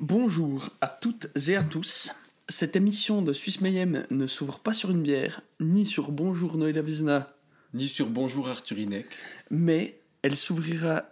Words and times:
Bonjour 0.00 0.70
à 0.80 0.88
toutes 0.88 1.28
et 1.48 1.56
à 1.56 1.62
tous. 1.62 2.10
Cette 2.48 2.76
émission 2.76 3.22
de 3.22 3.32
Suisse 3.32 3.60
Mayhem 3.60 4.04
ne 4.10 4.26
s'ouvre 4.26 4.60
pas 4.60 4.72
sur 4.72 4.90
une 4.90 5.02
bière, 5.02 5.42
ni 5.60 5.86
sur 5.86 6.12
Bonjour 6.12 6.58
Noël 6.58 6.78
Avizna, 6.78 7.34
Ni 7.74 7.88
sur 7.88 8.08
Bonjour 8.08 8.48
Arthurinek. 8.48 9.06
mais 9.50 10.00
elle 10.22 10.36
s'ouvrira 10.36 11.04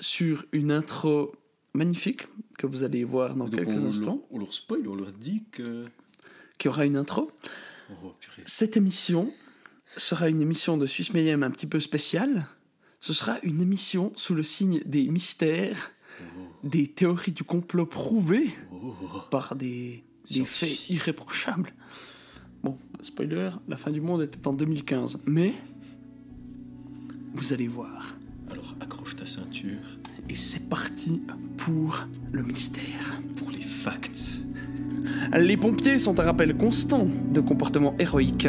sur 0.00 0.44
une 0.52 0.70
intro 0.70 1.34
magnifique 1.74 2.22
que 2.58 2.66
vous 2.66 2.84
allez 2.84 3.04
voir 3.04 3.34
dans 3.34 3.46
Donc 3.48 3.56
quelques 3.56 3.76
on, 3.76 3.88
instants, 3.88 4.22
Leur, 4.30 4.32
on 4.32 4.38
leur 4.38 4.54
spoil, 4.54 4.86
on 4.88 4.94
leur 4.94 5.12
dit 5.12 5.44
que. 5.50 5.86
qui 6.58 6.68
aura 6.68 6.86
une 6.86 6.96
intro. 6.96 7.30
Oh 7.90 8.14
purée. 8.20 8.42
Cette 8.44 8.76
émission 8.76 9.32
sera 9.96 10.28
une 10.28 10.40
émission 10.40 10.76
de 10.76 10.86
Suisse 10.86 11.12
Mayhem 11.12 11.42
un 11.42 11.50
petit 11.50 11.66
peu 11.66 11.80
spéciale. 11.80 12.46
Ce 13.00 13.12
sera 13.12 13.38
une 13.42 13.60
émission 13.60 14.12
sous 14.16 14.34
le 14.34 14.42
signe 14.42 14.80
des 14.86 15.08
mystères, 15.08 15.92
des 16.64 16.86
théories 16.88 17.32
du 17.32 17.44
complot 17.44 17.86
prouvées 17.86 18.50
Oh. 18.72 18.94
par 19.30 19.56
des, 19.56 20.04
faits 20.44 20.88
irréprochables. 20.90 21.72
Bon, 22.62 22.78
spoiler, 23.02 23.50
la 23.68 23.76
fin 23.76 23.90
du 23.90 24.00
monde 24.00 24.22
était 24.22 24.46
en 24.46 24.52
2015, 24.52 25.18
mais 25.26 25.52
vous 27.34 27.52
allez 27.52 27.66
voir. 27.68 28.14
Alors 28.50 28.74
accroche 28.80 29.16
ta 29.16 29.26
ceinture 29.26 29.78
Et 30.28 30.36
c'est 30.36 30.68
parti 30.68 31.22
pour 31.56 32.06
le 32.32 32.42
mystère. 32.42 33.20
pour 33.36 33.50
les 33.50 33.60
facts. 33.60 34.40
Les 35.36 35.56
pompiers 35.56 35.98
sont 35.98 36.18
un 36.20 36.24
rappel 36.24 36.56
constant 36.56 37.06
de 37.32 37.40
comportements 37.40 37.94
héroïques. 37.98 38.48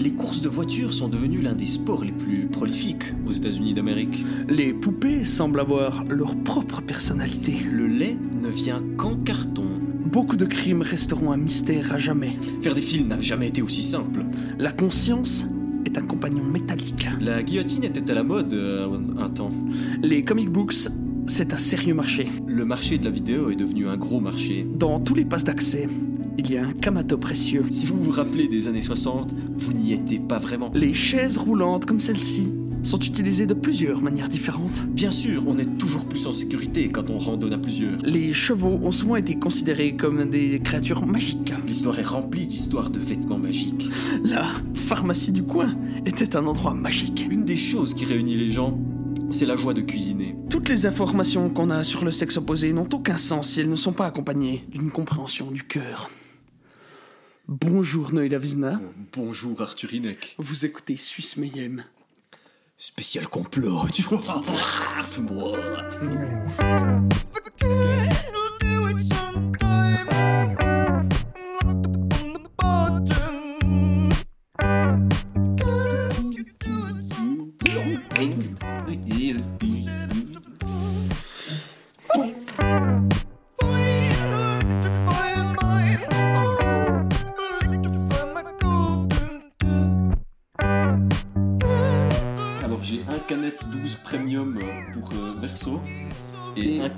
Les 0.00 0.12
courses 0.12 0.40
de 0.40 0.48
voitures 0.48 0.94
sont 0.94 1.08
devenues 1.08 1.42
l'un 1.42 1.52
des 1.52 1.66
sports 1.66 2.04
les 2.04 2.12
plus 2.12 2.46
prolifiques 2.46 3.12
aux 3.26 3.32
États-Unis 3.32 3.74
d'Amérique. 3.74 4.24
Les 4.48 4.72
poupées 4.72 5.26
semblent 5.26 5.60
avoir 5.60 6.04
leur 6.04 6.36
propre 6.36 6.80
personnalité. 6.80 7.58
Le 7.70 7.86
lait 7.86 8.16
ne 8.40 8.48
vient 8.48 8.82
qu'en 8.96 9.14
carton. 9.16 9.66
Beaucoup 10.06 10.36
de 10.36 10.46
crimes 10.46 10.80
resteront 10.80 11.32
un 11.32 11.36
mystère 11.36 11.92
à 11.92 11.98
jamais. 11.98 12.32
Faire 12.62 12.72
des 12.72 12.80
films 12.80 13.08
n'a 13.08 13.20
jamais 13.20 13.48
été 13.48 13.60
aussi 13.60 13.82
simple. 13.82 14.24
La 14.58 14.72
conscience 14.72 15.46
est 15.84 15.98
un 15.98 16.02
compagnon 16.02 16.44
métallique. 16.44 17.06
La 17.20 17.42
guillotine 17.42 17.84
était 17.84 18.10
à 18.10 18.14
la 18.14 18.22
mode 18.22 18.54
euh, 18.54 18.88
un 19.18 19.28
temps. 19.28 19.52
Les 20.02 20.24
comic 20.24 20.48
books, 20.48 20.88
c'est 21.26 21.52
un 21.52 21.58
sérieux 21.58 21.94
marché. 21.94 22.26
Le 22.46 22.64
marché 22.64 22.96
de 22.96 23.04
la 23.04 23.10
vidéo 23.10 23.50
est 23.50 23.56
devenu 23.56 23.86
un 23.86 23.98
gros 23.98 24.20
marché. 24.20 24.66
Dans 24.78 24.98
tous 24.98 25.14
les 25.14 25.26
passes 25.26 25.44
d'accès, 25.44 25.88
il 26.40 26.52
y 26.52 26.56
a 26.56 26.64
un 26.64 26.72
kamato 26.72 27.18
précieux. 27.18 27.64
Si 27.70 27.84
vous 27.84 28.02
vous 28.02 28.10
rappelez 28.10 28.48
des 28.48 28.66
années 28.66 28.80
60, 28.80 29.34
vous 29.58 29.72
n'y 29.74 29.92
étiez 29.92 30.18
pas 30.18 30.38
vraiment. 30.38 30.70
Les 30.74 30.94
chaises 30.94 31.36
roulantes 31.36 31.84
comme 31.84 32.00
celle-ci 32.00 32.54
sont 32.82 32.98
utilisées 32.98 33.44
de 33.44 33.52
plusieurs 33.52 34.00
manières 34.00 34.30
différentes. 34.30 34.82
Bien 34.86 35.10
sûr, 35.10 35.44
on 35.46 35.58
est 35.58 35.76
toujours 35.76 36.06
plus 36.06 36.26
en 36.26 36.32
sécurité 36.32 36.88
quand 36.88 37.10
on 37.10 37.18
randonne 37.18 37.52
à 37.52 37.58
plusieurs. 37.58 37.98
Les 38.02 38.32
chevaux 38.32 38.80
ont 38.82 38.90
souvent 38.90 39.16
été 39.16 39.38
considérés 39.38 39.96
comme 39.96 40.30
des 40.30 40.60
créatures 40.60 41.04
magiques. 41.04 41.52
L'histoire 41.66 41.98
est 41.98 42.06
remplie 42.06 42.46
d'histoires 42.46 42.88
de 42.88 42.98
vêtements 42.98 43.38
magiques. 43.38 43.90
La 44.24 44.46
pharmacie 44.72 45.32
du 45.32 45.42
coin 45.42 45.74
était 46.06 46.36
un 46.36 46.46
endroit 46.46 46.72
magique. 46.72 47.28
Une 47.30 47.44
des 47.44 47.58
choses 47.58 47.92
qui 47.92 48.06
réunit 48.06 48.36
les 48.36 48.50
gens, 48.50 48.78
c'est 49.30 49.46
la 49.46 49.56
joie 49.56 49.74
de 49.74 49.82
cuisiner. 49.82 50.36
Toutes 50.48 50.70
les 50.70 50.86
informations 50.86 51.50
qu'on 51.50 51.68
a 51.68 51.84
sur 51.84 52.02
le 52.02 52.10
sexe 52.10 52.38
opposé 52.38 52.72
n'ont 52.72 52.88
aucun 52.94 53.18
sens 53.18 53.50
si 53.50 53.60
elles 53.60 53.68
ne 53.68 53.76
sont 53.76 53.92
pas 53.92 54.06
accompagnées 54.06 54.64
d'une 54.72 54.90
compréhension 54.90 55.50
du 55.50 55.64
cœur. 55.64 56.08
Bonjour 57.52 58.12
Noël 58.12 58.32
Avizna, 58.32 58.80
Bonjour 59.12 59.60
Arthurinek. 59.60 60.36
vous 60.38 60.66
écoutez 60.66 60.96
Suisse 60.96 61.36
Mayhem. 61.36 61.82
Spécial 62.78 63.26
complot, 63.26 63.88
tu 63.92 64.02
vois. 64.02 64.22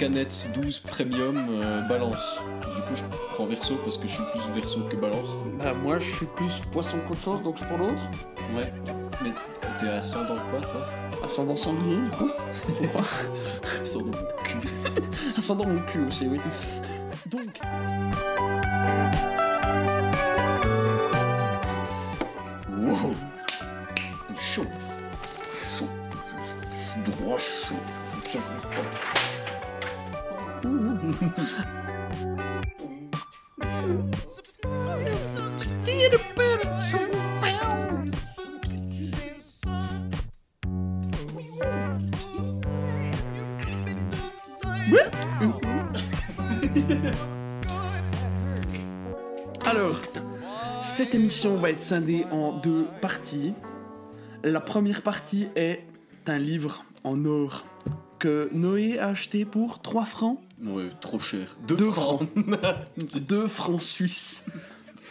et 0.02 0.04
Et- 0.04 0.08
un 0.08 0.08
Canet 0.08 0.48
12 0.54 0.78
Premium 0.80 1.36
euh, 1.50 1.80
Balance. 1.88 2.40
Du 2.76 2.82
coup 2.82 2.94
je 2.96 3.02
prends 3.34 3.46
Verso 3.46 3.76
parce 3.76 3.96
que 3.96 4.08
je 4.08 4.14
suis 4.14 4.22
plus 4.32 4.52
Verso 4.54 4.80
que 4.80 4.96
Balance. 4.96 5.36
Bah 5.58 5.72
moi 5.72 5.98
je 5.98 6.10
suis 6.16 6.26
plus 6.26 6.60
poisson 6.72 6.98
qu'autre 7.08 7.20
chose 7.22 7.42
donc 7.42 7.56
je 7.58 7.64
prends 7.64 7.78
l'autre. 7.78 8.02
Ouais. 8.56 8.72
Mais 9.22 9.32
t'es 9.78 9.88
ascendant 9.88 10.36
quoi 10.50 10.60
toi? 10.68 10.86
Ascendant 11.24 11.56
sanglier 11.56 11.96
du 11.96 12.10
coup. 12.10 12.30
Ascendant 13.82 14.06
mon 14.16 14.42
cul. 14.42 14.68
Ascendant 15.38 15.66
mon 15.66 15.80
cul 15.82 16.06
aussi 16.08 16.26
oui. 16.26 16.40
Donc, 17.26 17.60
Alors, 49.65 49.97
cette 50.82 51.15
émission 51.15 51.56
va 51.56 51.71
être 51.71 51.81
scindée 51.81 52.27
en 52.31 52.53
deux 52.53 52.87
parties. 53.00 53.55
La 54.43 54.61
première 54.61 55.03
partie 55.03 55.49
est 55.55 55.84
un 56.27 56.38
livre 56.38 56.84
en 57.05 57.25
or 57.25 57.65
que 58.22 58.49
Noé 58.53 58.99
a 59.00 59.09
acheté 59.09 59.44
pour 59.44 59.83
3 59.83 60.05
francs. 60.05 60.38
Ouais, 60.65 60.88
trop 61.00 61.19
cher. 61.19 61.56
2 61.66 61.75
Deux 61.77 61.91
francs. 61.91 62.22
2 62.97 63.49
francs 63.49 63.83
suisses. 63.83 64.47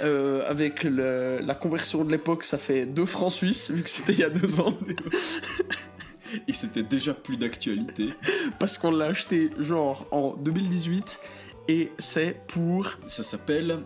Euh, 0.01 0.49
avec 0.49 0.83
le- 0.83 1.39
la 1.43 1.53
conversion 1.53 2.05
de 2.05 2.11
l'époque, 2.11 2.45
ça 2.45 2.57
fait 2.57 2.85
2 2.85 3.05
francs 3.05 3.31
suisses, 3.33 3.69
vu 3.69 3.83
que 3.83 3.89
c'était 3.89 4.13
il 4.13 4.19
y 4.19 4.23
a 4.23 4.29
deux 4.29 4.61
ans. 4.61 4.73
Et 6.47 6.53
c'était 6.53 6.83
déjà 6.83 7.13
plus 7.13 7.35
d'actualité. 7.35 8.09
Parce 8.59 8.77
qu'on 8.77 8.91
l'a 8.91 9.07
acheté 9.07 9.49
genre 9.59 10.07
en 10.11 10.33
2018. 10.37 11.19
Et 11.67 11.91
c'est 11.99 12.41
pour 12.47 12.97
Ça 13.07 13.23
s'appelle 13.23 13.79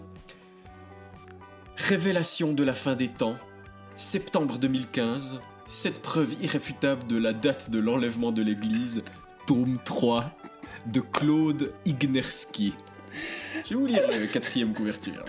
Révélation 1.78 2.53
de 2.53 2.64
la 2.64 2.74
fin 2.75 2.96
des 2.96 3.09
temps, 3.09 3.35
septembre 3.96 4.58
2015, 4.59 5.40
cette 5.68 6.02
preuve 6.02 6.34
irréfutable 6.42 7.08
de 7.08 7.18
la 7.18 7.34
date 7.34 7.72
de 7.72 7.80
l'enlèvement 7.80 8.31
de 8.31 8.42
l'Église, 8.42 9.03
tome 9.48 9.80
3, 9.84 10.26
de 10.88 11.00
Claude 11.00 11.72
Ignerski. 11.86 12.74
Je 13.66 13.70
vais 13.70 13.76
vous 13.76 13.88
lire 13.88 14.08
la 14.08 14.28
quatrième 14.28 14.74
couverture. 14.74 15.26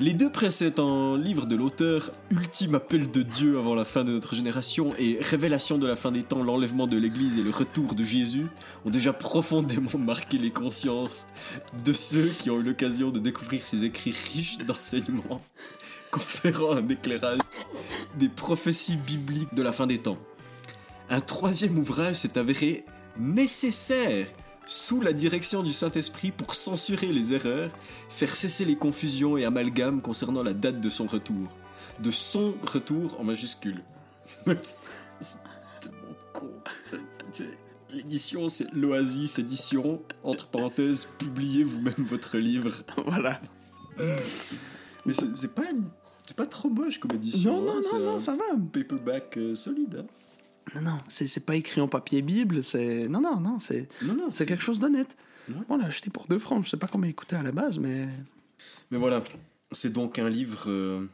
Les 0.00 0.14
deux 0.14 0.30
précédents 0.30 1.16
livres 1.16 1.46
de 1.46 1.56
l'auteur, 1.56 2.12
Ultime 2.30 2.76
appel 2.76 3.10
de 3.10 3.22
Dieu 3.22 3.58
avant 3.58 3.74
la 3.74 3.84
fin 3.84 4.04
de 4.04 4.12
notre 4.12 4.36
génération 4.36 4.94
et 4.96 5.18
Révélation 5.20 5.76
de 5.76 5.88
la 5.88 5.96
fin 5.96 6.12
des 6.12 6.22
temps, 6.22 6.44
l'enlèvement 6.44 6.86
de 6.86 6.96
l'Église 6.96 7.36
et 7.36 7.42
le 7.42 7.50
retour 7.50 7.96
de 7.96 8.04
Jésus, 8.04 8.46
ont 8.84 8.90
déjà 8.90 9.12
profondément 9.12 9.98
marqué 9.98 10.38
les 10.38 10.52
consciences 10.52 11.26
de 11.84 11.92
ceux 11.92 12.28
qui 12.38 12.48
ont 12.48 12.60
eu 12.60 12.62
l'occasion 12.62 13.10
de 13.10 13.18
découvrir 13.18 13.66
ces 13.66 13.82
écrits 13.82 14.14
riches 14.32 14.58
d'enseignements, 14.58 15.42
conférant 16.12 16.72
un 16.72 16.88
éclairage 16.88 17.38
des 18.16 18.28
prophéties 18.28 18.96
bibliques 18.96 19.54
de 19.54 19.62
la 19.62 19.72
fin 19.72 19.86
des 19.86 19.98
temps. 19.98 20.18
Un 21.10 21.20
troisième 21.20 21.78
ouvrage 21.78 22.16
s'est 22.16 22.36
avéré 22.38 22.84
nécessaire 23.18 24.26
sous 24.66 25.00
la 25.00 25.12
direction 25.14 25.62
du 25.62 25.72
Saint-Esprit 25.72 26.30
pour 26.30 26.54
censurer 26.54 27.06
les 27.06 27.32
erreurs, 27.32 27.70
faire 28.10 28.34
cesser 28.36 28.64
les 28.66 28.76
confusions 28.76 29.38
et 29.38 29.44
amalgames 29.46 30.02
concernant 30.02 30.42
la 30.42 30.52
date 30.52 30.80
de 30.80 30.90
son 30.90 31.06
retour. 31.06 31.48
De 32.00 32.10
son 32.10 32.54
retour 32.62 33.18
en 33.18 33.24
majuscule. 33.24 33.82
L'édition, 37.90 38.48
c'est 38.48 38.70
l'Oasis 38.74 39.38
Édition. 39.38 40.02
Entre 40.22 40.46
parenthèses, 40.48 41.08
publiez 41.18 41.64
vous-même 41.64 41.94
votre 41.98 42.36
livre. 42.36 42.70
Voilà. 43.06 43.40
Mais 45.06 45.14
c'est 45.14 45.34
c'est 45.36 45.54
pas, 45.54 45.70
une- 45.70 45.88
c'est 46.28 46.36
pas 46.36 46.46
trop 46.46 46.68
moche 46.68 46.98
comme 47.00 47.12
édition. 47.12 47.56
Non, 47.60 47.62
non, 47.62 47.78
hein, 47.78 47.80
non, 47.94 47.98
non, 48.12 48.18
ça 48.18 48.36
va. 48.36 48.44
paperback 48.72 49.36
euh, 49.38 49.54
solide. 49.54 50.04
hein. 50.04 50.06
Non, 50.74 50.82
non, 50.82 50.98
c'est 51.08 51.44
pas 51.46 51.56
écrit 51.56 51.80
en 51.80 51.88
papier 51.88 52.20
Bible, 52.22 52.62
c'est. 52.62 53.08
Non, 53.08 53.20
non, 53.22 53.40
non, 53.40 53.58
c'est 53.58 53.88
Non, 54.02 54.14
non, 54.14 54.28
c'est 54.32 54.44
quelque 54.44 54.62
chose 54.62 54.78
d'honnête. 54.80 55.16
On 55.70 55.78
l'a 55.78 55.86
acheté 55.86 56.10
pour 56.10 56.26
2 56.26 56.38
francs. 56.38 56.62
Je 56.64 56.68
sais 56.70 56.76
pas 56.76 56.86
combien 56.88 57.08
il 57.08 57.14
coûtait 57.14 57.36
à 57.36 57.42
la 57.42 57.52
base, 57.52 57.78
mais. 57.78 58.06
Mais 58.90 58.98
voilà, 58.98 59.24
c'est 59.72 59.92
donc 59.92 60.18
un 60.18 60.28
livre, 60.28 60.64
euh, 60.66 61.06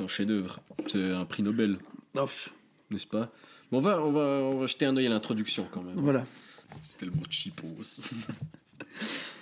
un 0.00 0.08
chef-d'œuvre. 0.08 0.58
C'est 0.88 1.12
un 1.12 1.24
prix 1.24 1.44
Nobel, 1.44 1.78
Ouf. 2.16 2.50
n'est-ce 2.90 3.06
pas? 3.06 3.30
Mais 3.70 3.78
on 3.78 3.80
va, 3.80 4.02
on 4.02 4.10
va, 4.10 4.20
on 4.20 4.58
va 4.58 4.66
jeter 4.66 4.86
un 4.86 4.96
œil 4.96 5.06
à 5.06 5.10
l'introduction 5.10 5.68
quand 5.70 5.82
même. 5.82 5.94
Voilà. 5.96 6.26
C'est 6.82 6.98
tellement 6.98 7.22
cheapos. 7.30 8.10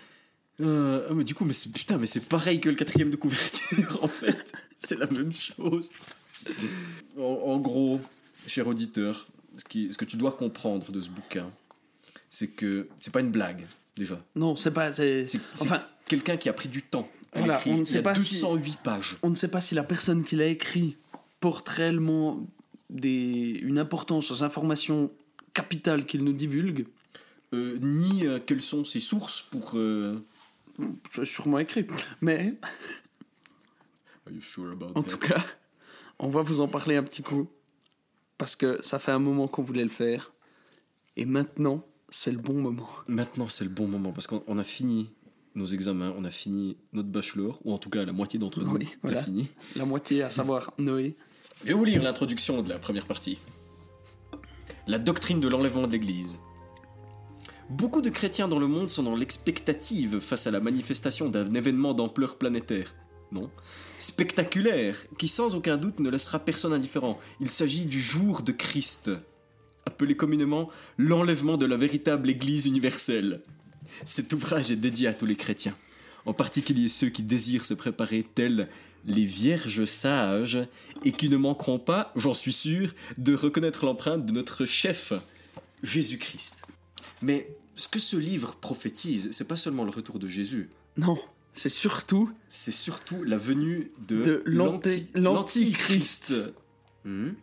Euh, 0.61 1.07
ah, 1.11 1.15
mais 1.15 1.25
du 1.25 1.35
coup, 1.35 1.45
mais 1.45 1.53
c'est 1.53 1.73
putain, 1.73 1.99
mais 1.99 2.07
c'est 2.07 2.25
pareil 2.29 2.61
que 2.61 2.69
le 2.69 2.77
quatrième 2.77 3.11
de 3.11 3.17
couverture 3.17 3.99
en 4.03 4.09
fait. 4.09 4.53
C'est 4.79 4.99
la 4.99 5.07
même 5.07 5.33
chose. 5.33 5.91
En, 7.19 7.23
en 7.23 7.59
gros, 7.59 8.01
cher 8.47 8.67
auditeur, 8.69 9.27
ce, 9.57 9.65
qui, 9.65 9.93
ce 9.93 9.99
que 9.99 10.05
tu 10.05 10.17
dois 10.17 10.33
comprendre 10.33 10.93
de 10.93 11.01
ce 11.01 11.11
bouquin, 11.11 11.51
c'est 12.31 12.49
que 12.49 12.89
c'est 13.01 13.13
pas 13.13 13.21
une 13.21 13.31
blague 13.31 13.67
déjà. 13.97 14.21
Non, 14.37 14.57
c'est 14.57 14.71
pas. 14.73 14.93
c'est- 14.95 15.27
C'est 15.29 15.41
c'est 15.55 15.65
Enfin, 15.67 15.83
quelqu'un 16.07 16.37
qui 16.37 16.49
a 16.49 16.53
pris 16.53 16.69
du 16.69 16.83
temps. 16.83 17.09
à 17.33 17.39
Voilà, 17.41 17.55
l'écrire. 17.55 17.73
on 17.75 17.77
ne 17.79 17.83
Il 17.83 17.89
y 17.89 17.91
sait 17.91 17.99
a 17.99 18.03
pas 18.03 18.15
si- 18.15 18.35
208 18.35 18.79
pages. 18.83 19.17
on 19.23 19.31
ne 19.31 19.35
sait 19.35 19.49
pas 19.49 19.61
si 19.61 19.75
la 19.75 19.85
personne 19.85 20.23
qui 20.25 20.37
l'a 20.37 20.47
écrit 20.47 20.97
porte 21.41 21.69
réellement 21.69 22.47
des, 22.91 23.59
une 23.63 23.79
importance 23.79 24.31
aux 24.31 24.45
informations 24.45 25.11
capitales 25.53 26.05
qu'il 26.07 26.23
nous 26.25 26.33
divulgue. 26.33 26.87
Euh, 27.55 27.79
ni 27.81 28.27
euh, 28.27 28.39
quelles 28.45 28.63
sont 28.63 28.85
ses 28.85 29.01
sources 29.01 29.43
pour. 29.43 29.73
euh, 29.77 30.23
sûrement 31.25 31.59
écrit. 31.59 31.87
Mais, 32.21 32.55
Are 34.27 34.33
you 34.33 34.41
sure 34.41 34.73
about 34.73 34.93
en 34.95 35.03
that? 35.03 35.11
tout 35.11 35.19
cas, 35.19 35.45
on 36.19 36.29
va 36.29 36.43
vous 36.43 36.61
en 36.61 36.69
parler 36.69 36.97
un 36.97 37.03
petit 37.03 37.23
coup. 37.23 37.49
Parce 38.39 38.57
que 38.57 38.83
ça 38.83 38.99
fait 38.99 39.13
un 39.13 39.19
moment 39.21 39.47
qu'on 39.47 39.63
voulait 39.63 39.85
le 39.85 39.89
faire. 39.91 40.33
Et 41.17 41.25
maintenant, 41.25 41.87
c'est 42.09 42.33
le 42.33 42.39
bon 42.39 42.55
moment. 42.55 42.89
Maintenant, 43.07 43.49
c'est 43.49 43.65
le 43.65 43.71
bon 43.71 43.87
moment 43.87 44.13
parce 44.13 44.27
qu'on 44.27 44.43
on 44.49 44.59
a 44.59 44.65
fini 44.65 45.11
nos 45.55 45.67
examens, 45.67 46.13
on 46.19 46.25
a 46.25 46.33
fini 46.33 46.77
notre 46.93 47.09
bachelor, 47.11 47.61
ou 47.65 47.73
en 47.73 47.79
tout 47.79 47.91
cas 47.91 48.05
la 48.05 48.13
moitié 48.13 48.41
d'entre 48.41 48.61
nous 48.65 48.73
Oui, 48.73 48.97
voilà. 49.03 49.19
l'a 49.19 49.23
fini. 49.25 49.49
La 49.77 49.85
moitié, 49.85 50.23
à 50.25 50.31
savoir 50.31 50.73
Noé. 50.79 51.17
Je 51.61 51.69
vais 51.69 51.75
vous 51.75 51.85
lire 51.85 52.03
l'introduction 52.03 52.61
de 52.63 52.69
la 52.69 52.81
première 52.81 53.07
partie. 53.07 53.39
La 54.89 54.99
doctrine 54.99 55.39
de 55.39 55.47
l'enlèvement 55.49 55.87
de 55.87 55.93
l'Église. 55.93 56.37
Beaucoup 57.71 58.03
de 58.03 58.11
chrétiens 58.11 58.47
dans 58.47 58.59
le 58.59 58.67
monde 58.67 58.93
sont 58.93 59.03
dans 59.03 59.17
l'expectative 59.17 60.21
face 60.21 60.47
à 60.47 60.51
la 60.51 60.61
manifestation 60.61 61.31
d'un 61.31 61.55
événement 61.55 61.95
d'ampleur 61.95 62.37
planétaire. 62.37 62.95
Non? 63.33 63.51
Spectaculaire, 63.99 64.97
qui 65.17 65.29
sans 65.29 65.55
aucun 65.55 65.79
doute 65.79 65.99
ne 65.99 66.11
laissera 66.11 66.39
personne 66.39 66.75
indifférent. 66.75 67.19
Il 67.41 67.49
s'agit 67.49 67.87
du 67.87 68.03
jour 68.03 68.43
de 68.43 68.53
Christ, 68.53 69.11
appelé 69.87 70.15
communément 70.15 70.69
l'enlèvement 70.99 71.57
de 71.57 71.65
la 71.65 71.79
véritable 71.79 72.29
Église 72.29 72.67
universelle. 72.67 73.41
Cet 74.05 74.35
ouvrage 74.35 74.71
est 74.71 74.77
dédié 74.77 75.09
à 75.09 75.15
tous 75.15 75.27
les 75.27 75.37
chrétiens, 75.37 75.77
en 76.27 76.35
particulier 76.35 76.89
ceux 76.89 77.09
qui 77.09 77.23
désirent 77.23 77.65
se 77.65 77.75
préparer 77.75 78.27
tels 78.35 78.69
les 79.07 79.25
vierges 79.25 79.87
sages 79.87 80.59
et 81.05 81.13
qui 81.13 81.31
ne 81.31 81.37
manqueront 81.37 81.79
pas, 81.79 82.13
j'en 82.15 82.35
suis 82.35 82.53
sûr, 82.53 82.95
de 83.17 83.35
reconnaître 83.35 83.87
l'empreinte 83.87 84.27
de 84.27 84.33
notre 84.33 84.67
chef, 84.67 85.15
Jésus-Christ. 85.83 86.63
Mais 87.25 87.49
ce 87.75 87.89
que 87.89 87.99
ce 87.99 88.17
livre 88.17 88.55
prophétise, 88.61 89.31
c'est 89.33 89.49
pas 89.49 89.57
seulement 89.57 89.85
le 89.85 89.91
retour 89.91 90.19
de 90.19 90.29
Jésus, 90.29 90.69
Non, 90.99 91.19
c'est 91.55 91.69
surtout 91.71 92.31
c'est 92.49 92.71
surtout 92.87 93.25
la 93.25 93.39
venue 93.39 93.91
de, 94.07 94.23
De 94.23 94.43
l'antichrist. 95.15 96.35
Mhm. 97.05 97.35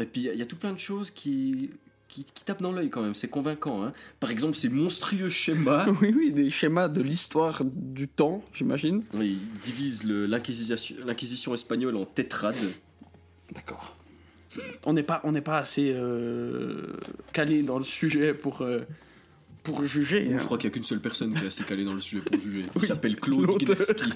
Et 0.00 0.06
puis 0.06 0.20
il 0.20 0.24
y 0.24 0.28
a- 0.30 0.32
il 0.34 0.38
y, 0.38 0.42
a 0.42 0.46
tout 0.46 0.56
plein 0.56 0.72
de 0.72 0.78
choses 0.78 1.10
qui, 1.10 1.70
qui, 2.06 2.24
qui 2.24 2.44
tapent 2.44 2.62
dans 2.62 2.70
l'œil 2.72 2.88
quand 2.90 3.02
même, 3.02 3.16
c'est 3.16 3.28
convaincant. 3.28 3.82
hein. 3.84 3.92
Par 4.20 4.30
exemple, 4.30 4.54
ces 4.54 4.68
monstrueux 4.68 5.28
schémas. 5.28 5.86
Oui, 6.00 6.14
oui, 6.16 6.32
des 6.32 6.50
schémas 6.50 6.88
de 6.88 7.02
l'histoire 7.02 7.62
du 7.64 8.06
temps, 8.06 8.44
j'imagine. 8.54 9.02
Oui, 9.14 9.38
ils 9.42 9.60
divisent 9.64 10.04
l'inquisition 10.04 11.52
espagnole 11.54 11.96
en 11.96 12.04
tétrades. 12.04 12.54
D'accord. 13.52 13.96
On 14.84 14.92
n'est 14.92 15.02
pas, 15.02 15.20
on 15.24 15.32
pas 15.40 15.58
assez 15.58 15.92
euh, 15.94 16.96
calé 17.32 17.62
dans 17.62 17.78
le 17.78 17.84
sujet 17.84 18.34
pour, 18.34 18.62
euh, 18.62 18.80
pour 19.68 19.84
juger. 19.84 20.26
Je 20.28 20.34
hein. 20.34 20.38
crois 20.38 20.58
qu'il 20.58 20.68
n'y 20.68 20.72
a 20.72 20.74
qu'une 20.74 20.84
seule 20.84 21.00
personne 21.00 21.32
qui 21.34 21.44
est 21.44 21.48
assez 21.48 21.64
calée 21.64 21.84
dans 21.84 21.94
le 21.94 22.00
sujet 22.00 22.22
pour 22.22 22.40
juger. 22.40 22.60
Il 22.60 22.70
Oui, 22.74 22.86
s'appelle 22.86 23.16
Claude. 23.16 23.58
Guinevski. 23.58 24.12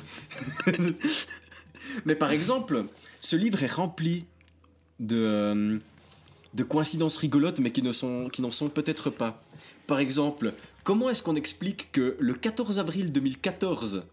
Mais 2.06 2.14
par 2.14 2.32
exemple, 2.32 2.84
ce 3.20 3.36
livre 3.36 3.62
est 3.62 3.72
rempli 3.72 4.24
de, 4.98 5.16
euh, 5.16 5.78
de 6.54 6.62
coïncidences 6.64 7.16
rigolotes, 7.16 7.60
mais 7.60 7.70
qui 7.70 7.82
ne 7.82 7.92
sont, 7.92 8.28
qui 8.30 8.40
n'en 8.40 8.52
sont 8.52 8.70
peut-être 8.70 9.10
pas. 9.10 9.42
Par 9.86 9.98
exemple, 9.98 10.54
comment 10.84 11.10
est-ce 11.10 11.22
qu'on 11.22 11.36
explique 11.36 11.90
que 11.92 12.16
le 12.18 12.34
14 12.34 12.78
avril 12.78 13.12
2014, 13.12 14.04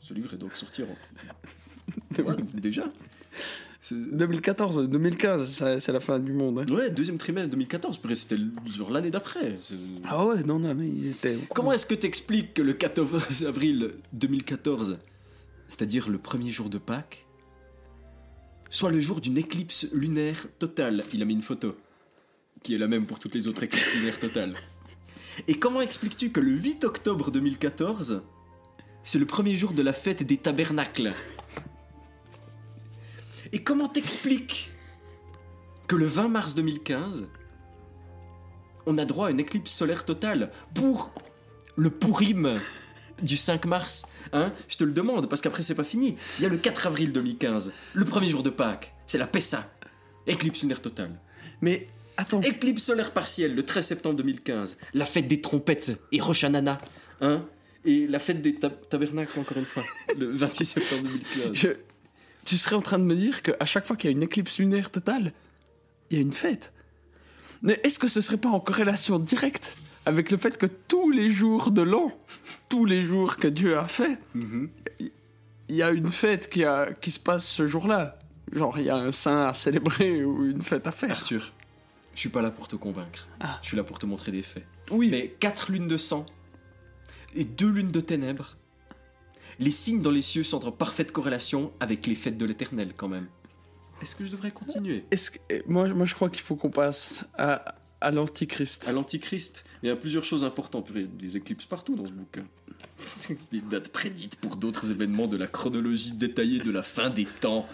ce 0.00 0.14
livre 0.14 0.32
est 0.34 0.38
donc 0.38 0.56
sorti 0.56 0.82
en... 0.82 2.22
Déjà 2.54 2.84
2014, 3.94 4.88
2015, 4.88 5.48
ça- 5.50 5.78
c'est 5.80 5.92
la 5.92 6.00
fin 6.00 6.18
du 6.18 6.32
monde. 6.32 6.58
hein. 6.68 6.74
Ouais, 6.74 6.90
deuxième 6.90 7.18
trimestre 7.18 7.50
2014, 7.50 7.98
purée, 7.98 8.14
c'était 8.14 8.36
genre 8.76 8.90
l'année 8.90 9.10
d'après. 9.10 9.54
Ah 10.04 10.24
ouais, 10.26 10.42
non, 10.42 10.58
non, 10.58 10.74
mais 10.74 10.88
il 10.88 11.08
était. 11.08 11.36
Comment 11.54 11.72
est-ce 11.72 11.86
que 11.86 11.94
t'expliques 11.94 12.54
que 12.54 12.62
le 12.62 12.72
14 12.72 13.44
avril 13.46 13.92
2014, 14.12 14.98
c'est-à-dire 15.68 16.08
le 16.08 16.18
premier 16.18 16.50
jour 16.50 16.68
de 16.68 16.78
Pâques, 16.78 17.26
soit 18.70 18.90
le 18.90 19.00
jour 19.00 19.20
d'une 19.20 19.38
éclipse 19.38 19.88
lunaire 19.92 20.46
totale? 20.58 21.02
Il 21.14 21.22
a 21.22 21.24
mis 21.24 21.34
une 21.34 21.42
photo, 21.42 21.76
qui 22.62 22.74
est 22.74 22.78
la 22.78 22.88
même 22.88 23.06
pour 23.06 23.18
toutes 23.18 23.34
les 23.34 23.46
autres 23.48 23.62
éclipses 23.62 23.94
lunaires 23.94 24.18
totales. 24.18 24.54
Et 25.48 25.58
comment 25.58 25.80
expliques-tu 25.82 26.30
que 26.30 26.40
le 26.40 26.50
8 26.52 26.84
octobre 26.84 27.30
2014, 27.30 28.22
c'est 29.02 29.18
le 29.18 29.26
premier 29.26 29.54
jour 29.54 29.72
de 29.72 29.82
la 29.82 29.92
fête 29.92 30.22
des 30.22 30.38
tabernacles? 30.38 31.12
Et 33.52 33.62
comment 33.62 33.88
t'expliques 33.88 34.70
que 35.88 35.96
le 35.96 36.06
20 36.06 36.28
mars 36.28 36.54
2015, 36.54 37.28
on 38.86 38.98
a 38.98 39.04
droit 39.04 39.28
à 39.28 39.30
une 39.30 39.40
éclipse 39.40 39.72
solaire 39.72 40.04
totale 40.04 40.50
pour 40.74 41.12
le 41.76 41.90
Pourim 41.90 42.58
du 43.22 43.36
5 43.36 43.64
mars 43.66 44.06
Hein? 44.32 44.52
Je 44.68 44.76
te 44.76 44.82
le 44.84 44.90
demande, 44.92 45.28
parce 45.28 45.40
qu'après 45.40 45.62
c'est 45.62 45.76
pas 45.76 45.84
fini. 45.84 46.16
Il 46.38 46.42
y 46.42 46.46
a 46.46 46.48
le 46.48 46.58
4 46.58 46.88
avril 46.88 47.12
2015, 47.12 47.72
le 47.94 48.04
premier 48.04 48.28
jour 48.28 48.42
de 48.42 48.50
Pâques, 48.50 48.92
c'est 49.06 49.18
la 49.18 49.26
Pessa. 49.28 49.70
Éclipse 50.26 50.62
lunaire 50.62 50.82
totale. 50.82 51.20
Mais 51.60 51.86
attends, 52.16 52.40
Éclipse 52.40 52.82
solaire 52.82 53.12
partielle, 53.12 53.54
le 53.54 53.62
13 53.64 53.86
septembre 53.86 54.16
2015. 54.16 54.78
La 54.94 55.06
fête 55.06 55.28
des 55.28 55.40
trompettes 55.40 55.96
et 56.10 56.20
Rosh 56.20 56.42
Hashanah. 56.42 56.78
Hein? 57.20 57.44
Et 57.84 58.08
la 58.08 58.18
fête 58.18 58.42
des 58.42 58.56
tab- 58.56 58.88
tabernacles, 58.88 59.38
encore 59.38 59.56
une 59.58 59.64
fois, 59.64 59.84
le 60.18 60.32
28 60.32 60.64
septembre 60.64 61.02
2015. 61.04 61.50
je... 61.54 61.68
tu 62.46 62.56
serais 62.56 62.76
en 62.76 62.80
train 62.82 62.98
de 62.98 63.04
me 63.04 63.14
dire 63.14 63.42
qu'à 63.42 63.64
chaque 63.66 63.86
fois 63.86 63.96
qu'il 63.96 64.10
y 64.10 64.12
a 64.12 64.16
une 64.16 64.22
éclipse 64.22 64.58
lunaire 64.58 64.90
totale, 64.90 65.32
il 66.10 66.16
y 66.16 66.18
a 66.18 66.22
une 66.22 66.32
fête. 66.32 66.72
Mais 67.62 67.80
est-ce 67.84 67.98
que 67.98 68.08
ce 68.08 68.20
serait 68.20 68.36
pas 68.38 68.48
en 68.48 68.60
corrélation 68.60 69.18
directe 69.18 69.76
avec 70.06 70.30
le 70.30 70.36
fait 70.38 70.56
que 70.56 70.66
tous 70.66 71.10
les 71.10 71.30
jours 71.32 71.70
de 71.72 71.82
l'an, 71.82 72.12
tous 72.68 72.84
les 72.84 73.02
jours 73.02 73.36
que 73.36 73.48
Dieu 73.48 73.76
a 73.76 73.88
fait, 73.88 74.18
Mhm. 74.34 74.68
il 75.68 75.74
y 75.76 75.82
a 75.82 75.90
une 75.90 76.08
fête 76.08 76.48
qui, 76.48 76.64
a, 76.64 76.92
qui 76.92 77.10
se 77.10 77.18
passe 77.18 77.44
ce 77.46 77.66
jour-là? 77.66 78.18
Genre, 78.52 78.78
il 78.78 78.84
y 78.84 78.90
a 78.90 78.96
un 78.96 79.10
saint 79.10 79.46
à 79.48 79.52
célébrer 79.52 80.22
ou 80.24 80.44
une 80.46 80.62
fête 80.62 80.86
à 80.86 80.92
faire 80.92 81.10
Arthur, 81.10 81.52
je 82.14 82.20
suis 82.20 82.28
pas 82.28 82.40
là 82.42 82.52
pour 82.52 82.68
te 82.68 82.76
convaincre. 82.76 83.26
Ah. 83.40 83.58
Je 83.62 83.68
suis 83.68 83.76
là 83.76 83.82
pour 83.82 83.98
te 83.98 84.06
montrer 84.06 84.30
des 84.30 84.42
faits. 84.42 84.64
Oui, 84.92 85.08
Mais 85.10 85.34
quatre 85.40 85.72
lunes 85.72 85.88
de 85.88 85.96
sang 85.96 86.24
et 87.34 87.44
deux 87.44 87.68
lunes 87.70 87.90
de 87.90 88.00
ténèbres, 88.00 88.56
les 89.58 89.70
signes 89.70 90.02
dans 90.02 90.10
les 90.10 90.22
cieux 90.22 90.44
sont 90.44 90.66
en 90.66 90.72
parfaite 90.72 91.12
corrélation 91.12 91.72
avec 91.80 92.06
les 92.06 92.14
fêtes 92.14 92.38
de 92.38 92.44
l'éternel 92.44 92.92
quand 92.96 93.08
même. 93.08 93.26
Est-ce 94.02 94.14
que 94.14 94.26
je 94.26 94.30
devrais 94.30 94.50
continuer? 94.50 95.04
Est-ce 95.10 95.30
que, 95.30 95.38
eh, 95.48 95.62
moi, 95.66 95.88
moi, 95.88 96.04
je 96.04 96.14
crois 96.14 96.28
qu'il 96.28 96.42
faut 96.42 96.56
qu'on 96.56 96.70
passe 96.70 97.26
à, 97.38 97.76
à 98.00 98.10
l'Antichrist. 98.10 98.86
À 98.88 98.92
l'Antichrist, 98.92 99.64
il 99.82 99.88
y 99.88 99.92
a 99.92 99.96
plusieurs 99.96 100.24
choses 100.24 100.44
importantes. 100.44 100.90
Il 100.94 101.00
y 101.00 101.04
a 101.04 101.06
des 101.06 101.36
éclipses 101.36 101.64
partout 101.64 101.96
dans 101.96 102.06
ce 102.06 102.12
bouquin. 102.12 102.44
des 103.52 103.60
dates 103.60 103.90
prédites 103.90 104.36
pour 104.36 104.56
d'autres 104.56 104.90
événements 104.90 105.26
de 105.26 105.36
la 105.36 105.46
chronologie 105.46 106.12
détaillée 106.12 106.60
de 106.60 106.70
la 106.70 106.82
fin 106.82 107.10
des 107.10 107.24
temps. 107.24 107.66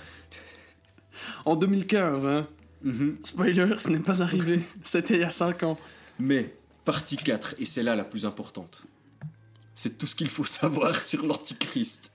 En 1.44 1.56
2015, 1.56 2.26
hein. 2.26 2.48
Mhm. 2.82 3.18
Spoiler, 3.22 3.74
ce 3.78 3.90
n'est 3.90 4.00
pas 4.00 4.22
arrivé. 4.22 4.60
C'était 4.82 5.14
il 5.14 5.20
y 5.20 5.24
a 5.24 5.30
5 5.30 5.62
ans. 5.62 5.78
Mais, 6.18 6.54
partie 6.84 7.16
4, 7.16 7.56
et 7.58 7.64
c'est 7.64 7.82
là 7.82 7.94
la 7.94 8.04
plus 8.04 8.26
importante. 8.26 8.84
C'est 9.82 9.98
tout 9.98 10.06
ce 10.06 10.14
qu'il 10.14 10.28
faut 10.28 10.44
savoir 10.44 11.02
sur 11.02 11.26
l'Antichrist. 11.26 12.12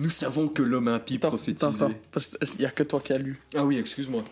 Nous 0.00 0.10
savons 0.10 0.48
que 0.48 0.60
l'homme 0.60 0.88
impie 0.88 1.18
parce 1.18 1.40
qu'il 1.40 2.58
n'y 2.58 2.64
a 2.64 2.70
que 2.72 2.82
toi 2.82 3.00
qui 3.00 3.12
as 3.12 3.18
lu. 3.18 3.40
Ah 3.54 3.64
oui, 3.64 3.78
excuse-moi. 3.78 4.24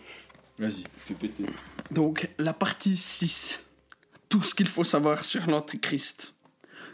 Vas-y, 0.57 0.83
fais 1.05 1.13
péter. 1.13 1.45
Donc, 1.89 2.27
la 2.37 2.51
partie 2.51 2.97
6. 2.97 3.63
Tout 4.27 4.43
ce 4.43 4.53
qu'il 4.55 4.67
faut 4.67 4.83
savoir 4.83 5.23
sur 5.23 5.47
l'Antichrist. 5.47 6.33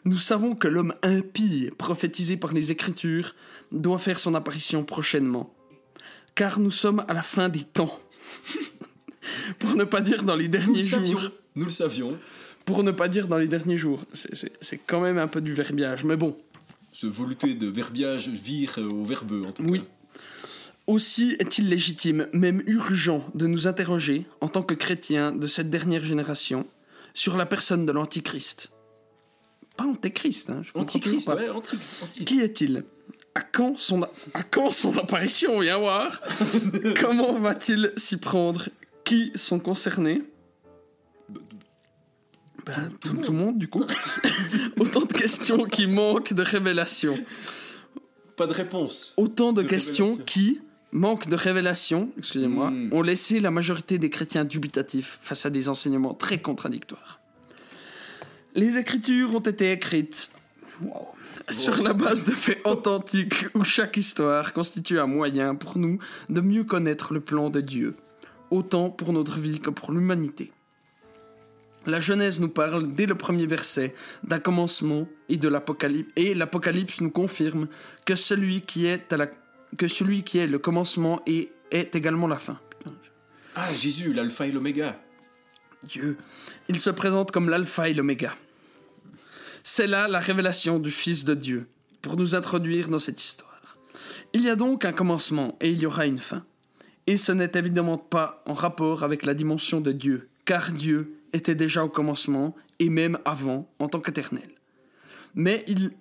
Nous 0.04 0.20
savons 0.20 0.54
que 0.54 0.68
l'homme 0.68 0.94
impie, 1.02 1.72
prophétisé 1.80 2.38
par 2.38 2.54
les 2.54 2.72
Écritures, 2.72 3.34
doit 3.72 3.98
faire 3.98 4.20
son 4.20 4.36
apparition 4.36 4.84
prochainement. 4.84 5.52
Car 6.36 6.60
nous 6.60 6.70
sommes 6.70 7.04
à 7.08 7.14
la 7.14 7.24
fin 7.24 7.50
des 7.50 7.64
temps. 7.64 8.00
Pour 9.58 9.74
ne 9.74 9.84
pas 9.84 10.02
dire 10.02 10.22
dans 10.22 10.36
les 10.36 10.48
derniers 10.48 10.84
Nous 10.84 10.88
jours. 10.88 11.00
savions. 11.00 11.32
Nous 11.56 11.66
le 11.66 11.72
savions. 11.72 12.20
Pour 12.66 12.84
ne 12.84 12.92
pas 12.92 13.08
dire 13.08 13.28
dans 13.28 13.38
les 13.38 13.48
derniers 13.48 13.78
jours. 13.78 14.04
C'est- 14.14 14.80
quand 14.88 15.00
même 15.02 15.18
un 15.20 15.28
peu 15.28 15.42
du 15.42 15.54
verbiage, 15.54 16.04
mais 16.04 16.16
bon. 16.16 16.38
Ce 16.92 17.06
voluté 17.08 17.54
de 17.54 17.68
verbiage 17.68 18.28
vire 18.30 18.76
euh, 18.78 18.90
au 18.90 19.04
verbeux, 19.06 19.44
en 19.46 19.52
tout 19.52 19.64
Oui. 19.64 19.82
cas. 19.82 19.86
Aussi 20.88 21.36
est-il 21.40 21.68
légitime, 21.70 22.28
même 22.32 22.62
urgent, 22.68 23.26
de 23.34 23.48
nous 23.48 23.68
interroger, 23.68 24.26
en 24.40 24.48
tant 24.48 24.62
que 24.62 24.74
chrétiens 24.76 25.32
de 25.32 25.48
cette 25.48 25.70
dernière 25.70 26.06
génération, 26.06 26.66
sur 27.14 27.38
la 27.38 27.46
personne 27.46 27.86
de 27.86 27.92
l'Antichrist. 27.92 28.70
Pas 29.78 29.86
Antéchrist, 29.86 30.50
hein, 30.50 30.62
je 30.64 30.72
Antichrist, 30.80 31.26
pas. 31.28 31.36
ouais, 31.36 31.50
anti, 31.50 31.76
anti. 32.04 32.24
Qui 32.26 32.40
est-il? 32.42 32.84
À 33.34 33.42
quand, 33.42 33.78
son, 33.78 34.04
à 34.34 34.44
quand 34.44 34.70
son 34.72 34.98
apparition? 34.98 35.60
Viens 35.60 35.78
voir 35.80 36.22
Comment 37.02 37.40
va-t-il 37.40 37.92
s'y 37.98 38.18
prendre? 38.18 38.70
Qui 39.04 39.32
sont 39.36 39.60
concernés? 39.60 40.22
Ben, 42.66 42.92
tout, 43.00 43.14
tout 43.18 43.32
le 43.32 43.38
monde, 43.38 43.58
du 43.58 43.68
coup. 43.68 43.84
Autant 44.80 45.02
de 45.02 45.14
questions 45.14 45.66
qui 45.66 45.88
manquent 45.88 46.34
de 46.34 46.42
révélations. 46.42 47.18
Pas 48.36 48.48
de 48.48 48.54
réponse. 48.54 49.14
Autant 49.18 49.54
de, 49.54 49.62
De 49.62 49.68
questions 49.68 50.06
révélation. 50.08 50.26
qui, 50.26 50.62
manquent 50.92 51.28
de 51.28 51.36
révélations, 51.36 52.10
excusez-moi, 52.18 52.72
Mm. 52.72 52.90
ont 52.94 53.02
laissé 53.02 53.40
la 53.40 53.52
majorité 53.52 53.98
des 53.98 54.10
chrétiens 54.10 54.46
dubitatifs 54.46 55.20
face 55.22 55.46
à 55.46 55.50
des 55.50 55.68
enseignements 55.70 56.14
très 56.14 56.38
contradictoires. 56.40 57.20
Les 58.56 58.78
écritures 58.78 59.36
ont 59.36 59.40
été 59.42 59.72
écrites 59.74 60.30
wow, 60.82 61.08
sur 61.50 61.82
la 61.84 61.94
base 61.94 62.24
de 62.24 62.32
faits 62.32 62.62
authentiques 62.66 63.46
où 63.54 63.64
chaque 63.66 63.98
histoire 63.98 64.54
constitue 64.54 65.00
un 65.00 65.08
moyen 65.08 65.56
pour 65.56 65.78
nous 65.78 66.00
de 66.30 66.40
mieux 66.42 66.64
connaître 66.64 67.14
le 67.14 67.20
plan 67.20 67.50
de 67.50 67.60
Dieu, 67.62 67.96
autant 68.50 68.90
pour 68.90 69.12
notre 69.12 69.38
vie 69.40 69.60
que 69.60 69.70
pour 69.70 69.92
l'humanité. 69.92 70.52
La 71.86 72.00
Genèse 72.00 72.40
nous 72.40 72.50
parle 72.50 72.94
dès 72.94 73.06
le 73.06 73.16
premier 73.16 73.46
verset 73.46 73.94
d'un 74.24 74.40
commencement 74.40 75.08
et 75.30 75.38
de 75.38 75.48
l'Apocalypse, 75.48 76.12
et 76.16 76.34
l'Apocalypse 76.34 77.02
nous 77.02 77.12
confirme 77.12 77.68
que 78.06 78.16
celui 78.16 78.62
qui 78.62 78.88
est 78.88 79.14
à 79.14 79.18
la 79.18 79.28
que 79.78 79.88
celui 79.88 80.24
qui 80.24 80.38
est 80.38 80.48
le 80.48 80.58
commencement 80.58 81.22
est, 81.26 81.52
est 81.72 81.96
également 81.96 82.28
la 82.28 82.38
fin. 82.38 82.60
Ah, 83.56 83.72
Jésus, 83.74 84.14
l'alpha 84.14 84.48
et 84.48 84.52
l'oméga. 84.52 85.00
Dieu, 85.84 86.18
il 86.70 86.80
se 86.80 86.90
présente 86.90 87.32
comme 87.32 87.50
l'alpha 87.50 87.90
et 87.90 87.94
l'oméga. 87.94 88.36
C'est 89.64 89.88
là 89.88 90.08
la 90.08 90.20
révélation 90.20 90.80
du 90.80 90.92
Fils 90.92 91.26
de 91.26 91.34
Dieu, 91.34 91.68
pour 92.02 92.18
nous 92.18 92.36
introduire 92.36 92.88
dans 92.88 93.00
cette 93.00 93.22
histoire. 93.22 93.78
Il 94.34 94.42
y 94.42 94.50
a 94.50 94.56
donc 94.56 94.86
un 94.86 94.94
commencement 94.94 95.58
et 95.62 95.72
il 95.72 95.80
y 95.80 95.86
aura 95.86 96.06
une 96.06 96.20
fin. 96.20 96.46
Et 97.08 97.18
ce 97.18 97.32
n'est 97.32 97.52
évidemment 97.56 97.98
pas 97.98 98.44
en 98.46 98.54
rapport 98.54 99.04
avec 99.04 99.26
la 99.26 99.34
dimension 99.34 99.82
de 99.82 99.92
Dieu, 99.92 100.30
car 100.46 100.72
Dieu 100.72 101.16
était 101.36 101.56
déjà 101.56 101.84
au 101.84 101.90
commencement 101.90 102.56
et 102.80 102.90
même 102.90 103.18
avant 103.26 103.70
en 103.80 103.88
tant 103.88 104.00
qu'éternel. 104.00 104.50
Mais 105.36 105.64
il, 105.68 105.92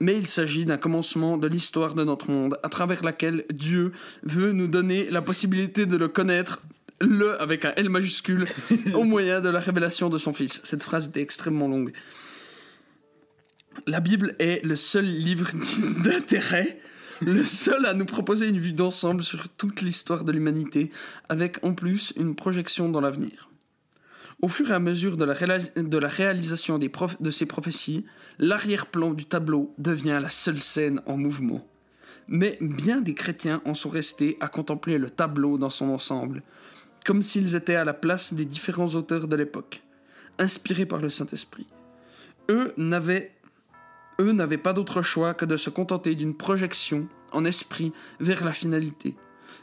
mais 0.00 0.16
il 0.16 0.26
s'agit 0.26 0.64
d'un 0.64 0.76
commencement 0.76 1.36
de 1.36 1.46
l'histoire 1.46 1.94
de 1.94 2.04
notre 2.04 2.30
monde, 2.30 2.56
à 2.62 2.68
travers 2.68 3.04
laquelle 3.04 3.44
Dieu 3.52 3.92
veut 4.22 4.52
nous 4.52 4.68
donner 4.68 5.10
la 5.10 5.22
possibilité 5.22 5.86
de 5.86 5.96
le 5.96 6.08
connaître, 6.08 6.62
le 7.00 7.40
avec 7.40 7.64
un 7.64 7.72
L 7.76 7.90
majuscule, 7.90 8.46
au 8.94 9.04
moyen 9.04 9.40
de 9.40 9.48
la 9.48 9.60
révélation 9.60 10.08
de 10.08 10.18
son 10.18 10.32
Fils. 10.32 10.60
Cette 10.62 10.82
phrase 10.82 11.08
était 11.08 11.22
extrêmement 11.22 11.68
longue. 11.68 11.92
La 13.86 14.00
Bible 14.00 14.36
est 14.38 14.64
le 14.64 14.76
seul 14.76 15.04
livre 15.04 15.50
d'intérêt, 16.04 16.80
le 17.20 17.44
seul 17.44 17.84
à 17.86 17.94
nous 17.94 18.06
proposer 18.06 18.46
une 18.46 18.60
vue 18.60 18.72
d'ensemble 18.72 19.24
sur 19.24 19.48
toute 19.48 19.82
l'histoire 19.82 20.24
de 20.24 20.30
l'humanité, 20.30 20.90
avec 21.28 21.58
en 21.64 21.74
plus 21.74 22.12
une 22.16 22.36
projection 22.36 22.88
dans 22.88 23.00
l'avenir. 23.00 23.48
Au 24.44 24.48
fur 24.48 24.70
et 24.70 24.74
à 24.74 24.78
mesure 24.78 25.16
de 25.16 25.24
la, 25.24 26.08
réalisation 26.08 26.78
de 26.78 27.30
ces 27.30 27.46
prophéties, 27.46 28.04
l'arrière-plan 28.38 29.14
du 29.14 29.24
tableau 29.24 29.72
devient 29.78 30.18
la 30.20 30.28
seule 30.28 30.60
scène 30.60 31.00
en 31.06 31.16
mouvement. 31.16 31.66
Mais 32.28 32.58
bien 32.60 33.00
des 33.00 33.14
chrétiens 33.14 33.62
en 33.64 33.72
sont 33.72 33.88
restés 33.88 34.36
à 34.40 34.48
contempler 34.48 34.98
le 34.98 35.08
tableau 35.08 35.56
dans 35.56 35.70
son 35.70 35.88
ensemble, 35.88 36.42
comme 37.06 37.22
s'ils 37.22 37.56
étaient 37.56 37.74
à 37.74 37.86
la 37.86 37.94
place 37.94 38.34
des 38.34 38.44
différents 38.44 38.94
auteurs 38.94 39.28
de 39.28 39.36
l'époque, 39.36 39.80
inspirés 40.38 40.84
par 40.84 41.00
le 41.00 41.08
Saint-Esprit. 41.08 41.66
Eux 42.50 42.74
n'avaient 42.76 43.32
pas 44.62 44.74
d'autre 44.74 45.00
choix 45.00 45.32
que 45.32 45.46
de 45.46 45.56
se 45.56 45.70
contenter 45.70 46.14
d'une 46.14 46.36
projection 46.36 47.08
en 47.32 47.46
esprit 47.46 47.94
vers 48.20 48.44
la 48.44 48.52
finalité. 48.52 49.14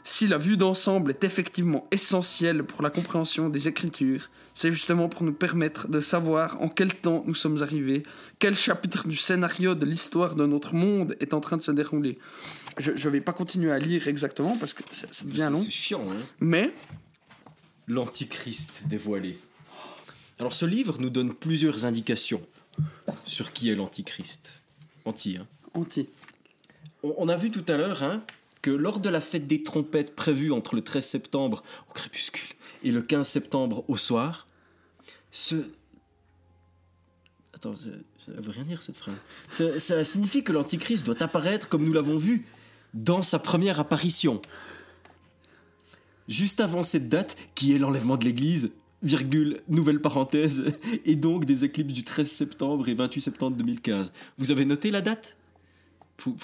Si 0.04 0.26
la 0.26 0.36
vue 0.36 0.56
d'ensemble 0.56 1.12
est 1.12 1.22
effectivement 1.22 1.86
essentielle 1.92 2.64
pour 2.64 2.82
la 2.82 2.90
compréhension 2.90 3.48
des 3.48 3.68
Écritures, 3.68 4.30
c'est 4.52 4.72
justement 4.72 5.08
pour 5.08 5.22
nous 5.22 5.32
permettre 5.32 5.88
de 5.88 6.00
savoir 6.00 6.60
en 6.60 6.68
quel 6.68 6.92
temps 6.92 7.22
nous 7.26 7.36
sommes 7.36 7.62
arrivés, 7.62 8.02
quel 8.40 8.56
chapitre 8.56 9.06
du 9.06 9.16
scénario 9.16 9.76
de 9.76 9.86
l'histoire 9.86 10.34
de 10.34 10.44
notre 10.44 10.74
monde 10.74 11.16
est 11.20 11.34
en 11.34 11.40
train 11.40 11.56
de 11.56 11.62
se 11.62 11.70
dérouler. 11.70 12.18
Je 12.78 12.90
ne 12.90 13.12
vais 13.12 13.20
pas 13.20 13.32
continuer 13.32 13.70
à 13.70 13.78
lire 13.78 14.08
exactement 14.08 14.56
parce 14.58 14.74
que 14.74 14.82
ça, 14.90 15.06
ça 15.10 15.24
devient 15.24 15.50
long, 15.52 15.58
C'est 15.58 15.70
chiant, 15.70 16.04
hein. 16.10 16.20
mais 16.40 16.74
L'Antichrist 17.86 18.88
dévoilé. 18.88 19.38
Alors 20.38 20.52
ce 20.54 20.64
livre 20.64 20.96
nous 20.98 21.10
donne 21.10 21.32
plusieurs 21.32 21.84
indications 21.84 22.42
sur 23.24 23.52
qui 23.52 23.70
est 23.70 23.76
l'Antichrist. 23.76 24.62
Anti, 25.04 25.36
hein. 25.36 25.46
anti. 25.74 26.08
On, 27.02 27.14
on 27.18 27.28
a 27.28 27.36
vu 27.36 27.50
tout 27.50 27.64
à 27.68 27.76
l'heure 27.76 28.02
hein, 28.02 28.22
que 28.62 28.70
lors 28.70 29.00
de 29.00 29.08
la 29.08 29.20
fête 29.20 29.46
des 29.46 29.62
trompettes 29.62 30.14
prévue 30.14 30.52
entre 30.52 30.76
le 30.76 30.82
13 30.82 31.04
septembre 31.04 31.62
au 31.90 31.92
crépuscule 31.92 32.54
et 32.84 32.92
le 32.92 33.02
15 33.02 33.26
septembre 33.26 33.84
au 33.88 33.96
soir, 33.96 34.46
ce... 35.30 35.56
Attends, 37.52 37.74
ça, 37.76 37.90
ça 38.18 38.32
veut 38.32 38.50
rien 38.50 38.64
dire 38.64 38.82
cette 38.82 38.96
phrase. 38.96 39.16
Ça, 39.78 40.04
signifie 40.04 40.42
que 40.44 40.52
l'Antichrist 40.52 41.04
doit 41.04 41.20
apparaître 41.22 41.68
comme 41.68 41.84
nous 41.84 41.92
l'avons 41.92 42.18
vu 42.18 42.46
dans 42.94 43.22
sa 43.22 43.38
première 43.38 43.80
apparition. 43.80 44.40
Juste 46.28 46.60
avant 46.60 46.82
cette 46.82 47.08
date, 47.08 47.36
qui 47.54 47.74
est 47.74 47.78
l'enlèvement 47.78 48.16
de 48.16 48.24
l'Église, 48.24 48.74
virgule, 49.02 49.60
nouvelle 49.68 50.00
parenthèse, 50.00 50.72
et 51.04 51.16
donc 51.16 51.44
des 51.44 51.64
éclipses 51.64 51.92
du 51.92 52.04
13 52.04 52.30
septembre 52.30 52.88
et 52.88 52.94
28 52.94 53.20
septembre 53.20 53.56
2015. 53.56 54.12
Vous 54.38 54.50
avez 54.50 54.64
noté 54.64 54.90
la 54.90 55.00
date? 55.00 55.36
Faut 56.18 56.36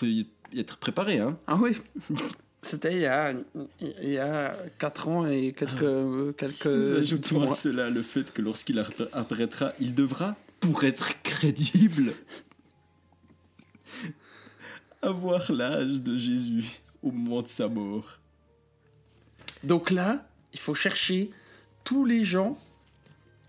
y 0.52 0.60
être 0.60 0.76
préparé, 0.78 1.18
hein. 1.18 1.38
Ah 1.46 1.56
oui. 1.56 1.76
C'était 2.62 2.92
il 2.94 3.00
y 3.00 3.06
a, 3.06 3.32
il 3.80 4.08
y 4.10 4.18
a 4.18 4.56
4 4.78 5.08
ans 5.08 5.26
et 5.28 5.52
quelques, 5.52 6.36
quelques 6.36 6.48
Si 6.50 6.66
ajoutons 6.68 7.50
à 7.50 7.54
cela 7.54 7.88
le 7.88 8.02
fait 8.02 8.32
que 8.32 8.42
lorsqu'il 8.42 8.78
appara- 8.80 9.08
apparaîtra, 9.12 9.72
il 9.78 9.94
devra, 9.94 10.36
pour 10.58 10.82
être 10.82 11.22
crédible, 11.22 12.12
avoir 15.02 15.50
l'âge 15.52 16.00
de 16.02 16.16
Jésus 16.16 16.80
au 17.02 17.10
moment 17.12 17.42
de 17.42 17.48
sa 17.48 17.68
mort. 17.68 18.18
Donc 19.62 19.90
là, 19.90 20.28
il 20.52 20.58
faut 20.58 20.74
chercher 20.74 21.30
tous 21.84 22.04
les 22.04 22.24
gens 22.24 22.58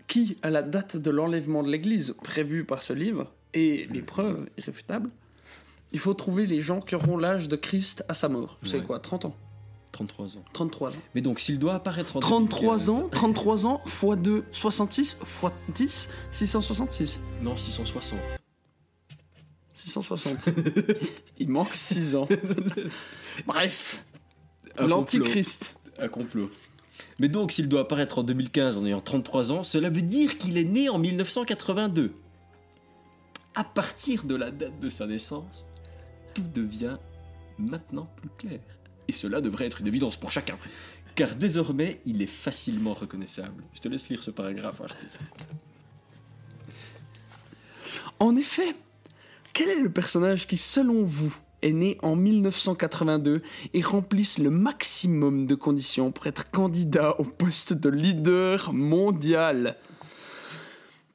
qui, 0.06 0.36
à 0.42 0.50
la 0.50 0.62
date 0.62 0.96
de 0.96 1.10
l'enlèvement 1.10 1.62
de 1.62 1.70
l'Église 1.70 2.14
prévue 2.22 2.64
par 2.64 2.82
ce 2.82 2.92
livre, 2.92 3.32
et 3.54 3.86
les 3.90 4.02
preuves 4.02 4.48
irréfutables, 4.56 5.10
il 5.92 5.98
faut 5.98 6.14
trouver 6.14 6.46
les 6.46 6.62
gens 6.62 6.80
qui 6.80 6.94
auront 6.94 7.16
l'âge 7.16 7.48
de 7.48 7.56
Christ 7.56 8.04
à 8.08 8.14
sa 8.14 8.28
mort. 8.28 8.58
C'est 8.64 8.78
Ouais. 8.78 8.84
quoi 8.84 8.98
30 8.98 9.24
ans 9.26 9.36
33 9.92 10.36
ans. 10.36 10.44
33 10.52 10.90
ans. 10.90 11.00
Mais 11.16 11.20
donc, 11.20 11.40
s'il 11.40 11.58
doit 11.58 11.74
apparaître 11.74 12.16
en 12.16 12.20
33 12.20 12.76
2015, 12.76 12.88
ans 12.90 13.08
33 13.10 13.66
ans 13.66 13.80
x 13.84 14.22
2, 14.22 14.44
66 14.52 15.16
x 15.20 15.52
10, 15.74 16.08
666. 16.30 17.18
Non, 17.42 17.56
660. 17.56 18.38
660. 19.74 20.48
il 21.38 21.48
manque 21.48 21.74
6 21.74 22.14
ans. 22.16 22.28
Bref, 23.46 24.04
l'Antichrist. 24.78 25.76
Un 25.98 26.08
complot. 26.08 26.50
Mais 27.18 27.28
donc, 27.28 27.52
s'il 27.52 27.68
doit 27.68 27.80
apparaître 27.82 28.18
en 28.18 28.22
2015 28.22 28.78
en 28.78 28.86
ayant 28.86 29.00
33 29.00 29.52
ans, 29.52 29.64
cela 29.64 29.90
veut 29.90 30.02
dire 30.02 30.38
qu'il 30.38 30.56
est 30.56 30.64
né 30.64 30.88
en 30.88 30.98
1982. 30.98 32.12
À 33.54 33.64
partir 33.64 34.24
de 34.24 34.34
la 34.36 34.50
date 34.50 34.78
de 34.80 34.88
sa 34.88 35.06
naissance, 35.06 35.66
tout 36.34 36.44
devient 36.54 36.96
maintenant 37.58 38.08
plus 38.16 38.30
clair. 38.38 38.60
Et 39.08 39.12
cela 39.12 39.40
devrait 39.40 39.66
être 39.66 39.80
une 39.80 39.88
évidence 39.88 40.16
pour 40.16 40.30
chacun. 40.30 40.56
Car 41.14 41.34
désormais, 41.34 42.00
il 42.06 42.22
est 42.22 42.26
facilement 42.26 42.94
reconnaissable. 42.94 43.64
Je 43.74 43.80
te 43.80 43.88
laisse 43.88 44.08
lire 44.08 44.22
ce 44.22 44.30
paragraphe, 44.30 44.80
Arthur. 44.80 45.08
En 48.18 48.36
effet, 48.36 48.74
quel 49.52 49.68
est 49.68 49.80
le 49.80 49.90
personnage 49.90 50.46
qui, 50.46 50.56
selon 50.56 51.04
vous, 51.04 51.34
est 51.62 51.72
né 51.72 51.98
en 52.02 52.16
1982 52.16 53.42
et 53.74 53.82
remplisse 53.82 54.38
le 54.38 54.50
maximum 54.50 55.46
de 55.46 55.54
conditions 55.54 56.12
pour 56.12 56.26
être 56.26 56.50
candidat 56.50 57.18
au 57.18 57.24
poste 57.24 57.72
de 57.72 57.88
leader 57.88 58.72
mondial? 58.72 59.76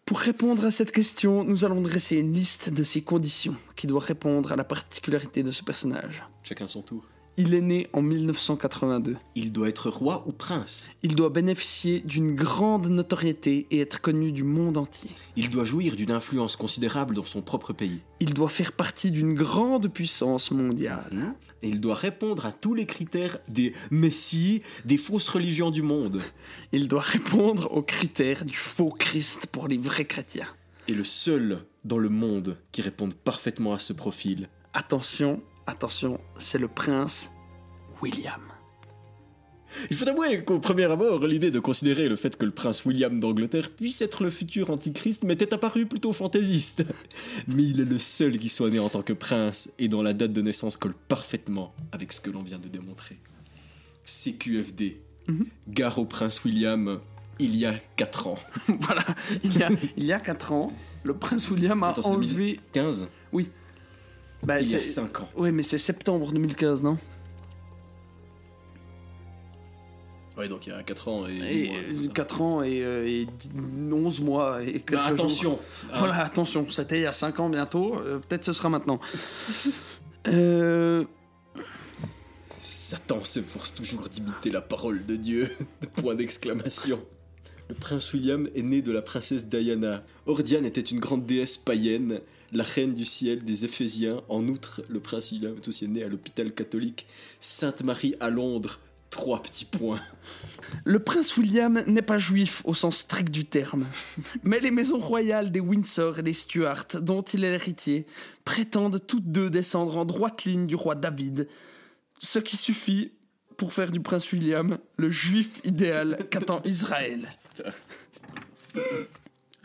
Pour 0.05 0.19
répondre 0.19 0.63
à 0.65 0.69
cette 0.69 0.91
question, 0.91 1.43
nous 1.43 1.65
allons 1.65 1.81
dresser 1.81 2.17
une 2.17 2.31
liste 2.31 2.69
de 2.69 2.83
ces 2.83 3.01
conditions 3.01 3.55
qui 3.75 3.87
doit 3.87 3.99
répondre 3.99 4.51
à 4.51 4.55
la 4.55 4.63
particularité 4.63 5.41
de 5.41 5.49
ce 5.49 5.63
personnage. 5.63 6.23
Chacun 6.43 6.67
son 6.67 6.83
tour. 6.83 7.07
Il 7.37 7.53
est 7.53 7.61
né 7.61 7.87
en 7.91 8.01
1982. 8.01 9.17
Il 9.35 9.51
doit 9.51 9.67
être 9.67 9.89
roi 9.89 10.23
ou 10.25 10.31
prince. 10.31 10.91
Il 11.03 11.15
doit 11.15 11.29
bénéficier 11.29 11.99
d'une 11.99 12.33
grande 12.33 12.87
notoriété 12.87 13.67
et 13.71 13.81
être 13.81 13.99
connu 13.99 14.31
du 14.31 14.43
monde 14.43 14.77
entier. 14.77 15.09
Il 15.35 15.49
doit 15.49 15.65
jouir 15.65 15.97
d'une 15.97 16.11
influence 16.11 16.55
considérable 16.55 17.13
dans 17.13 17.25
son 17.25 17.41
propre 17.41 17.73
pays. 17.73 17.99
Il 18.21 18.33
doit 18.33 18.47
faire 18.47 18.71
partie 18.71 19.11
d'une 19.11 19.33
grande 19.33 19.89
puissance 19.89 20.51
mondiale. 20.51 21.35
Et 21.61 21.67
il 21.67 21.81
doit 21.81 21.95
répondre 21.95 22.45
à 22.45 22.53
tous 22.53 22.73
les 22.73 22.85
critères 22.85 23.39
des 23.49 23.73
messies, 23.91 24.61
des 24.85 24.97
fausses 24.97 25.27
religions 25.27 25.71
du 25.71 25.81
monde. 25.81 26.21
Il 26.71 26.87
doit 26.87 27.01
répondre 27.01 27.69
aux 27.73 27.83
critères 27.83 28.45
du 28.45 28.55
faux 28.55 28.91
Christ 28.91 29.47
pour 29.47 29.67
les 29.67 29.77
vrais 29.77 30.05
chrétiens. 30.05 30.47
Et 30.87 30.93
le 30.93 31.03
seul 31.03 31.65
dans 31.83 31.97
le 31.97 32.09
monde 32.09 32.57
qui 32.71 32.81
réponde 32.81 33.13
parfaitement 33.13 33.73
à 33.73 33.79
ce 33.79 33.91
profil. 33.91 34.47
Attention, 34.73 35.41
attention, 35.67 36.19
c'est 36.37 36.57
le 36.57 36.67
prince 36.67 37.31
William. 38.01 38.41
Il 39.89 39.97
faut 39.97 40.07
avouer 40.07 40.43
qu'au 40.43 40.59
premier 40.59 40.85
abord, 40.85 41.25
l'idée 41.25 41.51
de 41.51 41.59
considérer 41.59 42.07
le 42.07 42.15
fait 42.15 42.37
que 42.37 42.45
le 42.45 42.51
prince 42.51 42.85
William 42.85 43.19
d'Angleterre 43.19 43.71
puisse 43.71 44.01
être 44.01 44.23
le 44.23 44.29
futur 44.29 44.69
antichrist 44.69 45.23
m'était 45.23 45.53
apparue 45.53 45.85
plutôt 45.85 46.13
fantaisiste. 46.13 46.85
Mais 47.47 47.63
il 47.63 47.81
est 47.81 47.85
le 47.85 47.99
seul 47.99 48.37
qui 48.37 48.47
soit 48.47 48.69
né 48.69 48.79
en 48.79 48.89
tant 48.89 49.01
que 49.01 49.13
prince 49.13 49.73
et 49.77 49.89
dont 49.89 50.01
la 50.01 50.13
date 50.13 50.31
de 50.31 50.41
naissance 50.41 50.77
colle 50.77 50.95
parfaitement 51.07 51.73
avec 51.91 52.13
ce 52.13 52.21
que 52.21 52.29
l'on 52.29 52.41
vient 52.41 52.59
de 52.59 52.69
démontrer. 52.69 53.17
CQFD. 54.05 55.01
Mhm. 55.27 55.45
Gare 55.67 55.99
au 55.99 56.05
prince 56.05 56.43
William, 56.45 56.99
il 57.39 57.55
y 57.55 57.65
a 57.65 57.73
4 57.97 58.27
ans. 58.27 58.39
voilà, 58.79 59.03
il 59.43 59.57
y 59.57 59.63
a, 59.63 59.69
il 59.97 60.05
y 60.05 60.13
a 60.13 60.19
4 60.19 60.51
ans, 60.53 60.71
le 61.03 61.15
prince 61.15 61.49
William 61.49 61.83
a 61.83 61.89
Attends, 61.89 62.11
enlevé... 62.11 62.59
15 62.71 63.09
Bah, 64.45 64.61
Il 64.61 64.67
y 64.71 64.75
a 64.75 64.77
c'est- 64.81 64.83
5 64.83 65.21
ans. 65.21 65.29
Oui, 65.35 65.51
mais 65.51 65.63
c'est 65.63 65.77
septembre 65.77 66.31
2015, 66.31 66.83
non? 66.83 66.97
Ouais, 70.37 70.49
donc 70.49 70.67
il 70.67 70.69
y 70.69 70.73
a 70.73 70.83
4 70.83 71.07
ans 71.07 71.27
et. 71.27 71.33
Et 71.37 71.67
moins, 71.69 72.07
4 72.13 72.41
ans 72.41 72.61
et, 72.61 72.83
euh, 72.83 73.07
et 73.07 73.25
10 73.25 73.51
11 73.91 74.19
mois 74.21 74.61
et 74.61 74.73
quelques 74.73 74.91
Bah, 74.93 75.07
jours. 75.07 75.13
attention. 75.19 75.59
Voilà, 75.95 76.15
attention, 76.25 76.67
c'était 76.69 76.99
il 76.99 77.03
y 77.03 77.05
a 77.05 77.13
5 77.13 77.39
ans 77.39 77.49
bientôt, 77.49 77.95
euh, 77.95 78.19
peut-être 78.19 78.43
ce 78.43 78.51
sera 78.51 78.67
maintenant. 78.69 78.99
euh, 80.27 81.05
Satan 82.61 83.23
s'efforce 83.23 83.73
toujours 83.73 84.09
d'imiter 84.09 84.51
la 84.51 84.59
parole 84.61 85.05
de 85.05 85.15
Dieu. 85.15 85.49
Point 85.95 86.15
d'exclamation. 86.15 86.99
Le 87.69 87.75
prince 87.75 88.11
William 88.13 88.47
est 88.53 88.61
né 88.61 88.81
de 88.81 88.91
la 88.91 89.01
princesse 89.01 89.45
Diana. 89.45 90.03
Or 90.25 90.43
Diane 90.43 90.65
était 90.65 90.81
une 90.81 90.99
grande 90.99 91.25
déesse 91.25 91.55
païenne, 91.57 92.19
la 92.51 92.63
reine 92.63 92.93
du 92.93 93.05
ciel 93.05 93.43
des 93.43 93.65
Éphésiens. 93.65 94.21
En 94.29 94.47
outre, 94.47 94.83
le 94.87 94.99
prince 94.99 95.31
William 95.31 95.55
est 95.55 95.67
aussi 95.67 95.87
né 95.87 96.03
à 96.03 96.07
l'hôpital 96.07 96.53
catholique 96.53 97.07
Sainte-Marie 97.39 98.15
à 98.19 98.29
Londres. 98.29 98.79
Trois 99.09 99.41
petits 99.41 99.65
points. 99.65 100.01
le 100.83 100.99
prince 100.99 101.37
William 101.37 101.81
n'est 101.87 102.01
pas 102.01 102.17
juif 102.17 102.61
au 102.65 102.73
sens 102.73 102.97
strict 102.97 103.31
du 103.31 103.45
terme, 103.45 103.85
mais 104.43 104.59
les 104.59 104.71
maisons 104.71 104.99
royales 104.99 105.51
des 105.51 105.61
Windsor 105.61 106.19
et 106.19 106.23
des 106.23 106.33
Stuart, 106.33 106.87
dont 107.01 107.21
il 107.21 107.45
est 107.45 107.51
l'héritier, 107.51 108.05
prétendent 108.43 109.01
toutes 109.07 109.31
deux 109.31 109.49
descendre 109.49 109.97
en 109.97 110.05
droite 110.05 110.43
ligne 110.43 110.67
du 110.67 110.75
roi 110.75 110.95
David, 110.95 111.47
ce 112.19 112.39
qui 112.39 112.57
suffit 112.57 113.11
pour 113.57 113.73
faire 113.73 113.91
du 113.91 114.01
prince 114.01 114.31
William 114.31 114.77
le 114.97 115.09
juif 115.09 115.61
idéal 115.63 116.27
qu'attend 116.29 116.61
Israël. 116.65 117.21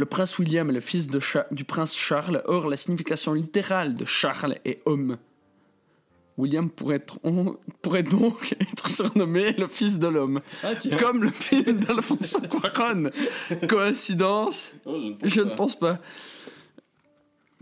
Le 0.01 0.07
prince 0.07 0.39
William 0.39 0.71
est 0.71 0.73
le 0.73 0.81
fils 0.81 1.09
de 1.09 1.21
du 1.51 1.65
prince 1.65 1.95
Charles, 1.95 2.43
or 2.47 2.69
la 2.71 2.79
signification 2.79 3.35
littérale 3.35 3.97
de 3.97 4.07
Charles 4.07 4.57
est 4.65 4.81
homme. 4.87 5.19
William 6.39 6.71
pourrait, 6.71 6.97
être- 6.97 7.19
on- 7.23 7.59
pourrait 7.83 8.03
donc 8.03 8.57
être 8.61 8.89
surnommé 8.89 9.53
le 9.59 9.69
fils 9.69 9.99
de 9.99 10.09
l'homme, 10.09 10.41
Ah 10.65 10.71
comme 10.99 11.23
le 11.23 11.31
film 11.31 11.81
d'Alfonso 11.81 12.41
Cuarón. 12.41 13.11
Coïncidence? 13.69 14.73
Je 15.23 15.43
ne 15.43 15.55
pense 15.55 15.79
pas. 15.79 15.99